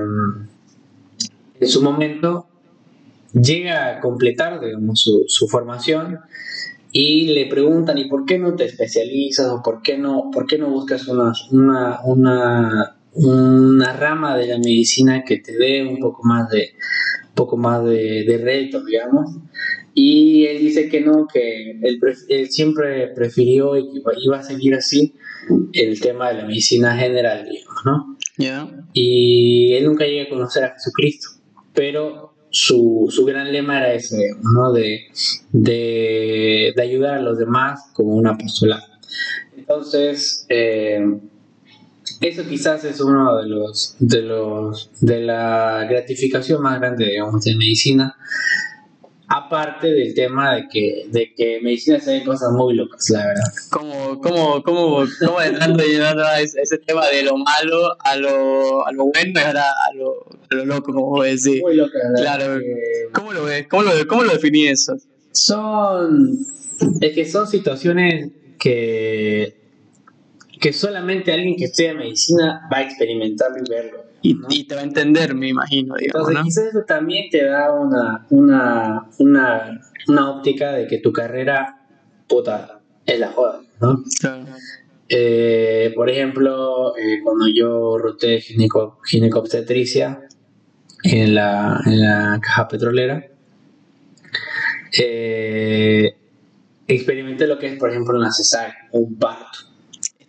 en 1.60 1.68
su 1.68 1.82
momento 1.82 2.46
llega 3.32 3.96
a 3.96 4.00
completar, 4.00 4.60
digamos, 4.60 5.00
su, 5.00 5.24
su 5.28 5.46
formación 5.48 6.18
y 6.96 7.26
le 7.34 7.46
preguntan, 7.46 7.98
¿y 7.98 8.04
por 8.08 8.24
qué 8.24 8.38
no 8.38 8.54
te 8.54 8.66
especializas 8.66 9.48
o 9.50 9.60
por 9.64 9.82
qué 9.82 9.98
no, 9.98 10.30
por 10.32 10.46
qué 10.46 10.58
no 10.58 10.70
buscas 10.70 11.08
una, 11.08 11.32
una, 11.50 11.98
una, 12.04 12.96
una 13.14 13.92
rama 13.94 14.36
de 14.38 14.46
la 14.46 14.58
medicina 14.58 15.24
que 15.24 15.38
te 15.38 15.56
dé 15.56 15.82
un 15.84 15.98
poco 15.98 16.22
más 16.22 16.48
de, 16.50 16.70
un 17.30 17.34
poco 17.34 17.56
más 17.56 17.84
de, 17.84 18.24
de 18.24 18.38
reto, 18.38 18.84
digamos? 18.84 19.28
Y 19.92 20.46
él 20.46 20.58
dice 20.60 20.88
que 20.88 21.00
no, 21.00 21.26
que 21.32 21.72
él, 21.82 22.00
él 22.28 22.50
siempre 22.50 23.08
prefirió 23.08 23.76
y 23.76 23.90
que 23.92 24.00
iba- 24.24 24.38
a 24.38 24.42
seguir 24.44 24.74
así 24.74 25.14
el 25.72 26.00
tema 26.00 26.28
de 26.30 26.38
la 26.42 26.46
medicina 26.46 26.96
general, 26.96 27.44
digamos, 27.50 27.82
¿no? 27.84 28.16
Ya. 28.38 28.68
y 28.92 29.72
él 29.74 29.84
nunca 29.84 30.04
llega 30.06 30.24
a 30.24 30.28
conocer 30.28 30.64
a 30.64 30.74
Jesucristo, 30.74 31.28
pero 31.72 32.33
su, 32.54 33.08
su 33.10 33.24
gran 33.24 33.52
lema 33.52 33.78
era 33.78 33.94
ese, 33.94 34.30
¿no? 34.42 34.72
De, 34.72 35.08
de, 35.50 36.72
de 36.74 36.82
ayudar 36.82 37.14
a 37.14 37.20
los 37.20 37.36
demás 37.36 37.90
como 37.92 38.14
un 38.14 38.28
apostolado. 38.28 38.84
Entonces, 39.56 40.46
eh, 40.48 41.18
eso 42.20 42.46
quizás 42.48 42.84
es 42.84 43.00
uno 43.00 43.36
de 43.38 43.48
los, 43.48 43.96
de 43.98 44.22
los, 44.22 44.88
de 45.00 45.20
la 45.20 45.84
gratificación 45.90 46.62
más 46.62 46.78
grande, 46.78 47.06
digamos, 47.06 47.42
de 47.44 47.56
medicina, 47.56 48.16
aparte 49.28 49.90
del 49.90 50.14
tema 50.14 50.54
de 50.56 50.68
que, 50.68 51.06
de 51.10 51.34
que 51.34 51.60
medicina 51.62 51.98
se 52.00 52.12
ven 52.12 52.24
cosas 52.24 52.50
muy 52.52 52.74
locas, 52.74 53.08
la 53.10 53.26
verdad. 53.26 53.52
¿Cómo, 53.70 54.20
cómo, 54.20 54.62
cómo, 54.62 55.04
cómo 55.24 55.40
entrando 55.40 55.84
y 55.84 55.88
llevando 55.92 56.24
a 56.24 56.40
ese, 56.40 56.60
ese 56.60 56.78
tema 56.78 57.06
de 57.08 57.22
lo 57.22 57.36
malo 57.38 57.96
a 58.00 58.16
lo, 58.16 58.86
a 58.86 58.92
lo 58.92 59.04
bueno 59.06 59.32
y 59.34 59.38
ahora 59.38 59.64
a 59.70 59.94
lo, 59.94 60.26
a 60.50 60.54
lo 60.54 60.64
loco, 60.66 60.92
como 60.92 61.06
vos 61.10 61.24
decís? 61.24 61.60
Muy 61.62 61.76
Claro. 62.16 62.44
verdad 62.44 62.60
que- 62.60 63.08
¿Cómo 63.12 63.32
lo 63.32 63.44
ves? 63.44 63.66
¿Cómo 63.68 63.82
lo, 63.82 63.90
cómo 64.06 64.22
lo 64.24 64.32
definís 64.32 64.70
eso? 64.72 64.96
son 65.32 66.38
es 67.00 67.12
que 67.12 67.24
son 67.24 67.46
situaciones 67.48 68.30
que 68.58 69.56
que 70.60 70.72
solamente 70.72 71.32
alguien 71.32 71.56
que 71.56 71.64
estudia 71.64 71.92
medicina 71.94 72.68
va 72.72 72.78
a 72.78 72.82
experimentarlo 72.82 73.58
y 73.58 73.68
verlo 73.68 74.03
Y, 74.26 74.66
te 74.66 74.74
va 74.74 74.80
a 74.80 74.84
entender, 74.84 75.34
me 75.34 75.48
imagino, 75.48 75.96
digamos, 75.96 76.30
entonces 76.30 76.34
¿no? 76.34 76.44
quizás 76.44 76.64
eso 76.68 76.84
también 76.86 77.28
te 77.30 77.44
da 77.44 77.70
una 77.74 78.26
una 78.30 79.06
una 79.18 79.80
una 80.08 80.30
óptica 80.30 80.72
de 80.72 80.86
que 80.86 80.96
tu 80.98 81.12
carrera 81.12 81.86
puta 82.26 82.80
es 83.04 83.20
la 83.20 83.32
joda 83.32 83.60
¿no? 83.82 84.02
Claro. 84.18 84.46
Eh, 85.08 85.92
por 85.94 86.08
ejemplo, 86.08 86.96
eh, 86.96 87.20
cuando 87.22 87.46
yo 87.54 87.98
roté 87.98 88.40
gineco, 88.40 88.98
ginecobstetricia 89.04 90.26
en 91.02 91.34
la, 91.34 91.80
en 91.84 92.00
la 92.00 92.40
caja 92.42 92.66
petrolera, 92.68 93.26
eh, 94.98 96.16
experimenté 96.86 97.46
lo 97.46 97.58
que 97.58 97.66
es, 97.66 97.78
por 97.78 97.90
ejemplo, 97.90 98.16
una 98.16 98.32
cesárea, 98.32 98.88
un 98.92 99.18
parto. 99.18 99.73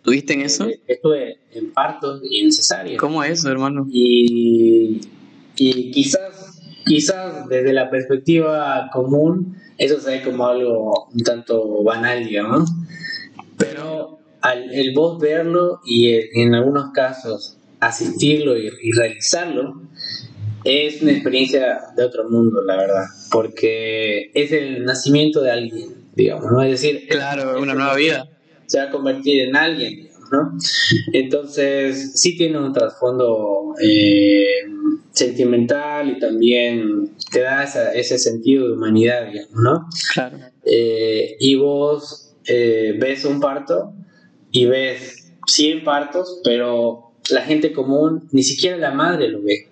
¿Estuviste 0.06 0.34
en 0.34 0.42
eso? 0.42 0.68
Eh, 0.68 0.78
Estuve 0.86 1.38
en 1.52 1.72
partos 1.72 2.22
y 2.22 2.38
en 2.38 2.52
cesárea. 2.52 2.96
¿Cómo 2.96 3.24
es 3.24 3.40
eso, 3.40 3.50
hermano? 3.50 3.88
Y, 3.90 5.00
y 5.56 5.90
quizás, 5.90 6.60
quizás 6.86 7.48
desde 7.48 7.72
la 7.72 7.90
perspectiva 7.90 8.88
común, 8.92 9.56
eso 9.78 9.98
se 9.98 10.10
ve 10.10 10.22
como 10.22 10.46
algo 10.46 11.08
un 11.12 11.22
tanto 11.24 11.82
banal, 11.82 12.24
digamos. 12.24 12.70
Pero 13.58 14.20
al 14.42 14.72
el 14.72 14.94
vos 14.94 15.18
verlo 15.18 15.80
y 15.84 16.12
en 16.40 16.54
algunos 16.54 16.92
casos 16.92 17.56
asistirlo 17.80 18.56
y, 18.56 18.70
y 18.80 18.92
realizarlo, 18.92 19.82
es 20.62 21.02
una 21.02 21.10
experiencia 21.10 21.80
de 21.96 22.04
otro 22.04 22.30
mundo, 22.30 22.62
la 22.62 22.76
verdad. 22.76 23.06
Porque 23.32 24.30
es 24.34 24.52
el 24.52 24.84
nacimiento 24.84 25.42
de 25.42 25.50
alguien, 25.50 25.88
digamos, 26.14 26.44
¿no? 26.52 26.62
Es 26.62 26.80
decir, 26.80 27.08
Claro, 27.08 27.60
una 27.60 27.74
nueva 27.74 27.96
vida. 27.96 28.28
Se 28.66 28.78
va 28.78 28.84
a 28.84 28.90
convertir 28.90 29.42
en 29.48 29.56
alguien, 29.56 29.96
digamos, 29.96 30.30
¿no? 30.32 30.58
Entonces, 31.12 32.12
sí 32.20 32.36
tiene 32.36 32.58
un 32.58 32.72
trasfondo 32.72 33.74
eh, 33.80 34.46
sentimental 35.12 36.10
y 36.10 36.18
también 36.18 37.12
te 37.30 37.40
da 37.40 37.64
esa- 37.64 37.92
ese 37.94 38.18
sentido 38.18 38.66
de 38.68 38.74
humanidad, 38.74 39.26
digamos, 39.32 39.54
¿no? 39.62 39.88
Claro. 40.14 40.38
Eh, 40.64 41.36
y 41.40 41.54
vos 41.56 42.34
eh, 42.48 42.94
ves 42.98 43.24
un 43.24 43.40
parto 43.40 43.92
y 44.52 44.66
ves 44.66 45.32
100 45.46 45.84
partos, 45.84 46.40
pero 46.44 47.05
la 47.30 47.42
gente 47.42 47.72
común, 47.72 48.28
ni 48.32 48.42
siquiera 48.42 48.76
la 48.76 48.92
madre 48.92 49.28
lo 49.28 49.40
ve. 49.42 49.68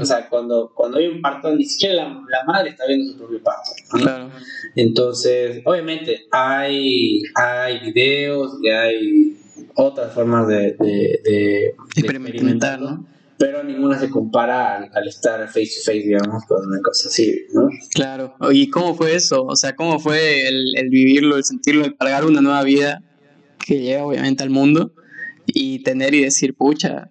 O 0.00 0.04
sea, 0.04 0.28
cuando, 0.28 0.72
cuando 0.74 0.98
hay 0.98 1.06
un 1.06 1.20
parto, 1.22 1.54
ni 1.54 1.64
siquiera 1.64 1.94
la, 1.94 2.04
la 2.08 2.44
madre 2.46 2.70
está 2.70 2.86
viendo 2.86 3.10
su 3.12 3.18
propio 3.18 3.42
parto. 3.42 3.70
¿no? 3.94 4.00
Claro. 4.00 4.30
Entonces, 4.76 5.62
obviamente 5.64 6.26
hay, 6.30 7.22
hay 7.34 7.80
videos 7.92 8.58
y 8.62 8.68
hay 8.68 9.36
otras 9.74 10.12
formas 10.12 10.46
de, 10.48 10.72
de, 10.78 11.20
de- 11.24 11.74
de 11.74 11.74
Experimentar, 11.96 12.80
¿no? 12.80 13.06
Pero 13.38 13.62
ninguna 13.62 13.98
se 13.98 14.10
compara 14.10 14.76
al, 14.76 14.90
al 14.92 15.06
estar 15.08 15.46
face 15.46 15.66
to 15.66 15.80
face, 15.84 16.02
digamos, 16.02 16.44
con 16.46 16.66
una 16.66 16.80
cosa 16.82 17.08
así, 17.08 17.44
¿no? 17.54 17.68
Claro. 17.94 18.34
¿Y 18.50 18.68
cómo 18.68 18.94
fue 18.96 19.14
eso? 19.14 19.44
O 19.44 19.54
sea, 19.54 19.76
¿cómo 19.76 20.00
fue 20.00 20.48
el, 20.48 20.64
el 20.76 20.88
vivirlo, 20.90 21.36
el 21.36 21.44
sentirlo, 21.44 21.84
el 21.84 21.96
cargar 21.96 22.24
una 22.24 22.40
nueva 22.40 22.64
vida 22.64 23.00
que 23.64 23.80
llega 23.80 24.04
obviamente 24.04 24.42
al 24.42 24.50
mundo 24.50 24.90
y 25.54 25.82
tener 25.82 26.14
y 26.14 26.22
decir, 26.22 26.54
pucha, 26.54 27.10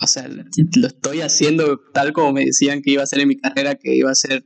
o 0.00 0.06
sea, 0.06 0.28
lo 0.28 0.86
estoy 0.86 1.20
haciendo 1.20 1.78
tal 1.92 2.12
como 2.12 2.32
me 2.32 2.44
decían 2.44 2.82
que 2.82 2.92
iba 2.92 3.02
a 3.02 3.06
ser 3.06 3.20
en 3.20 3.28
mi 3.28 3.36
carrera, 3.36 3.74
que 3.74 3.94
iba 3.94 4.10
a 4.10 4.14
ser 4.14 4.44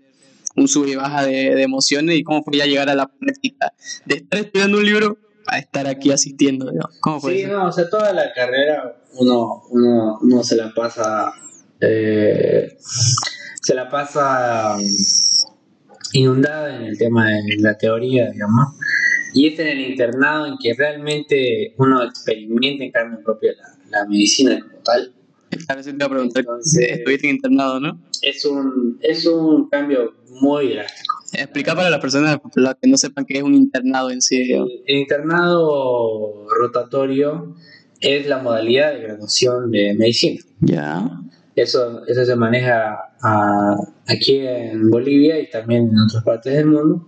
un 0.56 0.66
sub 0.68 0.86
y 0.86 0.96
baja 0.96 1.24
de, 1.24 1.54
de 1.54 1.62
emociones 1.62 2.16
y 2.16 2.22
cómo 2.24 2.42
fue 2.42 2.56
ya 2.56 2.66
llegar 2.66 2.88
a 2.88 2.94
la 2.94 3.06
práctica 3.08 3.72
de 4.04 4.16
estar 4.16 4.40
estudiando 4.40 4.78
un 4.78 4.84
libro 4.84 5.18
a 5.46 5.58
estar 5.58 5.86
aquí 5.86 6.10
asistiendo, 6.12 6.70
digamos. 6.70 6.96
¿Cómo 7.00 7.20
fue 7.20 7.34
Sí, 7.34 7.40
eso? 7.42 7.52
no, 7.52 7.66
o 7.68 7.72
sea, 7.72 7.88
toda 7.88 8.12
la 8.12 8.32
carrera 8.32 8.96
uno, 9.14 9.62
uno, 9.70 10.18
uno 10.22 10.44
se 10.44 10.56
la 10.56 10.72
pasa, 10.74 11.32
eh, 11.80 12.76
se 13.60 13.74
la 13.74 13.88
pasa 13.88 14.76
um, 14.76 14.82
inundada 16.12 16.76
en 16.76 16.82
el 16.82 16.98
tema 16.98 17.26
de 17.28 17.56
la 17.58 17.76
teoría, 17.76 18.30
digamos, 18.30 18.74
y 19.34 19.48
es 19.48 19.58
en 19.58 19.68
el 19.68 19.80
internado 19.80 20.46
en 20.46 20.56
que 20.62 20.74
realmente 20.74 21.74
uno 21.78 22.02
experimenta 22.04 22.84
en 22.84 22.90
carne 22.90 23.16
propia 23.24 23.52
la, 23.56 23.98
la 24.00 24.06
medicina 24.08 24.60
como 24.60 24.82
tal. 24.82 25.12
Te 25.50 25.56
iba 25.90 26.06
a 26.06 26.08
preguntar, 26.08 26.40
Entonces- 26.40 26.90
estuviste 26.92 27.28
internado, 27.28 27.80
¿no? 27.80 28.00
Es 28.22 28.44
un, 28.44 28.98
es 29.02 29.26
un 29.26 29.68
cambio 29.68 30.14
muy 30.40 30.74
drástico. 30.74 31.16
Explica 31.32 31.74
para 31.74 31.90
las 31.90 32.00
personas 32.00 32.38
las 32.54 32.76
que 32.80 32.88
no 32.88 32.96
sepan 32.96 33.24
qué 33.24 33.38
es 33.38 33.42
un 33.42 33.54
internado 33.54 34.10
en 34.10 34.20
sí. 34.20 34.52
El, 34.52 34.82
el 34.86 34.96
internado 34.98 36.46
rotatorio 36.60 37.54
es 38.00 38.26
la 38.26 38.38
modalidad 38.38 38.92
de 38.94 39.00
graduación 39.02 39.70
de 39.70 39.94
medicina. 39.94 40.40
Ya. 40.60 41.10
Eso, 41.60 42.06
eso 42.06 42.24
se 42.24 42.36
maneja 42.36 42.98
ah, 43.22 43.76
aquí 44.06 44.38
en 44.38 44.90
Bolivia 44.90 45.38
y 45.38 45.50
también 45.50 45.88
en 45.88 45.98
otras 45.98 46.24
partes 46.24 46.54
del 46.54 46.66
mundo. 46.66 47.06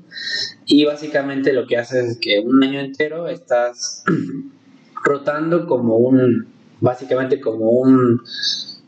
Y 0.67 0.85
básicamente 0.85 1.53
lo 1.53 1.67
que 1.67 1.77
hace 1.77 2.01
es 2.01 2.19
que 2.19 2.41
un 2.41 2.63
año 2.63 2.81
entero 2.81 3.29
estás 3.29 4.05
rotando 5.05 5.67
como 5.67 5.97
un, 5.97 6.47
básicamente 6.81 7.41
como 7.41 7.71
un 7.71 8.21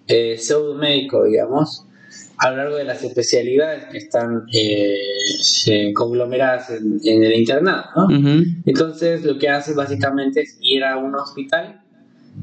eh, 0.07 0.37
pseudo 0.39 0.75
médico, 0.75 1.25
digamos, 1.25 1.87
a 2.39 2.51
lo 2.51 2.57
largo 2.57 2.77
de 2.77 2.85
las 2.85 3.03
especialidades 3.03 3.85
que 3.87 3.99
están 3.99 4.45
eh, 4.53 5.93
conglomeradas 5.95 6.71
en, 6.71 7.01
en 7.05 7.23
el 7.23 7.33
internado. 7.33 7.85
¿no? 7.97 8.05
Ujú. 8.07 8.45
Entonces 8.67 9.25
lo 9.25 9.39
que 9.39 9.49
hace 9.49 9.73
básicamente 9.75 10.43
es 10.43 10.59
ir 10.61 10.85
a 10.85 10.97
un 10.99 11.15
hospital 11.15 11.84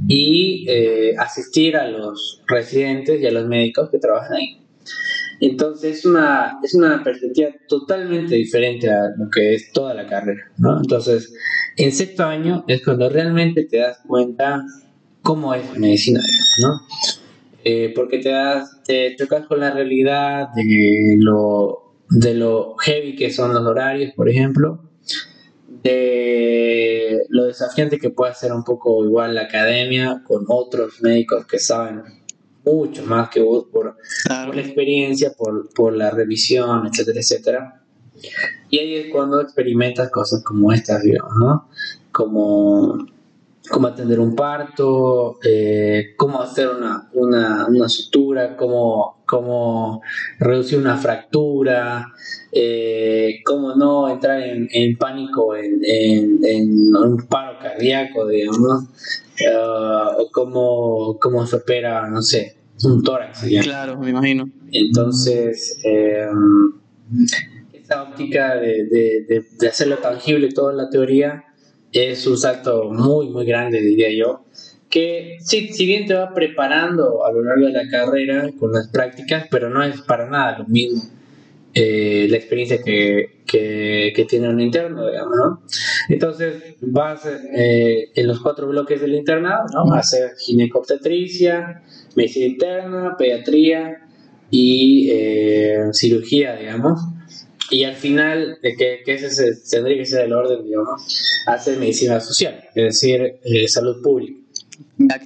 y 0.08 0.66
eh, 0.68 1.16
asistir 1.18 1.76
a 1.78 1.88
los 1.88 2.42
residentes 2.48 3.22
y 3.22 3.28
a 3.28 3.32
los 3.32 3.48
médicos 3.48 3.90
que 3.90 4.00
trabajan 4.00 4.34
ahí. 4.34 4.58
Entonces 5.40 6.00
es 6.00 6.06
una, 6.06 6.60
es 6.64 6.76
una 6.76 7.04
perspectiva 7.04 7.50
totalmente 7.68 8.36
diferente 8.36 8.90
a 8.90 9.10
lo 9.18 9.30
que 9.30 9.56
es 9.56 9.72
toda 9.72 9.94
la 9.94 10.06
carrera. 10.06 10.52
¿no? 10.58 10.78
Entonces 10.78 11.34
en 11.78 11.92
sexto 11.92 12.26
año 12.26 12.64
es 12.68 12.84
cuando 12.84 13.10
realmente 13.10 13.64
te 13.64 13.78
das 13.78 14.00
cuenta 14.08 14.64
cómo 15.22 15.54
es 15.54 15.66
la 15.74 15.80
medicina, 15.80 16.20
¿no? 16.62 16.82
Eh, 17.64 17.94
porque 17.96 18.18
te 18.18 18.30
das, 18.30 18.82
te 18.84 19.16
chocas 19.16 19.46
con 19.46 19.60
la 19.60 19.72
realidad 19.72 20.50
de 20.56 21.16
lo, 21.20 21.94
de 22.10 22.34
lo 22.34 22.76
heavy 22.78 23.16
que 23.16 23.30
son 23.30 23.54
los 23.54 23.64
horarios, 23.64 24.14
por 24.16 24.30
ejemplo, 24.30 24.91
de 25.84 27.22
lo 27.30 27.46
desafiante 27.46 27.98
que 28.00 28.10
puede 28.10 28.34
ser 28.36 28.54
un 28.54 28.64
poco 28.64 29.04
igual 29.04 29.36
la 29.36 29.42
academia 29.44 30.22
con 30.28 30.46
otros 30.48 31.02
médicos 31.02 31.46
que 31.46 31.60
saben 31.60 32.04
mucho 32.64 33.04
más 33.04 33.30
que 33.30 33.42
vos 33.42 33.66
por, 33.72 33.98
Claro. 34.26 34.48
por 34.48 34.56
la 34.56 34.62
experiencia, 34.62 35.34
por, 35.38 35.74
por 35.74 35.96
la 35.96 36.12
revisión, 36.12 36.86
etcétera, 36.88 37.20
etcétera. 37.20 37.82
Y 38.70 38.78
ahí 38.80 38.96
es 38.96 39.12
cuando 39.12 39.42
experimentas 39.42 40.12
cosas 40.12 40.44
como 40.44 40.72
estas, 40.72 41.02
digamos, 41.02 41.34
¿no? 41.40 41.68
Como, 42.12 43.08
cómo 43.70 43.88
atender 43.88 44.20
un 44.20 44.36
parto, 44.36 45.40
eh, 45.44 46.14
cómo 46.18 46.42
hacer 46.42 46.70
una, 46.70 47.10
una, 47.14 47.66
una 47.68 47.90
sutura, 47.90 48.56
cómo, 48.56 49.21
cómo 49.32 50.02
reducir 50.40 50.78
una 50.78 50.98
fractura, 50.98 52.12
eh, 52.52 53.40
cómo 53.46 53.76
no 53.76 54.10
entrar 54.10 54.42
en, 54.42 54.68
en 54.74 54.98
pánico 54.98 55.56
en, 55.56 55.80
en- 55.86 56.40
en 56.44 56.96
un 56.96 57.26
paro 57.30 57.58
cardíaco, 57.58 58.28
digamos, 58.28 58.84
o 60.20 60.28
cómo, 60.34 61.18
cómo 61.20 61.48
se 61.48 61.56
opera, 61.56 62.10
no 62.10 62.22
sé, 62.22 62.58
un 62.84 63.02
tórax, 63.02 63.44
digamos. 63.46 63.68
Claro, 63.68 63.98
me 64.00 64.10
imagino. 64.10 64.50
Entonces, 64.74 65.80
eh, 65.86 66.28
esa 67.74 68.04
óptica 68.04 68.56
de, 68.56 68.84
de- 68.86 69.26
de- 69.28 69.46
de 69.60 69.68
hacerlo 69.70 69.98
tangible 70.00 70.50
toda 70.52 70.74
la 70.74 70.90
teoría 70.90 71.46
es 71.94 72.28
un 72.28 72.38
salto 72.38 72.90
muy, 72.92 73.30
muy 73.30 73.46
grande, 73.46 73.82
diría 73.82 74.10
yo. 74.12 74.46
Que 74.92 75.38
sí, 75.40 75.70
si 75.70 75.86
bien 75.86 76.06
te 76.06 76.14
va 76.14 76.34
preparando 76.34 77.26
a 77.26 77.32
lo 77.32 77.42
largo 77.44 77.66
de 77.68 77.72
la 77.72 77.88
carrera 77.90 78.50
con 78.60 78.74
las 78.74 78.90
prácticas, 78.90 79.48
pero 79.50 79.70
no 79.70 79.84
es 79.84 80.02
para 80.02 80.30
nada 80.30 80.60
lo 80.60 80.66
mismo 80.66 81.02
eh, 81.74 82.28
la 82.30 82.36
experiencia 82.36 82.82
que, 82.84 83.40
que, 83.48 84.12
que 84.14 84.26
tiene 84.26 84.50
un 84.50 84.60
interno, 84.60 85.08
digamos, 85.10 85.38
¿no? 85.38 85.62
Entonces 86.10 86.76
vas 86.82 87.26
eh, 87.26 88.10
en 88.14 88.28
los 88.28 88.42
cuatro 88.42 88.68
bloques 88.68 89.00
del 89.00 89.14
internado, 89.16 89.66
¿no? 89.74 89.94
A 89.94 90.00
hacer 90.00 90.32
ginecobstetricia, 90.38 91.82
medicina 92.16 92.46
interna, 92.48 93.16
pediatría 93.18 94.02
y 94.50 95.10
eh, 95.12 95.78
cirugía, 95.94 96.58
digamos. 96.58 97.00
Y 97.70 97.86
al 97.86 97.96
final, 97.96 98.58
de 98.62 98.76
que, 98.76 99.00
que 99.06 99.14
ese 99.14 99.30
se- 99.30 99.70
tendría 99.72 99.96
que 99.98 100.06
ser 100.06 100.26
el 100.26 100.34
orden, 100.34 100.66
digamos, 100.66 101.02
hacer 101.48 101.78
medicina 101.78 102.20
social, 102.20 102.62
es 102.76 102.84
decir, 102.84 103.36
eh, 103.46 103.68
salud 103.70 104.02
pública. 104.04 104.41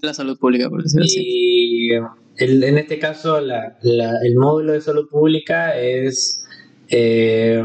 La 0.02 0.14
salud 0.14 0.38
pública, 0.38 0.70
por 0.70 0.84
decirlo 0.84 1.06
así. 1.06 1.22
Y 1.26 1.90
el- 2.38 2.64
en 2.64 2.78
este 2.78 3.00
caso, 3.00 3.40
la- 3.42 3.78
la- 3.82 4.20
el 4.24 4.36
módulo 4.36 4.74
de 4.74 4.82
salud 4.82 5.08
pública 5.10 5.78
es, 5.80 6.46
eh, 6.90 7.62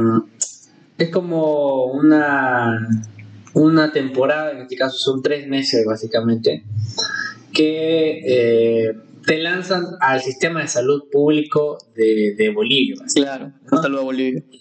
es 0.99 1.09
como 1.11 1.87
una, 1.87 2.89
una 3.55 3.93
temporada, 3.93 4.53
en 4.53 4.59
este 4.63 4.77
caso 4.77 4.97
son 4.99 5.23
tres 5.23 5.47
meses 5.49 5.85
básicamente, 5.87 6.65
que 7.53 8.21
eh, 8.25 8.97
te 9.27 9.39
lanzan 9.39 9.85
al 10.01 10.21
sistema 10.21 10.63
de 10.63 10.69
salud 10.69 11.05
público 11.11 11.79
de, 11.95 12.35
de 12.37 12.51
Bolivia. 12.51 12.97
Claro, 13.15 13.53
un 13.71 13.83
saludo 13.83 14.01
a 14.01 14.05
Bolivia. 14.05 14.43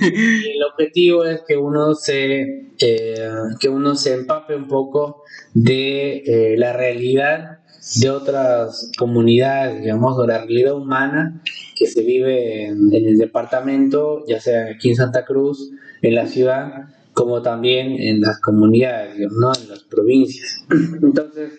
Y 0.00 0.50
el 0.50 0.62
objetivo 0.62 1.24
es 1.24 1.40
que 1.46 1.56
uno 1.56 1.94
se, 1.94 2.68
eh, 2.78 3.28
que 3.58 3.68
uno 3.68 3.96
se 3.96 4.14
empape 4.14 4.54
un 4.54 4.68
poco 4.68 5.22
de 5.54 6.18
eh, 6.18 6.56
la 6.56 6.72
realidad 6.72 7.58
de 8.00 8.10
otras 8.10 8.92
comunidades, 8.96 9.80
digamos, 9.80 10.16
de 10.20 10.26
la 10.28 10.38
realidad 10.38 10.74
humana 10.74 11.42
que 11.76 11.86
se 11.86 12.02
vive 12.02 12.66
en, 12.66 12.94
en 12.94 13.06
el 13.06 13.18
departamento, 13.18 14.24
ya 14.28 14.40
sea 14.40 14.66
aquí 14.66 14.90
en 14.90 14.96
Santa 14.96 15.24
Cruz, 15.24 15.72
en 16.02 16.14
la 16.14 16.26
ciudad, 16.26 16.88
como 17.12 17.42
también 17.42 18.00
en 18.00 18.20
las 18.20 18.40
comunidades, 18.40 19.16
digamos, 19.16 19.38
¿no? 19.40 19.52
en 19.60 19.68
las 19.68 19.82
provincias. 19.84 20.64
Entonces, 21.02 21.52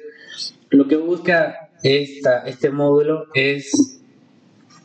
lo 0.69 0.87
que 0.87 0.95
busca 0.95 1.68
esta, 1.83 2.39
este 2.47 2.71
módulo 2.71 3.25
es 3.33 3.99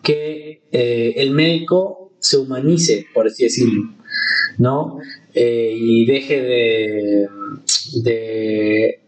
que 0.02 0.62
eh, 0.70 1.14
el 1.16 1.30
médico 1.30 2.12
se 2.18 2.38
humanice, 2.38 3.06
por 3.12 3.26
así 3.26 3.44
decirlo, 3.44 3.90
¿no? 4.58 4.98
Eh, 5.34 5.74
y 5.76 6.06
deje 6.06 6.40
de, 6.42 7.28
de, 8.02 9.00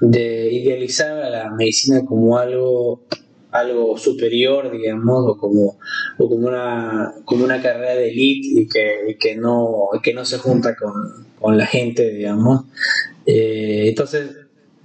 de 0.00 0.52
idealizar 0.52 1.18
a 1.22 1.30
la 1.30 1.50
medicina 1.50 2.04
como 2.04 2.38
algo 2.38 3.02
algo 3.50 3.96
superior, 3.96 4.70
digamos, 4.70 5.24
o 5.26 5.38
como, 5.38 5.78
o 6.18 6.28
como 6.28 6.48
una 6.48 7.14
como 7.24 7.44
una 7.44 7.62
carrera 7.62 7.94
de 7.94 8.10
elite 8.10 8.60
y 8.60 8.68
que, 8.68 9.16
que 9.18 9.36
no 9.36 9.88
que 10.02 10.12
no 10.12 10.24
se 10.24 10.38
junta 10.38 10.76
con, 10.76 11.26
con 11.40 11.56
la 11.56 11.66
gente, 11.66 12.10
digamos. 12.10 12.64
Eh, 13.26 13.84
entonces, 13.88 14.30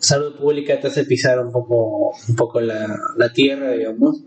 salud 0.04 0.36
pública 0.36 0.80
te 0.80 0.88
hace 0.88 1.06
pisar 1.06 1.40
un 1.40 1.52
poco, 1.52 2.12
un 2.28 2.36
poco 2.36 2.60
la, 2.60 3.00
la 3.18 3.32
tierra, 3.32 3.72
digamos, 3.72 4.24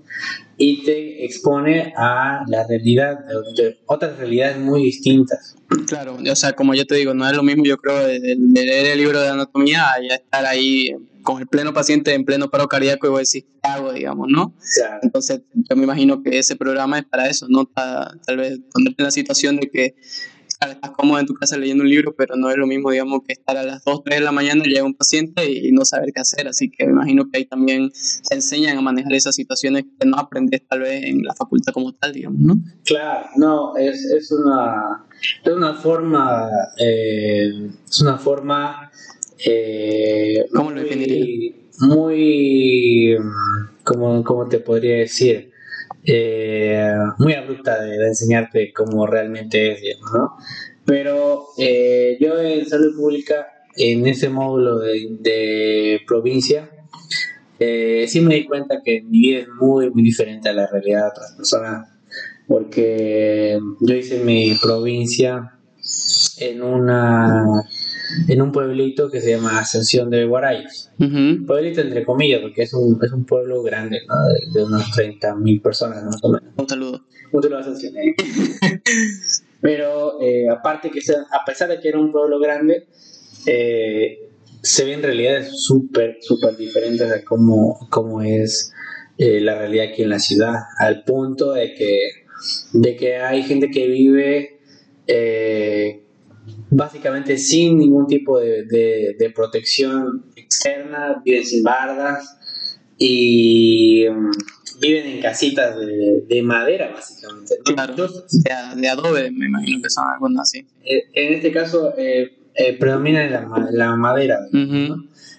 y 0.57 0.85
te 0.85 1.25
expone 1.25 1.93
a 1.97 2.45
la 2.49 2.67
realidad, 2.67 3.19
de, 3.55 3.79
otras 3.87 4.17
realidades 4.17 4.59
muy 4.59 4.83
distintas. 4.83 5.55
Claro, 5.87 6.17
o 6.17 6.37
sea, 6.37 6.55
como 6.55 6.75
yo 6.75 6.87
te 6.87 6.95
digo, 6.95 7.13
no 7.13 7.29
es 7.29 7.37
lo 7.37 7.43
mismo, 7.43 7.65
yo 7.65 7.77
creo, 7.77 8.07
de, 8.07 8.37
leer 8.37 8.87
el 8.87 8.99
libro 8.99 9.21
de 9.21 9.29
anatomía 9.29 9.85
a 9.91 10.01
ya 10.01 10.15
estar 10.15 10.47
ahí 10.47 10.97
con 11.23 11.41
el 11.41 11.47
pleno 11.47 11.75
paciente 11.75 12.15
en 12.15 12.25
pleno 12.25 12.49
paro 12.49 12.69
cardíaco 12.69 13.07
y 13.07 13.11
vos 13.11 13.31
decís, 13.31 13.49
¿qué 13.63 13.69
hago, 13.69 13.93
digamos, 13.93 14.29
no? 14.31 14.55
Entonces, 15.03 15.43
yo 15.53 15.77
me 15.77 15.85
imagino 15.85 16.23
que 16.23 16.39
ese 16.39 16.57
programa 16.57 17.01
es 17.01 17.05
para 17.05 17.29
eso, 17.29 17.47
¿no? 17.51 17.67
Para 17.67 18.13
tal 18.25 18.39
vez 18.39 18.61
ponerte 18.73 19.03
en 19.03 19.05
la 19.05 19.11
situación 19.11 19.57
de 19.57 19.69
que 19.69 19.97
claro, 20.59 20.75
estás 20.75 20.91
cómodo 20.93 21.19
en 21.19 21.27
tu 21.27 21.35
casa 21.35 21.57
leyendo 21.57 21.83
un 21.85 21.91
libro, 21.91 22.15
pero 22.17 22.37
no 22.37 22.51
es 22.51 22.57
lo 22.57 22.67
mismo, 22.67 22.91
digamos, 22.91 23.21
que 23.27 23.33
estar 23.33 23.57
a 23.57 23.63
las 23.63 23.85
2, 23.85 24.03
3 24.05 24.19
de 24.21 24.25
la 24.25 24.33
mañana 24.33 24.63
y 24.65 24.71
llega 24.71 24.85
un 24.85 24.95
paciente 24.95 25.51
y 25.51 25.73
no 25.73 25.85
saber 25.85 26.13
qué 26.15 26.21
hacer. 26.21 26.49
Así 26.49 26.71
que 26.71 26.87
me 26.87 26.93
imagino 26.93 27.29
que 27.31 27.39
ahí 27.39 27.45
también 27.45 27.91
se 27.93 28.35
enseñan 28.35 28.79
a 28.79 28.81
manejar 28.81 29.13
esas 29.15 29.35
situaciones 29.35 29.85
que 29.99 30.07
no 30.07 30.17
aprendes 30.19 30.63
tal 30.69 30.81
vez 30.81 31.05
en 31.05 31.23
la 31.23 31.35
facultad 31.35 31.73
como 31.73 31.93
tal, 31.93 32.13
digamos, 32.13 32.41
¿no? 32.41 32.55
Claro, 32.85 33.27
no, 33.37 33.77
es, 33.77 34.05
es 34.05 34.31
una 34.33 35.05
es 35.45 35.53
una 35.53 35.75
forma 35.75 36.49
eh, 36.79 37.71
es 37.89 38.01
una 38.01 38.19
forma 38.19 38.91
eh, 39.45 40.45
¿Cómo 40.55 40.71
lo 40.71 40.77
muy, 40.77 40.85
definiría? 40.85 41.55
muy 41.81 43.17
como 43.85 44.23
cómo 44.25 44.49
te 44.49 44.59
podría 44.61 44.97
decir 44.97 45.53
eh, 46.07 46.95
muy 47.19 47.35
abrupta 47.35 47.83
de, 47.83 47.97
enseñarte 48.07 48.73
cómo 48.73 49.07
realmente 49.07 49.73
es 49.73 49.99
¿no? 50.13 50.37
pero 50.85 51.47
eh, 51.59 52.17
yo 52.21 52.41
en 52.41 52.65
salud 52.67 52.97
pública 52.97 53.47
en 53.77 54.07
ese 54.07 54.29
módulo 54.29 54.79
de, 54.79 55.09
de 55.21 56.01
provincia 56.07 56.71
eh, 57.59 58.07
sí 58.09 58.21
me 58.21 58.37
di 58.37 58.45
cuenta 58.45 58.83
que 58.85 59.03
mi 59.03 59.19
vida 59.19 59.41
es 59.41 59.49
muy 59.49 59.91
muy 59.91 60.03
diferente 60.03 60.49
a 60.49 60.53
la 60.53 60.67
realidad 60.67 61.03
de 61.03 61.09
otras 61.09 61.33
personas 61.37 61.89
porque 62.47 63.59
yo 63.81 63.95
hice 63.95 64.21
mi 64.23 64.55
provincia 64.63 65.59
en 66.39 66.63
una 66.63 67.45
en 68.29 68.43
un 68.43 68.53
pueblito 68.53 69.11
que 69.11 69.21
se 69.21 69.31
llama 69.31 69.59
Ascensión 69.59 70.11
de 70.11 70.25
Guarayos. 70.25 70.91
Pueblito 71.47 71.81
entre 71.81 72.05
comillas, 72.05 72.41
porque 72.41 72.63
es 72.63 72.75
un, 72.75 72.99
es 73.03 73.13
un 73.13 73.25
pueblo 73.25 73.63
grande, 73.63 74.01
¿no? 74.09 74.15
de, 74.29 74.59
de 74.59 74.65
unas 74.65 74.91
30.000 74.93 75.63
personas 75.63 76.05
más 76.05 76.23
o 76.23 76.29
menos. 76.29 76.55
Un 76.57 76.69
saludo. 76.69 77.05
Un 77.33 77.43
saludo 77.43 77.59
a 77.59 77.61
Ascensión, 77.61 77.95
¿eh? 77.97 78.15
Pero 79.61 80.21
eh, 80.21 80.49
aparte 80.49 80.91
que 80.91 81.01
sea, 81.01 81.27
a 81.33 81.45
pesar 81.45 81.69
de 81.69 81.81
que 81.81 81.89
era 81.89 81.99
un 81.99 82.13
pueblo 82.13 82.39
grande, 82.39 82.87
eh, 83.47 84.31
se 84.63 84.85
ven 84.85 85.03
realidades 85.03 85.63
súper, 85.63 86.19
súper 86.21 86.57
diferentes 86.57 87.11
a 87.11 87.25
cómo, 87.25 87.89
cómo 87.91 88.23
es 88.23 88.73
eh, 89.19 89.41
la 89.41 89.57
realidad 89.59 89.87
aquí 89.91 90.03
en 90.03 90.11
la 90.11 90.19
ciudad, 90.19 90.55
al 90.79 91.05
punto 91.05 91.53
de 91.53 91.75
que, 91.75 91.99
de 92.73 92.97
que 92.97 93.17
hay 93.17 93.43
gente 93.45 93.71
que 93.71 93.87
vive 93.87 94.61
eh, 95.07 96.06
básicamente 96.77 97.39
sin 97.39 97.79
ningún 97.79 98.07
tipo 98.07 98.39
de, 98.39 98.65
de- 98.65 99.17
de 99.19 99.31
protección 99.31 100.27
externa, 100.37 101.23
viven 101.25 101.45
sin 101.45 101.63
bardas 101.63 102.37
y 102.99 104.05
mm, 104.09 104.31
viven 104.81 105.07
en 105.07 105.21
casitas 105.23 105.79
de, 105.79 106.23
de 106.29 106.43
madera 106.43 106.91
básicamente. 106.93 107.55
¿no? 107.67 107.75
Claro. 107.75 108.09
De, 108.77 108.89
adobe, 108.89 109.31
me 109.31 109.47
imagino 109.47 109.83
que 109.83 109.91
son 109.91 110.05
algunos 110.13 110.41
así. 110.43 110.67
Eh, 110.85 111.03
en 111.15 111.33
este 111.35 111.51
caso 111.53 111.95
eh, 111.97 112.39
eh, 112.55 112.77
predomina 112.79 113.27
la, 113.29 113.69
la 113.71 113.97
madera. 113.97 114.39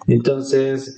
Entonces, 0.07 0.95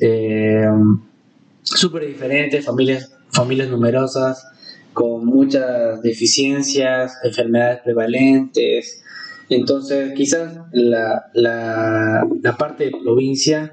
súper 1.64 2.06
diferentes, 2.08 2.66
familias, 2.66 3.12
familias 3.32 3.70
numerosas, 3.70 4.46
con 4.94 5.26
muchas 5.26 6.02
deficiencias, 6.02 7.14
enfermedades 7.24 7.80
prevalentes. 7.84 9.04
Entonces, 9.50 10.14
quizás 10.16 10.54
la, 10.72 11.26
la, 11.34 12.28
la 12.42 12.58
parte 12.58 12.86
de 12.86 12.92
provincia 12.92 13.72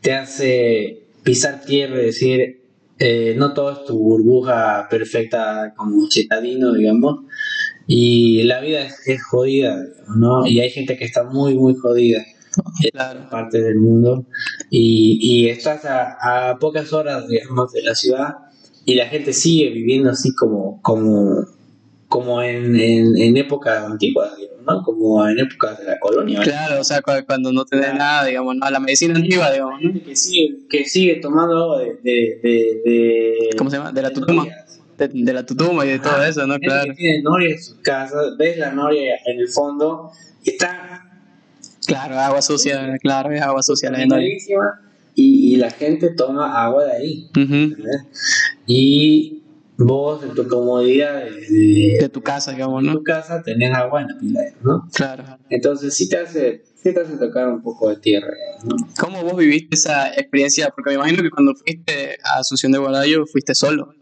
te 0.00 0.12
hace 0.14 1.02
pisar 1.22 1.62
tierra 1.64 2.00
y 2.02 2.06
decir, 2.06 2.62
eh, 2.98 3.34
no 3.36 3.52
todo 3.52 3.72
es 3.72 3.84
tu 3.84 3.98
burbuja 3.98 4.86
perfecta 4.90 5.74
como 5.76 6.10
citadino, 6.10 6.72
digamos, 6.72 7.20
y 7.86 8.42
la 8.44 8.60
vida 8.60 8.80
es, 8.82 9.06
es 9.06 9.22
jodida, 9.24 9.82
¿no? 10.16 10.46
Y 10.46 10.60
hay 10.60 10.70
gente 10.70 10.96
que 10.96 11.04
está 11.04 11.24
muy, 11.24 11.54
muy 11.54 11.74
jodida 11.74 12.24
Claro. 12.92 13.28
parte 13.30 13.60
del 13.62 13.76
mundo 13.76 14.24
y, 14.70 15.18
y 15.22 15.48
estás 15.48 15.84
a, 15.84 16.50
a 16.50 16.58
pocas 16.58 16.92
horas 16.92 17.28
digamos 17.28 17.72
de 17.72 17.82
la 17.82 17.94
ciudad 17.94 18.34
y 18.84 18.94
la 18.94 19.06
gente 19.06 19.32
sigue 19.32 19.70
viviendo 19.70 20.10
así 20.10 20.34
como 20.34 20.80
como 20.82 21.44
como 22.08 22.42
en, 22.42 22.74
en, 22.74 23.16
en 23.16 23.36
épocas 23.36 23.84
antiguas 23.84 24.32
digamos, 24.36 24.47
¿no? 24.68 24.82
como 24.82 25.26
en 25.28 25.38
épocas 25.38 25.78
de 25.78 25.84
la 25.84 25.98
colonia. 25.98 26.40
Claro, 26.42 26.80
o 26.80 26.84
sea, 26.84 27.00
cu- 27.02 27.12
cuando 27.26 27.52
no 27.52 27.64
tenés 27.64 27.94
nada, 27.94 28.24
digamos, 28.24 28.56
no, 28.56 28.70
la 28.70 28.80
medicina 28.80 29.14
antigua, 29.16 29.50
digamos, 29.50 29.80
¿no? 29.82 29.92
que 30.04 30.14
sigue 30.16 30.58
que 30.68 30.84
sigue 30.84 31.16
tomando 31.16 31.56
agua 31.56 31.80
de, 31.80 31.98
de, 32.02 32.40
de, 32.42 32.80
de- 32.84 33.50
¿Cómo 33.56 33.70
se 33.70 33.76
llama? 33.78 33.92
De 33.92 34.02
la 34.02 34.10
tutuma. 34.12 34.46
De, 34.96 35.08
de 35.08 35.32
la 35.32 35.46
tutuma 35.46 35.84
y 35.86 35.90
de 35.90 35.98
todo 36.00 36.22
eso, 36.24 36.46
¿no? 36.46 36.58
Claro. 36.58 36.86
que 36.86 36.94
tiene 36.94 37.22
noria 37.22 37.50
en 37.54 37.62
su 37.62 37.80
casa 37.82 38.16
ves 38.38 38.58
la 38.58 38.72
noria 38.72 39.14
en 39.26 39.38
el 39.40 39.48
fondo 39.48 40.10
y 40.44 40.50
está 40.50 41.04
Claro, 41.86 42.18
agua 42.18 42.42
sucia, 42.42 42.98
claro, 43.00 43.30
es 43.32 43.40
agua 43.40 43.62
sucia 43.62 43.90
la 43.90 43.98
de 43.98 44.06
Nori. 44.06 44.38
contaminadísima, 44.38 44.80
y, 45.14 45.54
y 45.54 45.56
la 45.56 45.70
gente 45.70 46.10
toma 46.10 46.62
agua 46.64 46.84
de 46.84 46.92
ahí. 46.92 47.30
¿entendés? 47.34 48.02
Y 48.66 49.37
vos, 49.78 50.22
en 50.24 50.34
tu 50.34 50.46
comodidad 50.48 51.24
de, 51.24 51.30
de- 51.30 51.96
De 52.00 52.08
tu 52.08 52.20
casa, 52.20 52.52
digamos, 52.52 52.82
¿no? 52.82 52.92
tu 52.94 53.02
casa, 53.04 53.42
tenés 53.42 53.72
agua 53.74 54.02
en 54.02 54.32
la 54.34 54.42
¿no? 54.62 54.88
Claro. 54.94 55.24
Entonces, 55.48 55.94
sí 55.94 56.08
te 56.08 56.18
hace, 56.18 56.64
sí 56.74 56.92
te 56.92 57.00
hace 57.00 57.16
tocar 57.16 57.48
un 57.48 57.62
poco 57.62 57.88
de 57.88 57.96
tierra, 57.96 58.34
¿no? 58.64 58.76
¿Cómo 58.98 59.22
vos 59.22 59.36
viviste 59.36 59.76
esa 59.76 60.08
experiencia? 60.08 60.70
Porque 60.74 60.90
me 60.90 60.96
imagino 60.96 61.22
que 61.22 61.30
cuando 61.30 61.54
fuiste 61.54 62.18
a 62.24 62.40
Asunción 62.40 62.72
de 62.72 62.78
Guarayo 62.78 63.24
fuiste 63.26 63.54
solo. 63.54 63.94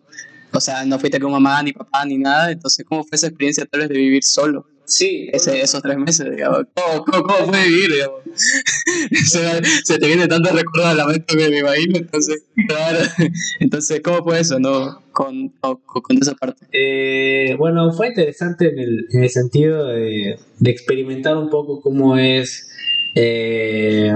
O 0.53 0.61
sea, 0.61 0.85
no 0.87 0.99
fuiste 0.99 1.21
con 1.21 1.31
mamá, 1.33 1.63
ni 1.63 1.73
papá, 1.73 2.05
ni 2.07 2.17
nada. 2.17 2.51
Entonces, 2.51 2.85
¿cómo 2.89 3.05
fue 3.05 3.17
esa 3.17 3.27
experiencia 3.27 3.67
tal 3.71 3.81
vez 3.81 3.89
de 3.91 3.97
vivir 3.99 4.25
solo? 4.25 4.67
Sí, 4.87 5.29
Ese, 5.33 5.61
esos 5.61 5.83
tres 5.83 5.99
meses, 5.99 6.31
digamos. 6.31 6.67
¿Cómo, 6.75 7.05
cómo, 7.05 7.23
cómo 7.25 7.47
fue 7.47 7.67
vivir, 7.67 7.93
digamos? 7.93 8.21
se, 9.27 9.65
se 9.85 9.99
te 9.99 10.07
viene 10.07 10.29
tantos 10.29 10.53
recuerdos 10.53 10.87
a 10.87 10.95
la 10.95 11.07
mente 11.07 11.37
que 11.37 11.49
me 11.51 11.59
imagino. 11.59 11.99
Entonces, 11.99 12.45
claro. 12.69 12.99
Entonces, 13.61 14.01
¿cómo 14.03 14.23
fue 14.23 14.41
eso, 14.41 14.59
no? 14.61 15.03
Con, 15.13 15.49
con, 15.61 15.77
con 15.85 16.19
esa 16.19 16.35
parte. 16.35 16.67
Eh, 16.73 17.57
bueno, 17.59 17.93
fue 17.93 18.09
interesante 18.09 18.69
en 18.69 18.79
el, 18.79 19.07
en 19.11 19.25
el 19.25 19.31
sentido 19.31 19.87
de, 19.89 20.39
de 20.59 20.71
experimentar 20.71 21.37
un 21.37 21.51
poco 21.51 21.81
cómo 21.81 22.17
es 22.17 22.71
eh, 23.19 24.13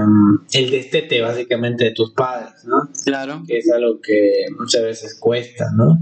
el 0.53 0.71
destete, 0.71 1.21
básicamente, 1.21 1.85
de 1.85 1.91
tus 1.91 2.11
padres, 2.11 2.63
¿no? 2.65 2.87
Claro. 3.03 3.43
que 3.47 3.57
es 3.57 3.71
algo 3.71 3.99
que 3.99 4.45
muchas 4.57 4.83
veces 4.83 5.17
cuesta, 5.19 5.71
¿no? 5.75 5.97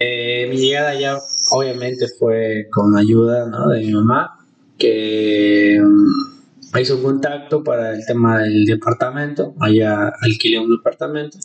Eh, 0.00 0.46
mi 0.48 0.56
llegada 0.56 0.98
ya 0.98 1.18
obviamente 1.50 2.06
fue 2.18 2.68
con 2.70 2.96
ayuda 2.96 3.48
¿no? 3.48 3.68
de 3.68 3.80
mi 3.80 3.92
mamá, 3.92 4.38
que 4.78 5.80
mm, 5.82 6.78
hizo 6.78 6.96
un 6.96 7.02
contacto 7.02 7.64
para 7.64 7.94
el 7.94 8.06
tema 8.06 8.38
del 8.42 8.64
departamento, 8.64 9.54
allá 9.60 10.12
alquilé 10.20 10.60
un 10.60 10.76
departamento. 10.76 11.38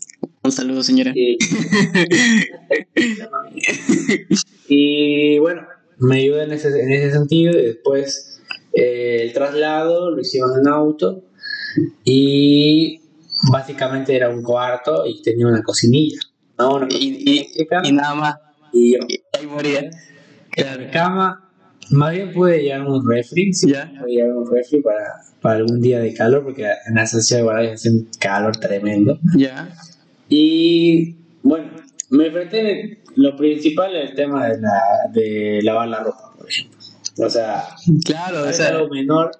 Un 0.43 0.51
saludo, 0.51 0.83
señora. 0.83 1.13
Y, 1.15 1.37
y 4.67 5.39
bueno, 5.39 5.61
me 5.99 6.17
ayudó 6.17 6.41
en 6.41 6.51
ese, 6.51 6.67
en 6.67 6.91
ese 6.91 7.11
sentido 7.11 7.53
y 7.57 7.63
después 7.63 8.41
eh, 8.73 9.19
el 9.23 9.33
traslado 9.33 10.11
lo 10.11 10.19
hicimos 10.19 10.51
en 10.57 10.67
auto 10.67 11.23
y 12.03 13.01
básicamente 13.51 14.15
era 14.15 14.29
un 14.29 14.43
cuarto 14.43 15.05
y 15.05 15.21
tenía 15.21 15.47
una 15.47 15.63
cocinilla, 15.63 16.19
¿no? 16.57 16.75
Una 16.75 16.87
Y, 16.89 17.23
y, 17.29 17.47
y 17.83 17.91
nada 17.91 18.15
más. 18.15 18.35
y 18.71 18.93
yo. 18.93 18.99
Ahí 19.39 19.47
moría. 19.47 19.89
La 20.57 20.91
cama, 20.91 21.49
más 21.91 22.11
bien 22.13 22.31
pude 22.33 22.61
llevar 22.61 22.87
un 22.87 23.07
refri, 23.09 23.53
sí, 23.53 23.71
Ya. 23.71 23.91
pude 23.99 24.11
llevar 24.11 24.37
un 24.37 24.51
refri 24.51 24.81
para, 24.81 25.15
para 25.41 25.55
algún 25.57 25.81
día 25.81 25.99
de 25.99 26.13
calor, 26.13 26.43
porque 26.43 26.65
en 26.87 26.95
la 26.95 27.07
sociedad 27.07 27.39
de 27.39 27.43
Guadalajara 27.43 27.73
hace 27.75 27.89
un 27.89 28.07
calor 28.19 28.55
tremendo. 28.57 29.19
Ya. 29.35 29.73
Y 30.29 31.15
bueno, 31.41 31.71
me 32.09 32.27
enfrenté, 32.27 32.99
lo 33.15 33.35
principal 33.35 33.95
es 33.95 34.11
el 34.11 34.15
tema 34.15 34.47
de, 34.47 34.61
la, 34.61 34.81
de 35.11 35.59
lavar 35.63 35.87
la 35.87 35.99
ropa, 36.03 36.33
por 36.37 36.47
ejemplo. 36.49 36.79
O 37.17 37.29
sea, 37.29 37.63
Claro, 38.05 38.43
o 38.43 38.45
es 38.45 38.57
sea, 38.57 38.69
algo 38.69 38.89
menor, 38.89 39.31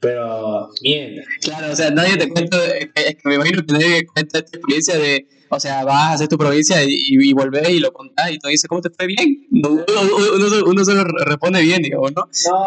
pero 0.00 0.68
mierda. 0.82 1.22
claro, 1.40 1.72
o 1.72 1.76
sea, 1.76 1.90
nadie 1.90 2.16
te 2.16 2.28
cuenta, 2.28 2.56
es 2.66 2.86
que 3.16 3.20
me 3.24 3.34
imagino 3.36 3.64
que 3.66 3.72
nadie 3.72 4.06
cuenta 4.06 4.38
esta 4.38 4.56
experiencia 4.56 4.96
de, 4.98 5.26
o 5.54 5.60
sea, 5.60 5.84
vas 5.84 5.94
a 5.94 6.12
hacer 6.14 6.28
tu 6.28 6.38
provincia 6.38 6.82
y, 6.82 6.88
y, 6.90 7.28
y 7.28 7.32
volvés 7.34 7.68
y 7.68 7.78
lo 7.78 7.92
contás 7.92 8.30
y 8.32 8.38
tú 8.38 8.48
dices, 8.48 8.66
¿cómo 8.68 8.80
te 8.80 8.88
fue 8.90 9.06
bien? 9.06 9.46
Uno, 9.50 9.84
uno, 9.86 10.46
uno 10.66 10.84
solo- 10.84 11.04
responde 11.04 11.60
bien, 11.60 11.82
digamos, 11.82 12.10
¿no? 12.16 12.22
No, 12.22 12.64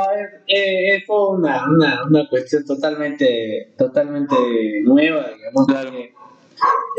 es, 0.48 1.04
fue 1.08 1.30
una, 1.32 1.66
una, 1.68 2.04
una 2.08 2.30
cuestión 2.30 2.64
totalmente, 2.64 3.74
totalmente 3.78 4.36
nueva, 4.84 5.30
digamos. 5.36 5.66
Claro. 5.68 5.92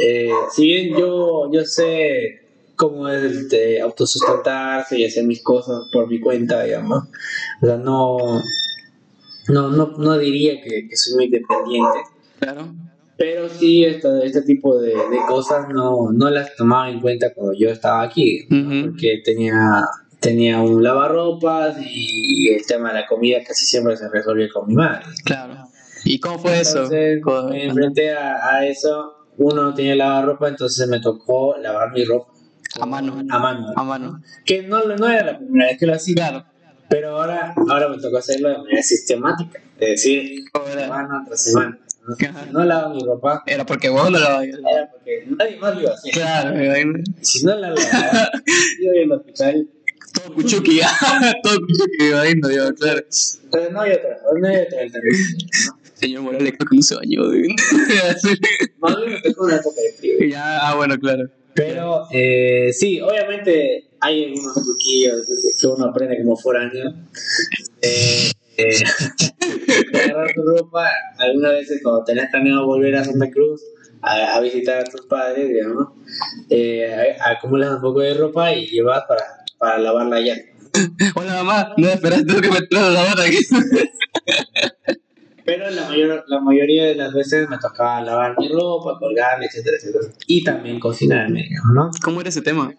eh, 0.04 0.30
si 0.52 0.64
bien 0.64 0.96
yo, 0.98 1.50
yo 1.52 1.64
sé 1.64 2.40
cómo 2.74 3.08
es 3.08 3.22
el 3.22 3.48
de 3.48 3.80
autosustentarse 3.80 4.98
y 4.98 5.04
hacer 5.04 5.24
mis 5.24 5.42
cosas 5.42 5.82
por 5.92 6.08
mi 6.08 6.20
cuenta, 6.20 6.64
digamos, 6.64 7.04
o 7.62 7.66
sea, 7.66 7.76
no, 7.76 8.42
no, 9.48 9.70
no, 9.70 9.86
no 9.96 10.18
diría 10.18 10.60
que, 10.60 10.88
que 10.88 10.96
soy 10.96 11.14
muy 11.14 11.28
dependiente, 11.28 11.98
Claro. 12.40 12.74
Pero 13.16 13.48
sí 13.48 13.84
este, 13.84 14.08
este 14.26 14.42
tipo 14.42 14.78
de, 14.78 14.90
de 14.90 15.18
cosas 15.28 15.68
no, 15.72 16.12
no 16.12 16.30
las 16.30 16.54
tomaba 16.56 16.90
en 16.90 17.00
cuenta 17.00 17.32
cuando 17.34 17.54
yo 17.54 17.70
estaba 17.70 18.02
aquí, 18.02 18.46
porque 18.48 19.22
tenía 19.24 19.86
tenía 20.20 20.60
un 20.60 20.82
lavarropas 20.82 21.76
y 21.80 22.48
el 22.48 22.64
tema 22.66 22.88
de 22.92 23.00
la 23.02 23.06
comida 23.06 23.38
casi 23.46 23.64
siempre 23.64 23.96
se 23.96 24.08
resolvió 24.08 24.48
con 24.52 24.66
mi 24.66 24.74
madre. 24.74 25.04
Claro. 25.24 25.54
¿Y 26.04 26.18
cómo 26.18 26.38
fue 26.38 26.58
Entonces, 26.58 27.18
eso? 27.20 27.48
me 27.48 27.64
enfrenté 27.66 28.12
a, 28.14 28.54
a 28.56 28.66
eso. 28.66 29.12
Uno 29.38 29.62
no 29.64 29.74
tenía 29.74 29.94
lavarropa, 29.94 30.48
entonces 30.48 30.88
me 30.88 30.98
tocó 31.00 31.56
lavar 31.58 31.92
mi 31.92 32.04
ropa 32.04 32.32
A 32.80 32.86
mano. 32.86 33.12
a 33.30 33.38
mano. 33.38 33.66
A 33.76 33.82
mano. 33.84 34.22
Que 34.44 34.62
no, 34.62 34.82
no 34.84 35.08
era 35.08 35.32
la 35.32 35.38
primera 35.38 35.66
vez 35.66 35.78
que 35.78 35.86
lo 35.86 35.94
hacía, 35.94 36.14
Claro. 36.14 36.44
pero 36.88 37.18
ahora, 37.18 37.54
ahora 37.68 37.88
me 37.88 37.98
tocó 37.98 38.16
hacerlo 38.16 38.48
de 38.48 38.58
manera 38.58 38.82
sistemática. 38.82 39.60
Es 39.78 39.90
decir, 39.90 40.44
semana 40.72 41.22
tras 41.26 41.42
semana. 41.44 41.78
Si 42.18 42.52
no 42.52 42.64
lavo 42.64 42.94
mi 42.94 43.04
ropa, 43.04 43.42
Era 43.46 43.66
porque 43.66 43.88
vos 43.88 44.10
no 44.10 44.18
lo 44.18 44.40
era 44.40 44.90
porque 44.90 45.24
nadie 45.26 45.56
más 45.56 45.74
lo 45.74 45.82
iba 45.82 45.90
a 45.90 45.94
hacer. 45.94 46.12
Claro, 46.12 46.54
me 46.54 47.04
si 47.20 47.44
no 47.44 47.54
la 47.56 47.70
lavaba, 47.70 48.30
yo 48.82 48.92
iba 48.92 49.14
al 49.14 49.20
hospital. 49.20 49.68
Todo 50.12 50.34
cuchuqui, 50.34 50.80
todo 51.42 51.60
cuchuqui, 51.60 51.96
me 51.98 52.08
imagino, 52.08 52.48
digo, 52.48 52.74
claro. 52.74 53.00
Entonces 53.44 53.72
no 53.72 53.80
hay 53.80 53.92
otra, 53.92 54.18
no 54.40 54.48
hay 54.48 54.56
otra 54.56 54.80
alternativa. 54.80 55.76
Señor 55.94 56.22
Morales, 56.22 56.52
creo 56.56 56.68
que 56.70 56.76
no 56.76 56.82
se 56.82 56.94
bañó. 56.94 57.22
Más 58.78 58.96
bien 58.96 59.12
me 59.12 59.20
tocó 59.22 59.44
una 59.44 59.56
época 59.56 59.80
de 59.80 59.92
frío. 59.92 60.28
Ya, 60.28 60.68
ah, 60.68 60.74
bueno, 60.74 60.98
claro. 60.98 61.28
Pero 61.54 62.06
eh, 62.12 62.70
sí, 62.72 63.00
obviamente 63.00 63.88
hay 64.00 64.24
algunos 64.26 64.54
truquillos 64.54 65.22
que 65.58 65.66
uno 65.66 65.86
aprende 65.86 66.18
como 66.22 66.36
foráneo. 66.36 66.94
Eh, 67.80 68.30
eh, 68.56 68.82
agarrar 70.04 70.32
tu 70.34 70.42
ropa, 70.42 70.90
algunas 71.18 71.52
veces 71.52 71.80
cuando 71.82 72.04
tenés 72.04 72.30
planeado 72.30 72.66
volver 72.66 72.96
a 72.96 73.04
Santa 73.04 73.30
Cruz 73.30 73.62
a, 74.02 74.36
a 74.36 74.40
visitar 74.40 74.78
a 74.78 74.84
tus 74.84 75.02
padres, 75.06 75.48
digamos, 75.48 75.88
eh, 76.50 77.16
acumulas 77.24 77.74
un 77.74 77.80
poco 77.80 78.00
de 78.00 78.14
ropa 78.14 78.52
y 78.52 78.66
llevas 78.66 79.04
para, 79.08 79.22
para 79.58 79.78
lavarla 79.78 80.16
allá. 80.16 80.36
Hola 81.14 81.34
mamá, 81.42 81.74
no 81.76 81.88
esperaste 81.88 82.40
que 82.40 82.50
meter 82.50 82.68
la 82.70 83.02
hora 83.02 83.24
aquí. 83.24 83.38
Pero 85.44 85.70
la, 85.70 85.88
mayor, 85.88 86.24
la 86.26 86.40
mayoría 86.40 86.86
de 86.86 86.96
las 86.96 87.14
veces 87.14 87.48
me 87.48 87.56
tocaba 87.58 88.02
lavar 88.02 88.34
mi 88.36 88.48
ropa, 88.48 88.98
colgarla, 88.98 89.46
etcétera, 89.46 89.76
etcétera. 89.76 90.04
Y 90.26 90.42
también 90.42 90.80
cocinarme, 90.80 91.44
digamos, 91.44 91.72
¿no? 91.72 91.90
¿Cómo 92.02 92.20
era 92.20 92.30
ese 92.30 92.42
tema? 92.42 92.74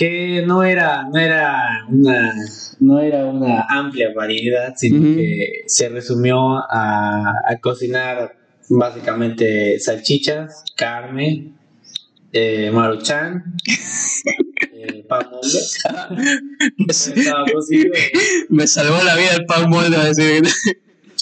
Que 0.00 0.42
no 0.46 0.62
era, 0.62 1.04
no 1.12 1.18
era 1.18 1.84
una 1.86 2.32
no 2.78 3.00
era 3.00 3.26
una 3.26 3.66
amplia 3.68 4.08
variedad, 4.16 4.72
sino 4.74 5.14
que 5.14 5.64
se 5.66 5.90
resumió 5.90 6.56
a, 6.56 7.34
a 7.46 7.56
cocinar 7.60 8.34
básicamente 8.70 9.78
salchichas, 9.78 10.64
carne, 10.74 11.52
eh, 12.32 12.70
maruchan, 12.72 13.56
eh, 14.72 15.04
pan 15.06 15.26
molde, 15.30 15.58
Me 18.48 18.66
salvó 18.66 19.04
la 19.04 19.16
vida 19.16 19.34
el 19.36 19.44
pan 19.44 19.68
molde, 19.68 19.98
a 19.98 20.04
decir. 20.06 20.44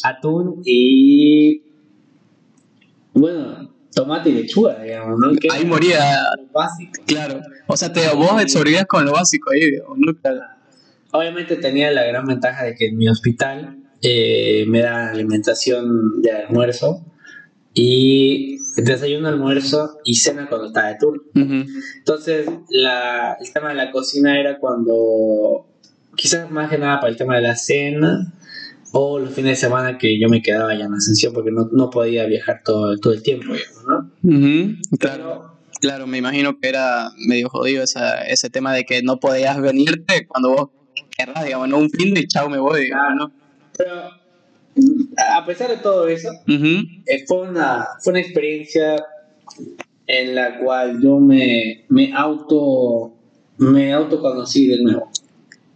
atún 0.05 0.63
y 0.65 1.63
bueno, 3.13 3.68
tomate 3.95 4.31
y 4.31 4.35
lechuga, 4.35 4.83
digamos, 4.83 5.19
¿no? 5.19 5.31
Ahí 5.53 5.65
moría, 5.65 6.21
básico. 6.53 6.93
claro. 7.07 7.41
O 7.67 7.77
sea, 7.77 7.93
te, 7.93 8.09
vos 8.15 8.31
sobrevivías 8.51 8.87
con 8.87 9.05
lo 9.05 9.13
básico 9.13 9.51
ahí, 9.51 9.71
digamos, 9.71 9.99
¿no? 9.99 10.15
Claro. 10.15 10.41
Obviamente 11.13 11.57
tenía 11.57 11.91
la 11.91 12.05
gran 12.05 12.27
ventaja 12.27 12.65
de 12.65 12.75
que 12.75 12.87
en 12.87 12.99
mi 12.99 13.09
hospital 13.09 13.79
eh, 14.03 14.65
me 14.69 14.83
dan 14.83 15.09
alimentación 15.09 16.21
de 16.23 16.33
almuerzo 16.33 17.05
y 17.73 18.59
desayuno, 18.77 19.29
almuerzo 19.29 19.99
y 20.05 20.15
cena 20.15 20.49
cuando 20.49 20.69
estaba 20.69 20.89
de 20.89 20.97
turno. 20.99 21.23
Ujú. 21.35 21.71
Entonces, 21.99 22.49
la, 22.69 23.37
el 23.41 23.53
tema 23.53 23.71
de 23.71 23.75
la 23.75 23.91
cocina 23.91 24.39
era 24.39 24.59
cuando, 24.59 25.67
quizás 26.15 26.51
más 26.51 26.71
que 26.71 26.79
nada 26.79 27.01
para 27.01 27.11
el 27.11 27.17
tema 27.17 27.37
de 27.37 27.43
la 27.43 27.57
cena 27.57 28.33
o 28.93 29.19
los 29.19 29.35
fines 29.35 29.53
de 29.53 29.57
semana 29.57 29.99
que 29.99 30.19
yo 30.21 30.29
me 30.29 30.43
quedaba 30.43 30.75
ya 30.77 30.87
en 30.87 30.95
Ascensión 30.95 31.33
porque 31.33 31.51
no, 31.51 31.69
no 31.73 31.91
podía 31.91 32.27
viajar 32.27 32.63
todo, 32.65 32.97
todo 32.99 33.13
el 33.13 33.23
tiempo, 33.23 33.53
Claro. 33.83 34.09
Pero 34.99 35.59
Claro, 35.81 36.09
me 36.09 36.19
imagino 36.19 36.59
que 36.59 36.69
era 36.69 37.11
medio 37.29 37.49
jodido 37.49 37.85
esa, 37.85 38.23
ese 38.23 38.51
tema 38.51 38.75
de 38.75 38.85
que 38.85 39.03
no 39.03 39.21
podías 39.21 39.61
venirte 39.61 40.27
cuando 40.27 40.51
vos 40.51 40.69
querrás, 41.17 41.45
digamos, 41.45 41.69
no 41.69 41.79
un 41.79 41.91
fin 41.91 42.15
de 42.15 42.27
chao 42.27 42.49
me 42.49 42.59
voy, 42.59 42.83
digamos, 42.83 43.15
¿no? 43.17 43.33
Pero 43.77 44.11
a 45.35 45.47
pesar 45.47 45.71
de 45.71 45.77
todo 45.77 46.09
eso, 46.09 46.31
eh, 46.47 47.25
fue, 47.27 47.49
una, 47.49 47.87
fue 48.03 48.13
una 48.13 48.21
experiencia 48.21 48.97
en 50.07 50.35
la 50.35 50.59
cual 50.59 51.01
yo 51.01 51.21
me, 51.21 51.85
me 51.89 52.13
auto 52.13 53.15
me 53.59 53.93
autoconocí 53.93 54.69
de 54.69 54.83
nuevo. 54.83 55.11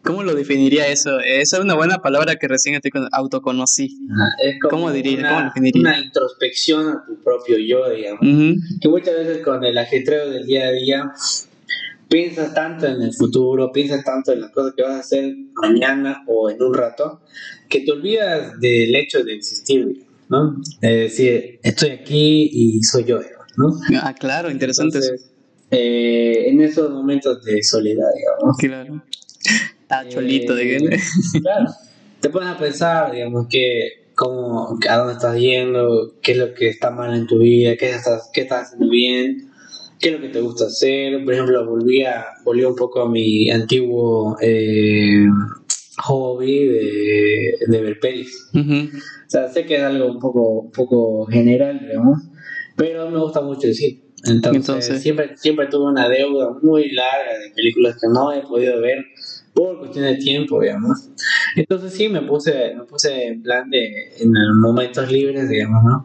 ¿Cómo 0.03 0.23
lo 0.25 0.35
definiría 0.35 0.89
eso? 0.89 1.21
Esa 1.21 1.57
es 1.59 1.63
una 1.63 1.75
buena 1.75 1.99
palabra 1.99 2.37
que 2.37 2.49
recién 2.49 2.81
con 2.93 3.09
autoconocí. 3.13 3.99
Es 4.43 4.59
como 4.61 4.71
¿Cómo 4.71 4.93
diría? 4.93 5.19
Una, 5.19 5.29
¿Cómo 5.29 5.41
lo 5.41 5.47
definiría? 5.47 5.81
una 5.81 5.99
introspección 6.01 6.89
a 6.89 7.05
tu 7.07 7.23
propio 7.23 7.57
yo, 7.59 7.89
digamos. 7.89 8.21
Que 8.81 8.89
muchas 8.89 9.15
veces 9.15 9.39
con 9.45 9.65
el 9.65 9.79
ajetreo 9.79 10.29
del 10.31 10.45
día 10.45 10.67
a 10.67 10.73
día 10.73 11.13
piensas 12.09 12.53
tanto 12.53 12.87
en 12.87 13.01
el 13.01 13.15
futuro, 13.15 13.73
piensas 13.73 14.05
tanto 14.05 14.33
en 14.33 14.41
las 14.41 14.51
cosas 14.51 14.75
que 14.77 14.83
vas 14.83 14.93
a 14.93 15.01
hacer 15.01 15.35
mañana 15.55 16.25
o 16.27 16.51
en 16.51 16.61
un 16.63 16.75
rato, 16.75 17.21
que 17.69 17.81
te 17.81 17.93
olvidas 17.93 18.61
del 18.61 18.95
hecho 18.95 19.25
de 19.25 19.35
existir, 19.35 20.05
¿no? 20.29 20.61
Es 20.83 20.91
decir, 20.91 21.61
estoy 21.63 21.91
aquí 21.91 22.51
y 22.53 22.83
soy 22.83 23.05
yo, 23.05 23.21
¿no? 23.57 23.79
Ah, 24.03 24.15
claro, 24.15 24.51
interesante. 24.51 24.99
Entonces, 24.99 25.31
eh, 25.71 26.49
en 26.49 26.61
esos 26.61 26.91
momentos 26.91 27.43
de 27.45 27.63
soledad, 27.63 28.09
digamos. 28.15 28.57
Claro. 28.59 29.03
Está 29.93 30.09
cholito 30.09 30.55
de 30.55 30.76
Eh, 30.76 30.78
que... 30.78 31.40
Claro. 31.40 31.66
Te 32.20 32.30
pones 32.30 32.49
a 32.51 32.59
pensar, 32.59 33.12
digamos, 33.12 33.47
que 33.49 34.07
cómo, 34.14 34.78
a 34.88 34.97
dónde 34.97 35.14
estás 35.14 35.36
yendo, 35.38 36.14
qué 36.22 36.32
es 36.32 36.38
lo 36.38 36.55
que 36.55 36.68
está 36.68 36.90
mal 36.90 37.14
en 37.14 37.26
tu 37.26 37.38
vida, 37.38 37.76
qué 37.76 37.90
estás, 37.90 38.30
qué 38.32 38.43
estás 38.43 38.66
haciendo 38.68 38.88
bien, 38.90 39.51
qué 40.01 40.09
es 40.11 40.14
lo 40.14 40.20
que 40.20 40.28
te 40.28 40.40
gusta 40.40 40.66
hacer. 40.66 41.24
Por 41.24 41.34
ejemplo, 41.34 41.68
volví, 41.68 42.05
a, 42.05 42.24
volví 42.45 42.64
un 42.64 42.76
poco 42.76 43.03
a 43.03 43.11
mi 43.11 43.51
antiguo 43.51 44.36
eh, 44.40 45.26
hobby 45.99 46.66
de, 46.68 47.55
de 47.66 47.80
ver 47.82 47.99
pelis. 48.01 48.51
O 48.55 49.30
sea, 49.30 49.49
sé 49.49 49.64
que 49.66 49.76
es 49.76 49.82
algo 49.82 50.07
un 50.12 50.18
poco, 50.20 50.61
un 50.61 50.70
poco 50.72 51.26
general, 51.26 51.80
digamos, 51.80 52.20
pero 52.76 53.11
me 53.11 53.18
gusta 53.18 53.40
mucho. 53.40 53.66
Entonces, 54.24 54.55
Entonces- 54.55 55.03
Siempre, 55.03 55.36
siempre 55.36 55.66
tuve 55.66 55.86
una 55.90 56.09
deuda 56.09 56.51
muy 56.62 56.90
larga 56.93 57.36
de 57.38 57.51
películas 57.55 57.97
que 58.01 58.07
no 58.12 58.32
he 58.32 58.40
podido 58.43 58.80
ver 58.80 59.05
por 59.55 59.79
cuestión 59.79 60.05
de 60.05 60.17
tiempo, 60.17 60.61
digamos. 60.61 61.09
Entonces 61.57 61.93
sí, 61.93 62.09
me 62.09 62.23
puse, 62.23 62.75
me 62.75 62.85
puse 62.85 63.27
en 63.27 63.43
plan 63.43 63.69
de, 63.71 64.13
en 64.19 64.33
momentos 64.61 65.11
libres, 65.11 65.49
digamos, 65.49 65.85
¿no? 65.85 66.05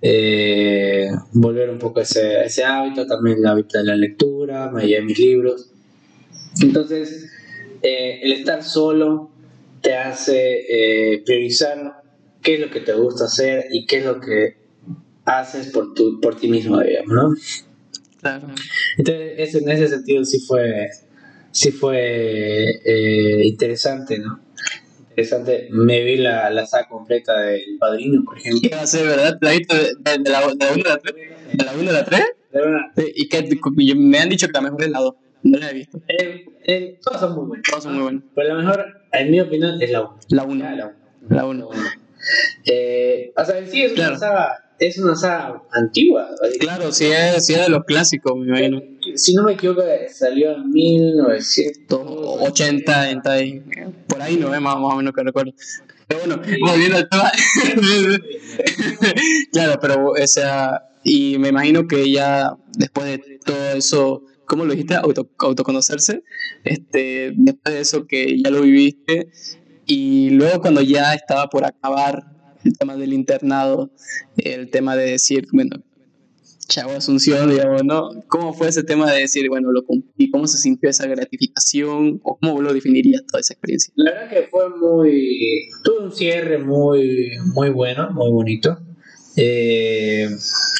Eh, 0.00 1.08
volver 1.32 1.70
un 1.70 1.78
poco 1.78 2.00
a 2.00 2.02
ese, 2.02 2.36
a 2.36 2.44
ese 2.44 2.64
hábito, 2.64 3.06
también 3.06 3.38
el 3.38 3.46
hábito 3.46 3.78
de 3.78 3.84
la 3.84 3.96
lectura, 3.96 4.70
me 4.70 4.86
llevé 4.86 5.04
mis 5.04 5.18
libros. 5.18 5.70
Entonces, 6.62 7.30
eh, 7.82 8.20
el 8.22 8.32
estar 8.32 8.62
solo 8.62 9.30
te 9.80 9.94
hace 9.94 10.60
eh, 10.68 11.22
priorizar 11.24 12.02
qué 12.42 12.54
es 12.54 12.60
lo 12.60 12.70
que 12.70 12.80
te 12.80 12.92
gusta 12.94 13.24
hacer 13.24 13.66
y 13.70 13.86
qué 13.86 13.98
es 13.98 14.04
lo 14.04 14.20
que 14.20 14.56
haces 15.24 15.68
por, 15.68 15.94
tu, 15.94 16.20
por 16.20 16.36
ti 16.36 16.48
mismo, 16.48 16.80
digamos, 16.80 17.12
¿no? 17.12 17.34
Claro. 18.20 18.48
Entonces, 18.96 19.54
en 19.54 19.68
ese 19.68 19.88
sentido 19.88 20.24
sí 20.24 20.40
fue, 20.40 20.88
sí 21.58 21.72
fue 21.72 22.64
eh, 22.84 23.42
interesante, 23.44 24.18
¿no? 24.18 24.40
Interesante. 25.10 25.68
Me 25.72 26.04
vi 26.04 26.16
la, 26.18 26.48
la 26.50 26.64
saga 26.66 26.88
completa 26.88 27.38
del 27.40 27.76
Padrino, 27.80 28.22
por 28.24 28.38
ejemplo. 28.38 28.60
¿Qué 28.62 28.74
va 28.76 28.82
a 28.82 28.86
ser, 28.86 29.06
verdad? 29.08 29.36
¿La 29.40 29.50
viste 29.52 29.74
de, 29.76 29.82
de, 29.98 30.18
de 30.22 30.30
la 30.30 30.46
1 30.46 30.54
a 30.86 30.88
la 30.88 30.98
3? 30.98 31.14
¿De 31.54 31.64
la 31.64 31.72
1 31.72 31.90
a 31.90 31.92
la 31.92 32.04
3? 32.04 32.22
De 32.52 32.60
verdad, 32.60 32.80
Y 33.14 33.28
que 33.28 33.48
me 33.96 34.18
han 34.18 34.28
dicho 34.28 34.46
que 34.46 34.52
la 34.52 34.60
mejor 34.60 34.82
es 34.84 34.90
la 34.90 35.00
2. 35.00 35.14
No 35.42 35.58
la 35.58 35.70
he 35.70 35.74
visto. 35.74 36.00
eh, 36.08 36.44
eh, 36.64 36.98
todas 37.02 37.20
son 37.20 37.34
muy 37.34 37.46
buenas. 37.46 37.64
Todas 37.68 37.82
son 37.84 37.94
muy 37.94 38.02
buenas. 38.02 38.22
Pero 38.34 38.48
la 38.48 38.54
mejor, 38.62 38.86
en 39.12 39.30
mi 39.30 39.40
opinión, 39.40 39.82
es 39.82 39.90
la 39.90 40.02
1. 40.02 40.18
La 40.28 40.44
1. 40.44 40.92
La 41.28 41.46
1. 41.46 41.68
Eh, 42.64 43.32
o 43.36 43.44
sea, 43.44 43.58
en 43.58 43.70
sí 43.70 43.82
es 43.82 43.92
Claro. 43.92 44.10
una 44.12 44.18
saga, 44.18 44.64
es 44.78 44.98
una 44.98 45.16
saga 45.16 45.62
antigua. 45.72 46.28
Claro, 46.60 46.92
sí 46.92 47.06
es, 47.06 47.46
sí 47.46 47.54
es 47.54 47.60
de 47.62 47.68
los 47.70 47.84
clásicos, 47.84 48.36
me 48.36 48.46
imagino. 48.48 48.82
Si 49.16 49.34
no 49.34 49.42
me 49.44 49.52
equivoco, 49.54 49.82
salió 50.12 50.52
en 50.52 50.70
1900. 50.70 52.00
80, 52.00 53.00
80 53.02 53.42
y- 53.44 53.62
por 54.06 54.22
ahí 54.22 54.36
no 54.36 54.54
es 54.54 54.60
más, 54.60 54.76
más 54.76 54.94
o 54.94 54.96
menos 54.96 55.12
que 55.14 55.22
recuerdo. 55.22 55.52
Pero 56.06 56.20
bueno, 56.20 56.42
volviendo 56.66 56.96
al 56.96 57.08
tema. 57.08 57.30
claro, 59.52 59.78
pero 59.80 60.10
o 60.10 60.26
sea, 60.26 60.82
y 61.04 61.38
me 61.38 61.48
imagino 61.48 61.86
que 61.86 62.10
ya 62.10 62.56
después 62.76 63.06
de 63.06 63.38
todo 63.44 63.70
eso, 63.76 64.22
¿cómo 64.46 64.64
lo 64.64 64.72
dijiste? 64.72 64.94
Auto, 64.94 65.28
autoconocerse. 65.38 66.22
Este, 66.64 67.32
después 67.36 67.74
de 67.74 67.80
eso 67.80 68.06
que 68.06 68.40
ya 68.42 68.50
lo 68.50 68.62
viviste 68.62 69.28
y 69.88 70.30
luego 70.30 70.60
cuando 70.60 70.82
ya 70.82 71.14
estaba 71.14 71.48
por 71.48 71.64
acabar 71.64 72.24
el 72.62 72.76
tema 72.76 72.96
del 72.96 73.14
internado, 73.14 73.90
el 74.36 74.70
tema 74.70 74.94
de 74.96 75.12
decir, 75.12 75.48
bueno, 75.50 75.82
Chavo 76.68 76.92
Asunción, 76.92 77.48
digamos, 77.48 77.82
¿no? 77.82 78.10
¿Cómo 78.28 78.52
fue 78.52 78.68
ese 78.68 78.82
tema 78.82 79.10
de 79.10 79.20
decir, 79.20 79.48
bueno, 79.48 79.72
lo 79.72 79.84
cumplí? 79.84 80.30
¿Cómo 80.30 80.46
se 80.46 80.58
sintió 80.58 80.90
esa 80.90 81.06
gratificación? 81.06 82.20
¿O 82.22 82.36
cómo 82.38 82.60
lo 82.60 82.74
definirías 82.74 83.24
toda 83.26 83.40
esa 83.40 83.54
experiencia? 83.54 83.90
La 83.96 84.12
verdad 84.12 84.28
que 84.28 84.48
fue 84.50 84.68
muy... 84.76 85.70
Tuve 85.82 86.04
un 86.04 86.12
cierre 86.12 86.58
muy, 86.58 87.30
muy 87.54 87.70
bueno, 87.70 88.10
muy 88.10 88.30
bonito. 88.30 88.78
Eh, 89.36 90.28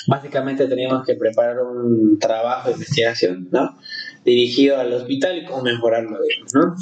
básicamente 0.06 0.66
teníamos 0.66 1.06
que 1.06 1.14
preparar 1.14 1.60
un 1.60 2.18
trabajo 2.18 2.68
de 2.68 2.74
investigación, 2.74 3.48
¿no? 3.50 3.78
Dirigido 4.26 4.78
al 4.78 4.92
hospital 4.92 5.38
y 5.38 5.46
cómo 5.46 5.62
mejorarlo, 5.62 6.18
¿no? 6.52 6.76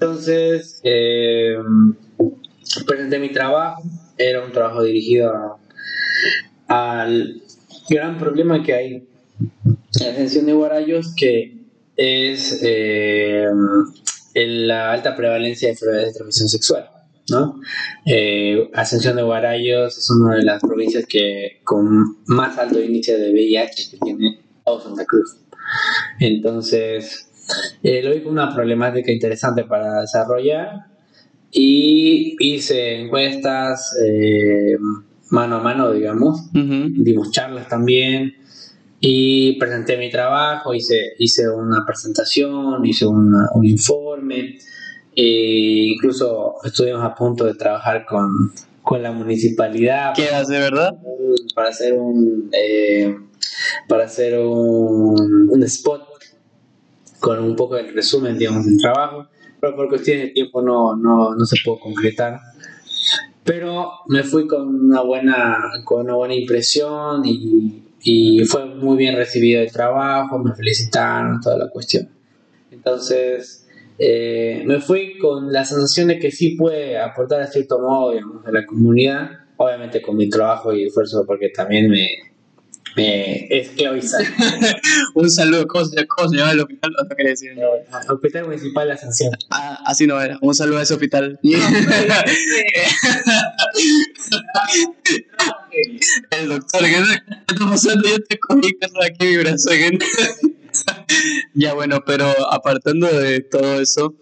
Entonces, 0.00 0.80
eh, 0.84 1.56
presenté 2.86 3.18
mi 3.18 3.32
trabajo, 3.32 3.82
era 4.16 4.44
un 4.44 4.52
trabajo 4.52 4.84
dirigido 4.84 5.58
al 6.68 7.42
gran 7.90 8.16
problema 8.18 8.62
que 8.62 8.74
hay 8.74 8.94
en 8.94 9.08
la 10.00 10.42
de 10.46 10.52
Guarayos, 10.52 11.14
que 11.16 11.56
es 11.96 12.60
eh, 12.62 13.46
la 14.34 14.92
alta 14.92 15.16
prevalencia 15.16 15.66
de 15.66 15.72
enfermedades 15.72 16.12
de 16.12 16.18
transmisión 16.18 16.48
sexual. 16.48 16.90
¿no? 17.30 17.60
Eh, 18.06 18.70
Ascensión 18.74 19.16
de 19.16 19.22
Guarayos 19.22 19.98
es 19.98 20.10
una 20.10 20.36
de 20.36 20.44
las 20.44 20.62
provincias 20.62 21.06
que 21.06 21.60
con 21.64 22.18
más 22.26 22.56
alto 22.56 22.80
índice 22.80 23.18
de 23.18 23.32
VIH 23.32 23.90
que 23.90 23.96
tiene 23.98 24.38
Santa 24.82 25.04
Cruz. 25.04 25.36
Entonces, 26.20 27.27
eh, 27.82 28.02
lo 28.02 28.14
vi 28.14 28.20
como 28.20 28.32
una 28.32 28.54
problemática 28.54 29.12
interesante 29.12 29.64
para 29.64 30.00
desarrollar 30.00 30.86
y 31.50 32.36
hice 32.40 33.00
encuestas 33.00 33.96
eh, 34.04 34.76
mano 35.30 35.56
a 35.56 35.62
mano, 35.62 35.92
digamos, 35.92 36.50
dimos 36.52 37.30
charlas 37.30 37.68
también 37.68 38.34
y 39.00 39.58
presenté 39.58 39.96
mi 39.96 40.10
trabajo, 40.10 40.74
hice, 40.74 41.14
hice 41.18 41.48
una 41.48 41.84
presentación, 41.86 42.84
hice 42.84 43.06
un 43.06 43.34
informe, 43.62 44.58
e 45.20 45.94
incluso 45.94 46.54
estuvimos 46.62 47.02
a 47.02 47.12
punto 47.12 47.44
de 47.44 47.54
trabajar 47.54 48.06
con, 48.06 48.52
con 48.82 49.02
la 49.02 49.10
municipalidad. 49.10 50.12
¿Qué 50.14 50.28
hace, 50.28 50.60
verdad? 50.60 50.94
Para 51.56 51.70
hacer 51.70 51.94
un, 51.94 52.48
eh, 52.52 53.16
para 53.88 54.04
hacer 54.04 54.38
un, 54.38 55.48
un 55.50 55.62
spot 55.64 56.07
con 57.20 57.42
un 57.42 57.56
poco 57.56 57.76
del 57.76 57.94
resumen, 57.94 58.38
digamos, 58.38 58.66
del 58.66 58.78
trabajo 58.78 59.28
pero 59.60 59.76
por 59.76 59.88
cuestiones 59.88 60.28
de 60.28 60.30
tiempo 60.30 60.62
no, 60.62 60.96
no, 60.96 61.34
no 61.34 61.44
se 61.44 61.56
pudo 61.64 61.78
concretar. 61.80 62.40
Pero 63.44 63.90
me 64.06 64.22
fui 64.22 64.46
con 64.46 64.68
una 64.68 65.02
buena, 65.02 65.58
con 65.84 66.04
una 66.04 66.14
buena 66.14 66.34
impresión 66.34 67.22
y, 67.24 67.82
y 68.02 68.44
fue 68.44 68.66
muy 68.66 68.96
bien 68.96 69.16
recibido 69.16 69.62
el 69.62 69.72
trabajo, 69.72 70.38
me 70.38 70.54
felicitaron, 70.54 71.40
toda 71.40 71.56
la 71.56 71.68
cuestión. 71.70 72.08
Entonces, 72.70 73.66
eh, 73.98 74.62
me 74.66 74.80
fui 74.80 75.16
con 75.18 75.50
la 75.52 75.64
sensación 75.64 76.08
de 76.08 76.18
que 76.18 76.30
sí 76.30 76.50
puede 76.50 76.98
aportar 76.98 77.40
a 77.40 77.46
cierto 77.46 77.80
modo 77.80 78.12
digamos, 78.12 78.46
a 78.46 78.52
la 78.52 78.66
comunidad, 78.66 79.30
obviamente 79.56 80.02
con 80.02 80.16
mi 80.16 80.28
trabajo 80.28 80.72
y 80.74 80.84
esfuerzo, 80.84 81.24
porque 81.26 81.48
también 81.48 81.88
me, 81.88 82.06
me 82.96 83.46
esclavizar. 83.50 84.22
un 85.14 85.30
saludo, 85.30 85.66
¿cómo 85.66 85.84
se, 85.86 85.96
llama 86.36 86.52
el 86.52 86.60
hospital? 86.60 86.92
No, 86.92 87.08
quería 87.16 87.30
decir. 87.30 87.52
hospital 88.08 88.44
Municipal 88.46 88.88
de 88.88 88.94
Ascensión. 88.94 89.32
Ah, 89.50 89.78
así 89.86 90.06
no 90.06 90.20
era. 90.20 90.38
Un 90.40 90.54
saludo 90.54 90.78
a 90.78 90.82
ese 90.82 90.94
hospital. 90.94 91.38
el 96.30 96.48
doctor, 96.48 96.82
¿qué 96.82 96.96
está 96.96 97.68
pasando? 97.68 98.08
Yo 98.08 98.18
te 98.24 98.38
cogí 98.38 98.76
aquí 99.04 99.26
mi 99.26 99.36
brazo. 99.38 99.70
ya 101.54 101.74
bueno, 101.74 102.02
pero 102.06 102.26
apartando 102.52 103.06
de 103.06 103.40
todo 103.40 103.80
eso, 103.80 104.14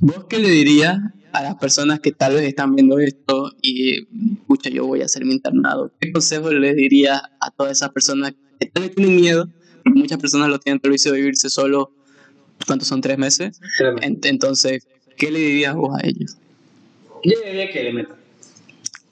¿vos 0.00 0.26
qué 0.28 0.38
le 0.38 0.48
dirías 0.48 0.98
a 1.32 1.42
las 1.42 1.54
personas 1.56 2.00
que 2.00 2.12
tal 2.12 2.34
vez 2.34 2.42
están 2.42 2.74
viendo 2.74 2.98
esto 2.98 3.52
y, 3.60 4.06
escucha, 4.34 4.70
yo 4.70 4.86
voy 4.86 5.02
a 5.02 5.06
hacer 5.06 5.24
mi 5.24 5.32
internado, 5.32 5.90
¿qué 6.00 6.12
consejo 6.12 6.50
les 6.50 6.76
diría 6.76 7.22
a 7.40 7.50
todas 7.50 7.72
esas 7.72 7.90
personas 7.90 8.34
que 8.60 8.66
tal 8.66 8.84
vez 8.84 8.94
tienen 8.94 9.16
miedo? 9.16 9.48
muchas 9.84 10.18
personas 10.18 10.48
lo 10.48 10.60
tienen 10.60 10.78
previsto 10.78 11.10
de 11.10 11.18
vivirse 11.18 11.50
solo, 11.50 11.90
¿cuántos 12.66 12.86
son? 12.86 13.00
¿Tres 13.00 13.18
meses? 13.18 13.60
Entonces, 14.22 14.86
¿qué 15.16 15.30
le 15.30 15.40
dirías 15.40 15.74
vos 15.74 15.98
a 16.00 16.06
ellos? 16.06 16.36
Yo 17.24 17.32
diría 17.44 17.70
que 17.70 17.82
le 17.82 17.92
metan. 17.92 18.16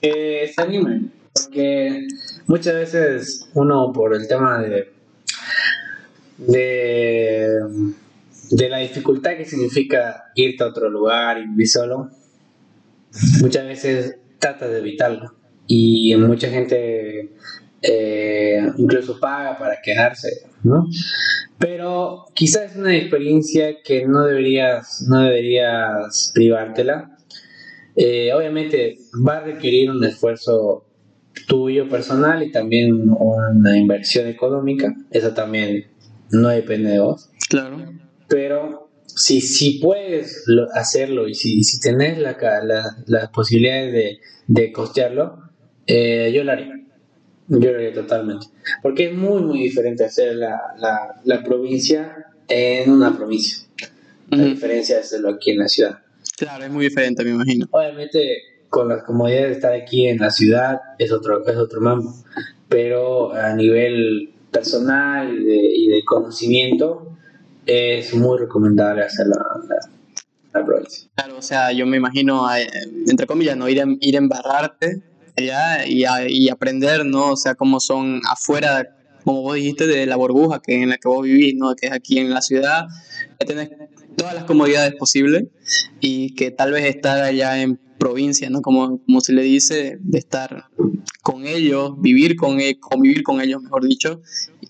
Que 0.01 0.51
se 0.55 0.61
animen, 0.61 1.11
porque 1.33 2.07
muchas 2.47 2.73
veces 2.73 3.49
uno 3.53 3.91
por 3.91 4.15
el 4.15 4.27
tema 4.27 4.61
de 4.61 4.91
de 6.47 7.59
de 8.51 8.69
la 8.69 8.79
dificultad 8.79 9.37
que 9.37 9.45
significa 9.45 10.25
irte 10.35 10.63
a 10.63 10.67
otro 10.67 10.89
lugar 10.89 11.37
y 11.37 11.47
vivir 11.47 11.69
solo, 11.69 12.09
muchas 13.41 13.65
veces 13.65 14.17
trata 14.39 14.67
de 14.67 14.79
evitarlo. 14.79 15.33
Y 15.67 16.13
mucha 16.17 16.49
gente 16.49 17.31
eh, 17.81 18.59
incluso 18.77 19.19
paga 19.19 19.57
para 19.57 19.77
quedarse, 19.81 20.47
¿no? 20.63 20.85
Pero 21.57 22.25
quizás 22.33 22.71
es 22.71 22.77
una 22.77 22.95
experiencia 22.95 23.77
que 23.83 24.05
no 24.05 24.25
deberías, 24.25 25.05
no 25.07 25.21
deberías 25.21 26.31
privártela. 26.33 27.17
Eh, 27.95 28.33
obviamente 28.33 28.97
va 29.25 29.37
a 29.37 29.41
requerir 29.41 29.91
un 29.91 30.03
esfuerzo 30.03 30.85
tuyo 31.47 31.87
personal 31.87 32.43
y 32.43 32.51
también 32.51 33.09
una 33.09 33.77
inversión 33.77 34.27
económica. 34.27 34.93
Eso 35.09 35.33
también 35.33 35.87
no 36.31 36.49
depende 36.49 36.91
de 36.91 36.99
vos. 36.99 37.29
Claro 37.47 38.00
pero 38.31 38.89
si, 39.05 39.41
si 39.41 39.79
puedes 39.79 40.45
hacerlo 40.73 41.27
y 41.27 41.35
si, 41.35 41.65
si 41.65 41.81
tenés 41.81 42.17
la, 42.17 42.37
la, 42.63 42.95
las 43.07 43.29
posibilidades 43.29 43.91
de, 43.91 44.19
de 44.47 44.71
costearlo, 44.71 45.49
eh, 45.85 46.31
yo 46.33 46.45
lo 46.45 46.53
haría. 46.53 46.79
Yo 47.49 47.71
lo 47.71 47.75
haría 47.75 47.93
totalmente. 47.93 48.47
Porque 48.81 49.07
es 49.07 49.13
muy, 49.13 49.41
muy 49.41 49.59
diferente 49.59 50.05
hacer 50.05 50.37
la, 50.37 50.61
la, 50.79 51.19
la 51.25 51.43
provincia 51.43 52.27
en 52.47 52.89
una 52.89 53.15
provincia. 53.15 53.67
La 54.29 54.45
diferencia 54.45 54.99
es 54.99 55.07
hacerlo 55.07 55.31
aquí 55.31 55.51
en 55.51 55.57
la 55.57 55.67
ciudad. 55.67 55.99
Claro, 56.37 56.63
es 56.63 56.71
muy 56.71 56.85
diferente, 56.85 57.25
me 57.25 57.31
imagino. 57.31 57.67
Obviamente, 57.71 58.37
con 58.69 58.87
las 58.87 59.03
comodidades 59.03 59.47
de 59.49 59.53
estar 59.55 59.73
aquí 59.73 60.07
en 60.07 60.19
la 60.19 60.31
ciudad 60.31 60.79
es 60.97 61.11
otro, 61.11 61.45
es 61.45 61.57
otro 61.57 61.81
mambo. 61.81 62.15
Pero 62.69 63.33
a 63.33 63.53
nivel 63.55 64.31
personal 64.51 65.37
y 65.37 65.43
de, 65.43 65.55
y 65.55 65.87
de 65.89 66.03
conocimiento, 66.05 67.10
es 67.65 68.13
muy 68.13 68.39
recomendable 68.39 69.03
hacer 69.03 69.27
la, 69.27 69.37
la, 70.53 70.65
provincia. 70.65 71.09
Claro, 71.15 71.37
o 71.37 71.41
sea, 71.41 71.71
yo 71.71 71.85
me 71.85 71.97
imagino, 71.97 72.45
entre 73.07 73.27
comillas, 73.27 73.55
no 73.57 73.69
ir, 73.69 73.81
a, 73.81 73.85
ir 73.99 74.15
a 74.15 74.19
embarrarte 74.19 75.03
allá 75.37 75.85
y, 75.85 76.03
y 76.29 76.49
aprender, 76.49 77.05
¿no? 77.05 77.31
O 77.31 77.35
sea, 77.37 77.55
cómo 77.55 77.79
son 77.79 78.21
afuera, 78.29 78.87
como 79.23 79.41
vos 79.41 79.55
dijiste, 79.55 79.87
de 79.87 80.05
la 80.05 80.15
burbuja 80.15 80.61
que 80.61 80.81
en 80.81 80.89
la 80.89 80.97
que 80.97 81.07
vos 81.07 81.23
vivís, 81.23 81.55
¿no? 81.55 81.75
Que 81.75 81.87
es 81.87 81.93
aquí 81.93 82.19
en 82.19 82.31
la 82.31 82.41
ciudad, 82.41 82.87
que 83.39 83.45
tenés 83.45 83.69
todas 84.17 84.33
las 84.33 84.43
comodidades 84.43 84.93
posibles 84.95 85.45
y 85.99 86.35
que 86.35 86.51
tal 86.51 86.71
vez 86.71 86.85
estar 86.85 87.23
allá 87.23 87.61
en 87.61 87.79
provincia, 87.97 88.49
¿no? 88.49 88.61
Como, 88.61 89.03
como 89.05 89.21
se 89.21 89.31
le 89.33 89.43
dice, 89.43 89.97
de 90.01 90.17
estar 90.17 90.65
con 91.21 91.45
ellos, 91.45 91.93
vivir 92.01 92.35
con 92.35 92.59
ellos, 92.59 92.79
convivir 92.81 93.23
con 93.23 93.41
ellos, 93.41 93.61
mejor 93.61 93.85
dicho, 93.85 94.21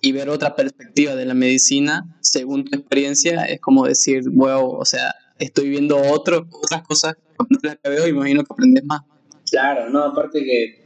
y 0.02 0.12
ver 0.12 0.30
otra 0.30 0.56
perspectiva 0.56 1.16
de 1.16 1.26
la 1.26 1.36
medicina 1.36 2.06
según 2.20 2.66
tu 2.66 2.76
experiencia, 2.76 3.46
es 3.46 3.62
como 3.62 3.86
decir, 3.86 4.24
wow, 4.32 4.72
o 4.72 4.86
sea, 4.86 5.14
estoy 5.38 5.70
viendo 5.70 5.98
otro, 5.98 6.48
otras 6.52 6.82
cosas 6.82 7.16
que 7.84 7.90
veo 7.90 8.08
y 8.08 8.10
imagino 8.10 8.44
que 8.44 8.54
aprendes 8.54 8.84
más. 8.84 9.02
Claro, 9.50 9.90
no, 9.90 10.04
aparte 10.04 10.44
que 10.44 10.82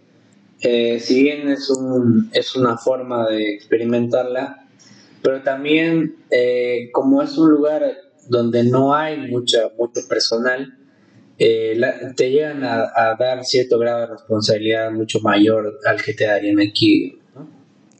eh, 0.61 0.99
si 0.99 1.23
bien 1.23 1.47
es, 1.49 1.69
un, 1.69 2.29
es 2.33 2.55
una 2.55 2.77
forma 2.77 3.29
de 3.29 3.53
experimentarla, 3.53 4.67
pero 5.21 5.41
también 5.43 6.17
eh, 6.31 6.89
como 6.91 7.21
es 7.21 7.37
un 7.37 7.51
lugar 7.51 7.83
donde 8.27 8.63
no 8.63 8.95
hay 8.95 9.29
mucha, 9.29 9.69
mucho 9.77 10.01
personal, 10.07 10.77
eh, 11.37 11.79
te 12.15 12.31
llegan 12.31 12.63
a, 12.63 13.15
dar 13.19 13.43
cierto 13.43 13.77
grado 13.77 14.01
de 14.01 14.07
responsabilidad 14.07 14.91
mucho 14.91 15.19
mayor 15.19 15.79
al 15.85 16.01
que 16.01 16.13
te 16.13 16.25
darían 16.25 16.59
aquí. 16.59 17.19
¿no? 17.35 17.47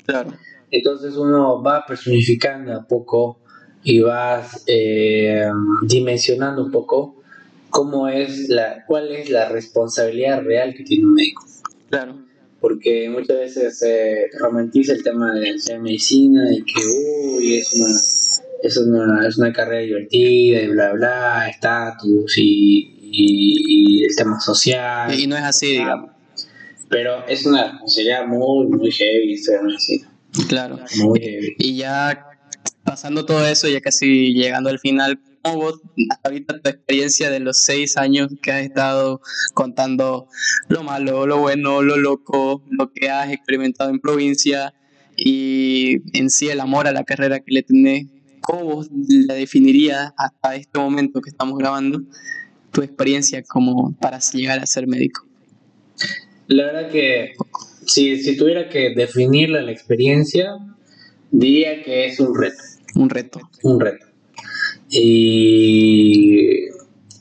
Claro. 0.06 0.34
Entonces 0.72 1.16
uno 1.16 1.62
va 1.62 1.86
personificando 1.86 2.74
a 2.74 2.88
poco 2.88 3.40
y 3.84 4.00
vas 4.00 4.64
eh, 4.68 5.48
dimensionando 5.84 6.64
un 6.64 6.72
poco 6.72 7.22
cómo 7.70 8.08
es 8.08 8.50
la, 8.50 8.84
cuál 8.86 9.12
es 9.12 9.30
la 9.30 9.50
responsabilidad 9.50 10.42
real 10.44 10.74
que 10.74 10.84
tiene 10.84 11.06
un 11.06 11.14
médico. 11.14 11.46
Claro. 11.90 12.16
Porque 12.60 13.10
muchas 13.10 13.38
veces 13.38 13.78
se 13.78 14.28
romantiza 14.40 14.94
el 14.94 15.04
tema 15.04 15.34
de 15.34 15.56
la 15.68 15.80
medicina 15.80 16.44
y 16.52 16.64
que 16.64 16.82
uy, 17.38 17.58
es 17.58 17.74
una, 17.74 18.00
es 18.64 18.78
una, 18.78 19.28
es 19.28 19.38
una 19.38 19.54
carrera 19.54 19.82
divertida 19.82 20.62
y 20.62 20.68
bla 20.68 20.94
bla, 20.94 21.48
estatus 21.48 22.38
y 22.38 22.96
y, 23.18 24.04
el 24.04 24.16
tema 24.16 24.40
social. 24.40 25.18
Y 25.18 25.28
no 25.28 25.36
es 25.36 25.44
así, 25.44 25.72
digamos. 25.72 26.12
Pero 26.90 27.26
es 27.28 27.46
una 27.46 27.72
responsabilidad 27.72 28.28
muy, 28.28 28.68
muy 28.68 28.92
heavy 28.92 29.40
medicina. 29.64 30.12
Claro. 30.48 30.80
Muy 30.98 31.20
heavy. 31.20 31.56
Y 31.58 31.78
ya 31.78 32.26
pasando 32.84 33.26
todo 33.26 33.46
eso, 33.48 33.68
ya 33.68 33.82
casi 33.82 34.34
llegando 34.34 34.70
al 34.70 34.80
final, 34.80 35.20
¿cómo 35.42 35.58
vos, 35.58 35.82
ahorita 36.24 36.60
tu 36.62 36.70
experiencia 36.70 37.30
de 37.30 37.40
los 37.40 37.62
seis 37.62 37.98
años 37.98 38.30
que 38.42 38.52
has 38.52 38.64
estado 38.64 39.22
contando 39.54 40.28
lo 40.70 40.84
malo, 40.84 41.26
lo 41.26 41.40
bueno, 41.40 41.82
lo 41.82 41.98
loco, 41.98 42.64
lo 42.70 42.92
que 42.92 43.10
has 43.10 43.32
experimentado 43.32 43.90
en 43.90 44.00
provincia 44.00 44.74
y 45.18 45.98
en 46.18 46.30
sí 46.30 46.50
el 46.50 46.60
amor 46.60 46.88
a 46.88 46.92
la 46.92 47.04
carrera 47.04 47.40
que 47.40 47.54
le 47.54 47.64
tenés, 47.64 48.08
¿cómo 48.42 48.64
vos 48.64 48.90
la 48.92 49.34
definirías 49.34 50.12
hasta 50.18 50.56
este 50.56 50.80
momento 50.80 51.22
que 51.22 51.30
estamos 51.30 51.58
grabando? 51.58 52.02
Tu 52.72 52.82
experiencia 52.82 53.42
como 53.44 53.96
para 54.00 54.20
llegar 54.20 54.60
a 54.60 54.66
ser 54.66 54.88
médico. 54.88 55.26
La 56.48 56.66
verdad 56.66 56.92
que 56.92 57.34
si, 57.86 58.18
si 58.22 58.38
tuviera 58.38 58.70
que 58.70 58.94
definirla 58.96 59.62
la 59.62 59.72
experiencia, 59.72 60.58
diría 61.32 61.84
que 61.84 62.06
es 62.06 62.20
un 62.20 62.36
reto. 62.40 62.64
Un 62.96 63.10
reto. 63.10 63.40
Un 63.64 63.80
reto. 63.80 64.06
Y, 64.90 66.68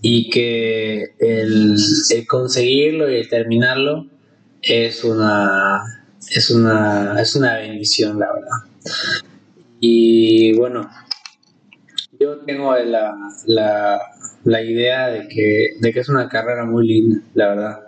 y 0.02 0.30
que 0.30 1.14
el, 1.18 1.76
el 2.10 2.26
conseguirlo 2.26 3.10
y 3.10 3.16
el 3.16 3.28
terminarlo 3.28 4.06
es 4.62 5.04
una, 5.04 5.82
es 6.30 6.50
una, 6.50 7.20
es 7.20 7.34
una 7.36 7.58
bendición, 7.58 8.18
la 8.18 8.32
verdad. 8.32 8.94
Y 9.80 10.54
bueno, 10.56 10.88
yo 12.18 12.38
tengo 12.38 12.76
la, 12.76 13.14
la, 13.46 14.00
la 14.44 14.62
idea 14.62 15.08
de 15.08 15.28
que, 15.28 15.76
de 15.80 15.92
que 15.92 16.00
es 16.00 16.08
una 16.08 16.28
carrera 16.28 16.64
muy 16.64 16.86
linda, 16.86 17.20
la 17.34 17.48
verdad. 17.48 17.80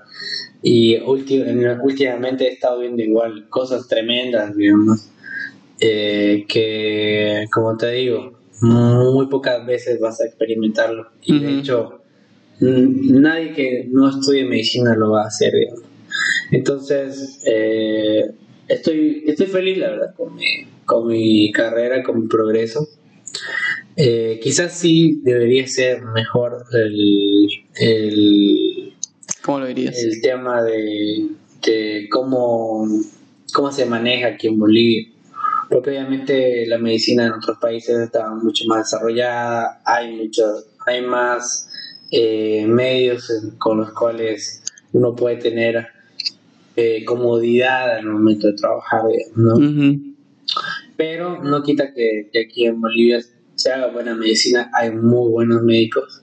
Y 0.68 0.96
últim- 0.98 1.78
últimamente 1.80 2.48
he 2.48 2.52
estado 2.54 2.80
viendo 2.80 3.00
igual 3.00 3.48
cosas 3.48 3.86
tremendas, 3.86 4.56
digamos, 4.56 5.08
eh, 5.80 6.44
que, 6.48 7.44
como 7.52 7.76
te 7.76 7.92
digo, 7.92 8.32
muy 8.62 9.28
pocas 9.28 9.64
veces 9.64 10.00
vas 10.00 10.20
a 10.20 10.26
experimentarlo. 10.26 11.06
Y 11.22 11.38
de 11.38 11.58
hecho, 11.60 12.02
nadie 12.58 13.52
que 13.52 13.86
no 13.88 14.10
estudie 14.10 14.44
medicina 14.44 14.96
lo 14.96 15.12
va 15.12 15.22
a 15.22 15.26
hacer, 15.28 15.52
digamos. 15.52 15.82
Entonces, 16.50 17.42
eh, 17.46 18.24
estoy, 18.66 19.22
estoy 19.24 19.46
feliz, 19.46 19.78
la 19.78 19.90
verdad, 19.90 20.14
con 20.16 20.34
mi, 20.34 20.46
con 20.84 21.06
mi 21.06 21.52
carrera, 21.52 22.02
con 22.02 22.22
mi 22.22 22.26
progreso. 22.26 22.88
Eh, 23.96 24.40
quizás 24.42 24.72
sí 24.76 25.20
debería 25.22 25.64
ser 25.68 26.02
mejor 26.06 26.64
el, 26.72 27.46
el, 27.78 28.65
¿Cómo 29.46 29.60
lo 29.60 29.66
dirías? 29.66 29.96
el 30.02 30.20
tema 30.20 30.60
de, 30.64 31.28
de 31.64 32.08
cómo, 32.10 32.84
cómo 33.52 33.70
se 33.70 33.86
maneja 33.86 34.26
aquí 34.26 34.48
en 34.48 34.58
Bolivia. 34.58 35.08
Porque 35.70 35.90
obviamente 35.90 36.66
la 36.66 36.78
medicina 36.78 37.26
en 37.26 37.32
otros 37.32 37.58
países 37.58 37.96
está 37.98 38.28
mucho 38.30 38.64
más 38.66 38.90
desarrollada, 38.90 39.80
hay 39.84 40.16
muchos, 40.16 40.66
hay 40.84 41.02
más 41.02 41.68
eh, 42.10 42.66
medios 42.66 43.32
con 43.58 43.78
los 43.78 43.92
cuales 43.92 44.62
uno 44.92 45.14
puede 45.14 45.36
tener 45.36 45.86
eh, 46.74 47.04
comodidad 47.04 47.98
al 47.98 48.06
momento 48.06 48.48
de 48.48 48.54
trabajar, 48.54 49.02
¿no? 49.34 49.54
Ujú. 49.54 50.14
pero 50.96 51.42
no 51.42 51.62
quita 51.62 51.92
que, 51.94 52.28
que 52.32 52.40
aquí 52.40 52.66
en 52.66 52.80
Bolivia 52.80 53.20
se 53.54 53.72
haga 53.72 53.88
buena 53.88 54.14
medicina, 54.14 54.70
hay 54.74 54.90
muy 54.90 55.30
buenos 55.30 55.62
médicos. 55.62 56.22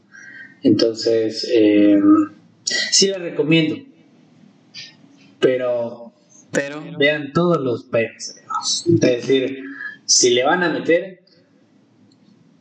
Entonces, 0.61 1.49
eh, 1.51 1.99
sí 2.63 3.07
la 3.07 3.17
recomiendo, 3.17 3.77
pero 5.39 6.13
Pero, 6.51 6.83
vean 6.97 7.33
todos 7.33 7.61
los 7.61 7.83
peros. 7.85 8.35
Es 8.87 8.99
decir, 9.01 9.63
si 10.05 10.29
le 10.31 10.43
van 10.43 10.63
a 10.63 10.69
meter, 10.69 11.23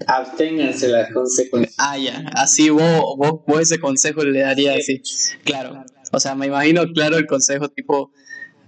absténganse 0.07 0.89
las 0.89 1.13
consecuencias. 1.13 1.77
ah, 1.79 1.99
ya, 1.99 2.25
así 2.35 2.71
vos, 2.71 3.17
vos, 3.17 3.41
vos 3.47 3.61
ese 3.61 3.79
consejo 3.79 4.25
le 4.25 4.41
darías 4.41 4.77
así. 4.79 5.03
Claro, 5.45 5.85
o 6.13 6.21
sea, 6.21 6.35
me 6.35 6.47
imagino, 6.47 6.85
claro, 6.93 7.17
el 7.17 7.27
consejo 7.27 7.69
tipo, 7.69 8.11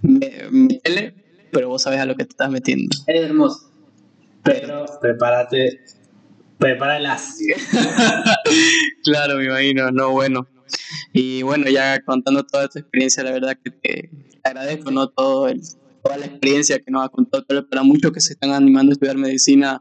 métele, 0.02 1.14
pero 1.50 1.68
vos 1.68 1.82
sabes 1.82 2.00
a 2.00 2.06
lo 2.06 2.14
que 2.16 2.24
te 2.24 2.30
estás 2.30 2.50
metiendo. 2.50 2.96
Es 3.06 3.20
hermoso, 3.22 3.70
pero 4.42 4.84
prepárate, 5.00 5.80
prepáralas. 6.58 7.36
Claro, 9.04 9.36
me 9.36 9.44
imagino, 9.44 9.90
no, 9.90 10.10
bueno. 10.12 10.46
Y 11.12 11.42
bueno, 11.42 11.68
ya 11.70 12.00
contando 12.02 12.44
toda 12.44 12.68
tu 12.68 12.78
experiencia, 12.78 13.22
la 13.22 13.32
verdad 13.32 13.58
que 13.62 13.70
te 13.70 14.10
agradezco, 14.42 14.90
¿no? 14.90 15.08
Todo 15.08 15.48
el, 15.48 15.60
toda 16.02 16.18
la 16.18 16.26
experiencia 16.26 16.78
que 16.78 16.90
nos 16.90 17.04
has 17.04 17.10
contado, 17.10 17.44
pero 17.46 17.68
para 17.68 17.82
muchos 17.82 18.12
que 18.12 18.20
se 18.20 18.34
están 18.34 18.50
animando 18.50 18.90
a 18.90 18.94
estudiar 18.94 19.16
medicina, 19.16 19.80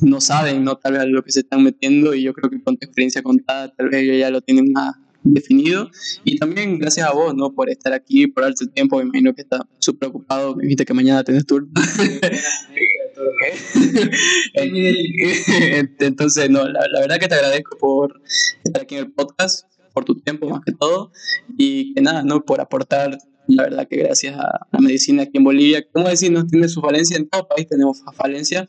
no 0.00 0.20
saben, 0.20 0.64
¿no? 0.64 0.76
Tal 0.76 0.94
vez 0.94 1.04
lo 1.06 1.22
que 1.22 1.32
se 1.32 1.40
están 1.40 1.62
metiendo 1.62 2.14
y 2.14 2.22
yo 2.22 2.32
creo 2.32 2.50
que 2.50 2.62
con 2.62 2.76
tu 2.76 2.86
experiencia 2.86 3.22
contada, 3.22 3.68
tal 3.74 3.90
vez 3.90 4.02
ellos 4.02 4.18
ya 4.18 4.30
lo 4.30 4.40
tienen 4.40 4.72
más 4.72 4.96
definido. 5.22 5.90
Y 6.22 6.38
también 6.38 6.78
gracias 6.78 7.08
a 7.08 7.12
vos, 7.12 7.34
¿no? 7.34 7.52
Por 7.52 7.70
estar 7.70 7.92
aquí, 7.92 8.26
por 8.26 8.44
darte 8.44 8.64
el 8.64 8.70
tiempo, 8.70 8.98
me 8.98 9.04
imagino 9.04 9.34
que 9.34 9.42
estás 9.42 9.62
súper 9.78 10.10
ocupado, 10.10 10.54
me 10.54 10.64
dijiste 10.64 10.84
que 10.84 10.94
mañana 10.94 11.24
tenés 11.24 11.46
turno. 11.46 11.68
Entonces, 15.98 16.50
no, 16.50 16.64
la, 16.68 16.80
la 16.92 17.00
verdad 17.00 17.18
que 17.18 17.28
te 17.28 17.34
agradezco 17.34 17.76
por 17.78 18.20
estar 18.64 18.82
aquí 18.82 18.96
en 18.96 19.04
el 19.04 19.12
podcast, 19.12 19.66
por 19.92 20.04
tu 20.04 20.16
tiempo 20.16 20.48
más 20.48 20.60
que 20.64 20.72
todo, 20.72 21.12
y 21.56 21.94
que 21.94 22.00
nada, 22.02 22.22
¿no? 22.22 22.44
Por 22.44 22.60
aportar, 22.60 23.16
la 23.46 23.62
verdad 23.64 23.86
que 23.88 23.96
gracias 23.96 24.36
a 24.38 24.66
la 24.72 24.78
medicina 24.80 25.24
aquí 25.24 25.38
en 25.38 25.44
Bolivia, 25.44 25.84
como 25.92 26.08
decir, 26.08 26.32
no 26.32 26.46
tiene 26.46 26.68
su 26.68 26.80
falencia, 26.80 27.16
en 27.16 27.28
todo 27.28 27.46
país 27.48 27.68
tenemos 27.68 28.02
falencia, 28.14 28.68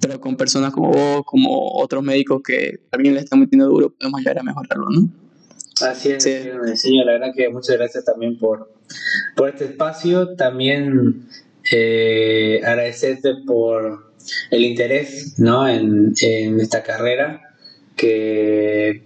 pero 0.00 0.20
con 0.20 0.36
personas 0.36 0.72
como 0.72 0.90
vos, 0.90 1.22
como 1.24 1.72
otros 1.76 2.02
médicos 2.02 2.42
que 2.46 2.80
también 2.90 3.14
le 3.14 3.20
están 3.20 3.40
metiendo 3.40 3.66
duro, 3.68 3.94
podemos 3.94 4.20
llegar 4.20 4.38
a 4.38 4.42
mejorarlo, 4.42 4.86
¿no? 4.90 5.08
Así 5.80 6.10
es, 6.10 6.22
Sí. 6.22 6.30
señor. 6.76 7.06
La 7.06 7.12
verdad 7.12 7.32
que 7.34 7.48
muchas 7.48 7.76
gracias 7.76 8.04
también 8.04 8.38
por, 8.38 8.72
por 9.34 9.48
este 9.48 9.64
espacio. 9.64 10.36
También 10.36 11.26
eh, 11.70 12.60
agradecerte 12.64 13.34
por 13.46 14.12
el 14.50 14.64
interés 14.64 15.38
¿no? 15.38 15.68
en, 15.68 16.12
en 16.20 16.60
esta 16.60 16.82
carrera, 16.82 17.40
que 17.96 19.04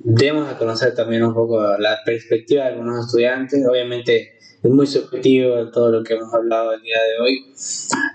demos 0.00 0.48
a 0.48 0.58
conocer 0.58 0.94
también 0.94 1.24
un 1.24 1.34
poco 1.34 1.60
la 1.78 1.98
perspectiva 2.04 2.64
de 2.64 2.70
algunos 2.70 3.06
estudiantes. 3.06 3.66
Obviamente 3.66 4.38
es 4.62 4.70
muy 4.70 4.86
subjetivo 4.86 5.70
todo 5.70 5.90
lo 5.90 6.02
que 6.02 6.14
hemos 6.14 6.32
hablado 6.34 6.72
el 6.72 6.82
día 6.82 6.98
de 7.02 7.22
hoy. 7.22 7.52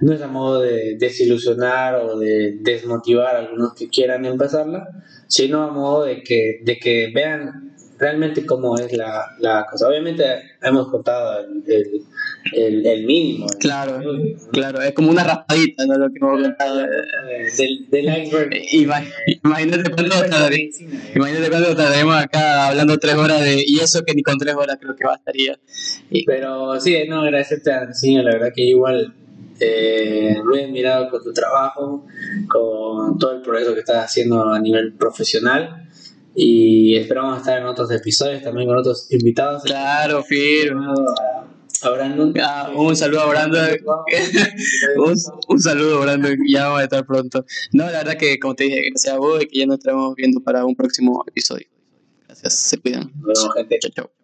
No 0.02 0.14
es 0.14 0.22
a 0.22 0.28
modo 0.28 0.62
de 0.62 0.98
desilusionar 0.98 1.96
o 1.96 2.20
de 2.20 2.58
desmotivar 2.60 3.36
a 3.36 3.40
algunos 3.40 3.74
que 3.74 3.88
quieran 3.90 4.26
empezarla, 4.26 4.88
sino 5.28 5.64
a 5.64 5.72
modo 5.72 6.04
de 6.06 6.22
que, 6.24 6.60
de 6.64 6.78
que 6.80 7.12
vean 7.14 7.74
realmente 7.98 8.46
cómo 8.46 8.78
es 8.78 8.92
la, 8.94 9.26
la 9.40 9.66
cosa. 9.70 9.88
Obviamente 9.88 10.24
hemos 10.62 10.90
contado 10.90 11.40
el, 11.40 11.64
el, 11.68 12.04
el, 12.52 12.86
el 12.86 13.06
mínimo. 13.06 13.48
el- 13.52 13.58
Claro, 13.60 14.02
claro, 14.52 14.82
es 14.82 14.94
como 14.94 15.10
una 15.12 15.24
raspadita, 15.24 15.86
¿no? 15.86 15.98
Lo 15.98 16.10
que 16.10 16.18
hemos 16.22 16.42
contado. 16.42 16.78
Del, 17.58 17.90
del 17.90 18.06
iceberg. 18.26 18.52
Ima- 18.74 19.04
Imagínate 19.44 19.92
Imagínate 21.16 21.50
cuánto 21.50 21.76
tardaremos 21.76 22.16
acá 22.16 22.68
hablando 22.68 22.98
tres 22.98 23.16
horas 23.16 23.42
de. 23.42 23.64
Y 23.66 23.80
eso 23.80 24.04
que 24.06 24.14
ni 24.14 24.24
con 24.24 24.38
tres 24.38 24.56
horas 24.56 24.78
creo 24.80 24.96
que 24.96 25.06
bastaría. 25.06 25.58
Y- 26.10 26.26
Pero 26.26 26.80
sí, 26.80 26.98
no, 27.08 27.22
agradecerte 27.22 27.72
a 27.72 27.94
señor, 27.94 28.26
la 28.26 28.32
verdad 28.34 28.50
que 28.56 28.64
igual 28.64 29.14
eh, 29.60 30.36
lo 30.44 30.56
he 30.56 30.66
admirado 30.66 31.10
con 31.10 31.24
tu 31.24 31.32
trabajo, 31.34 32.06
con 32.50 33.18
todo 33.18 33.36
el 33.38 33.42
progreso 33.42 33.74
que 33.74 33.80
estás 33.82 34.04
haciendo 34.06 34.50
a 34.52 34.60
nivel 34.60 34.94
profesional 34.94 35.88
y 36.36 36.96
esperamos 36.96 37.38
estar 37.40 37.60
en 37.60 37.66
otros 37.68 37.92
episodios 37.92 38.42
también 38.42 38.68
con 38.68 38.78
otros 38.78 39.08
invitados. 39.12 39.64
Claro, 39.64 40.24
firme. 40.24 40.86
A, 40.86 41.46
a 41.86 41.90
Brandon. 41.92 42.34
Ah, 42.42 42.72
un 42.76 42.96
saludo 42.96 43.22
a 43.22 43.26
Brandon. 43.28 43.70
un, 44.98 45.16
un 45.48 45.60
saludo, 45.60 46.02
Brandon. 46.02 46.38
Ya 46.48 46.66
vamos 46.66 46.82
a 46.82 46.84
estar 46.84 47.06
pronto. 47.06 47.46
No, 47.72 47.86
la 47.86 48.00
verdad 48.00 48.18
que, 48.18 48.40
como 48.40 48.56
te 48.56 48.66
dije, 48.66 48.90
gracias 48.90 49.14
a 49.14 49.18
vos 49.18 49.44
y 49.44 49.48
que 49.48 49.60
ya 49.60 49.66
nos 49.66 49.78
estaremos 49.80 50.16
viendo 50.16 50.42
para 50.42 50.66
un 50.66 50.76
próximo 50.76 51.24
episodio. 51.28 51.68
Gracias, 52.28 52.54
se 52.60 52.78
cuidan. 52.78 53.12
Gente. 53.56 53.80
Chao, 53.80 53.92
chao. 53.92 54.23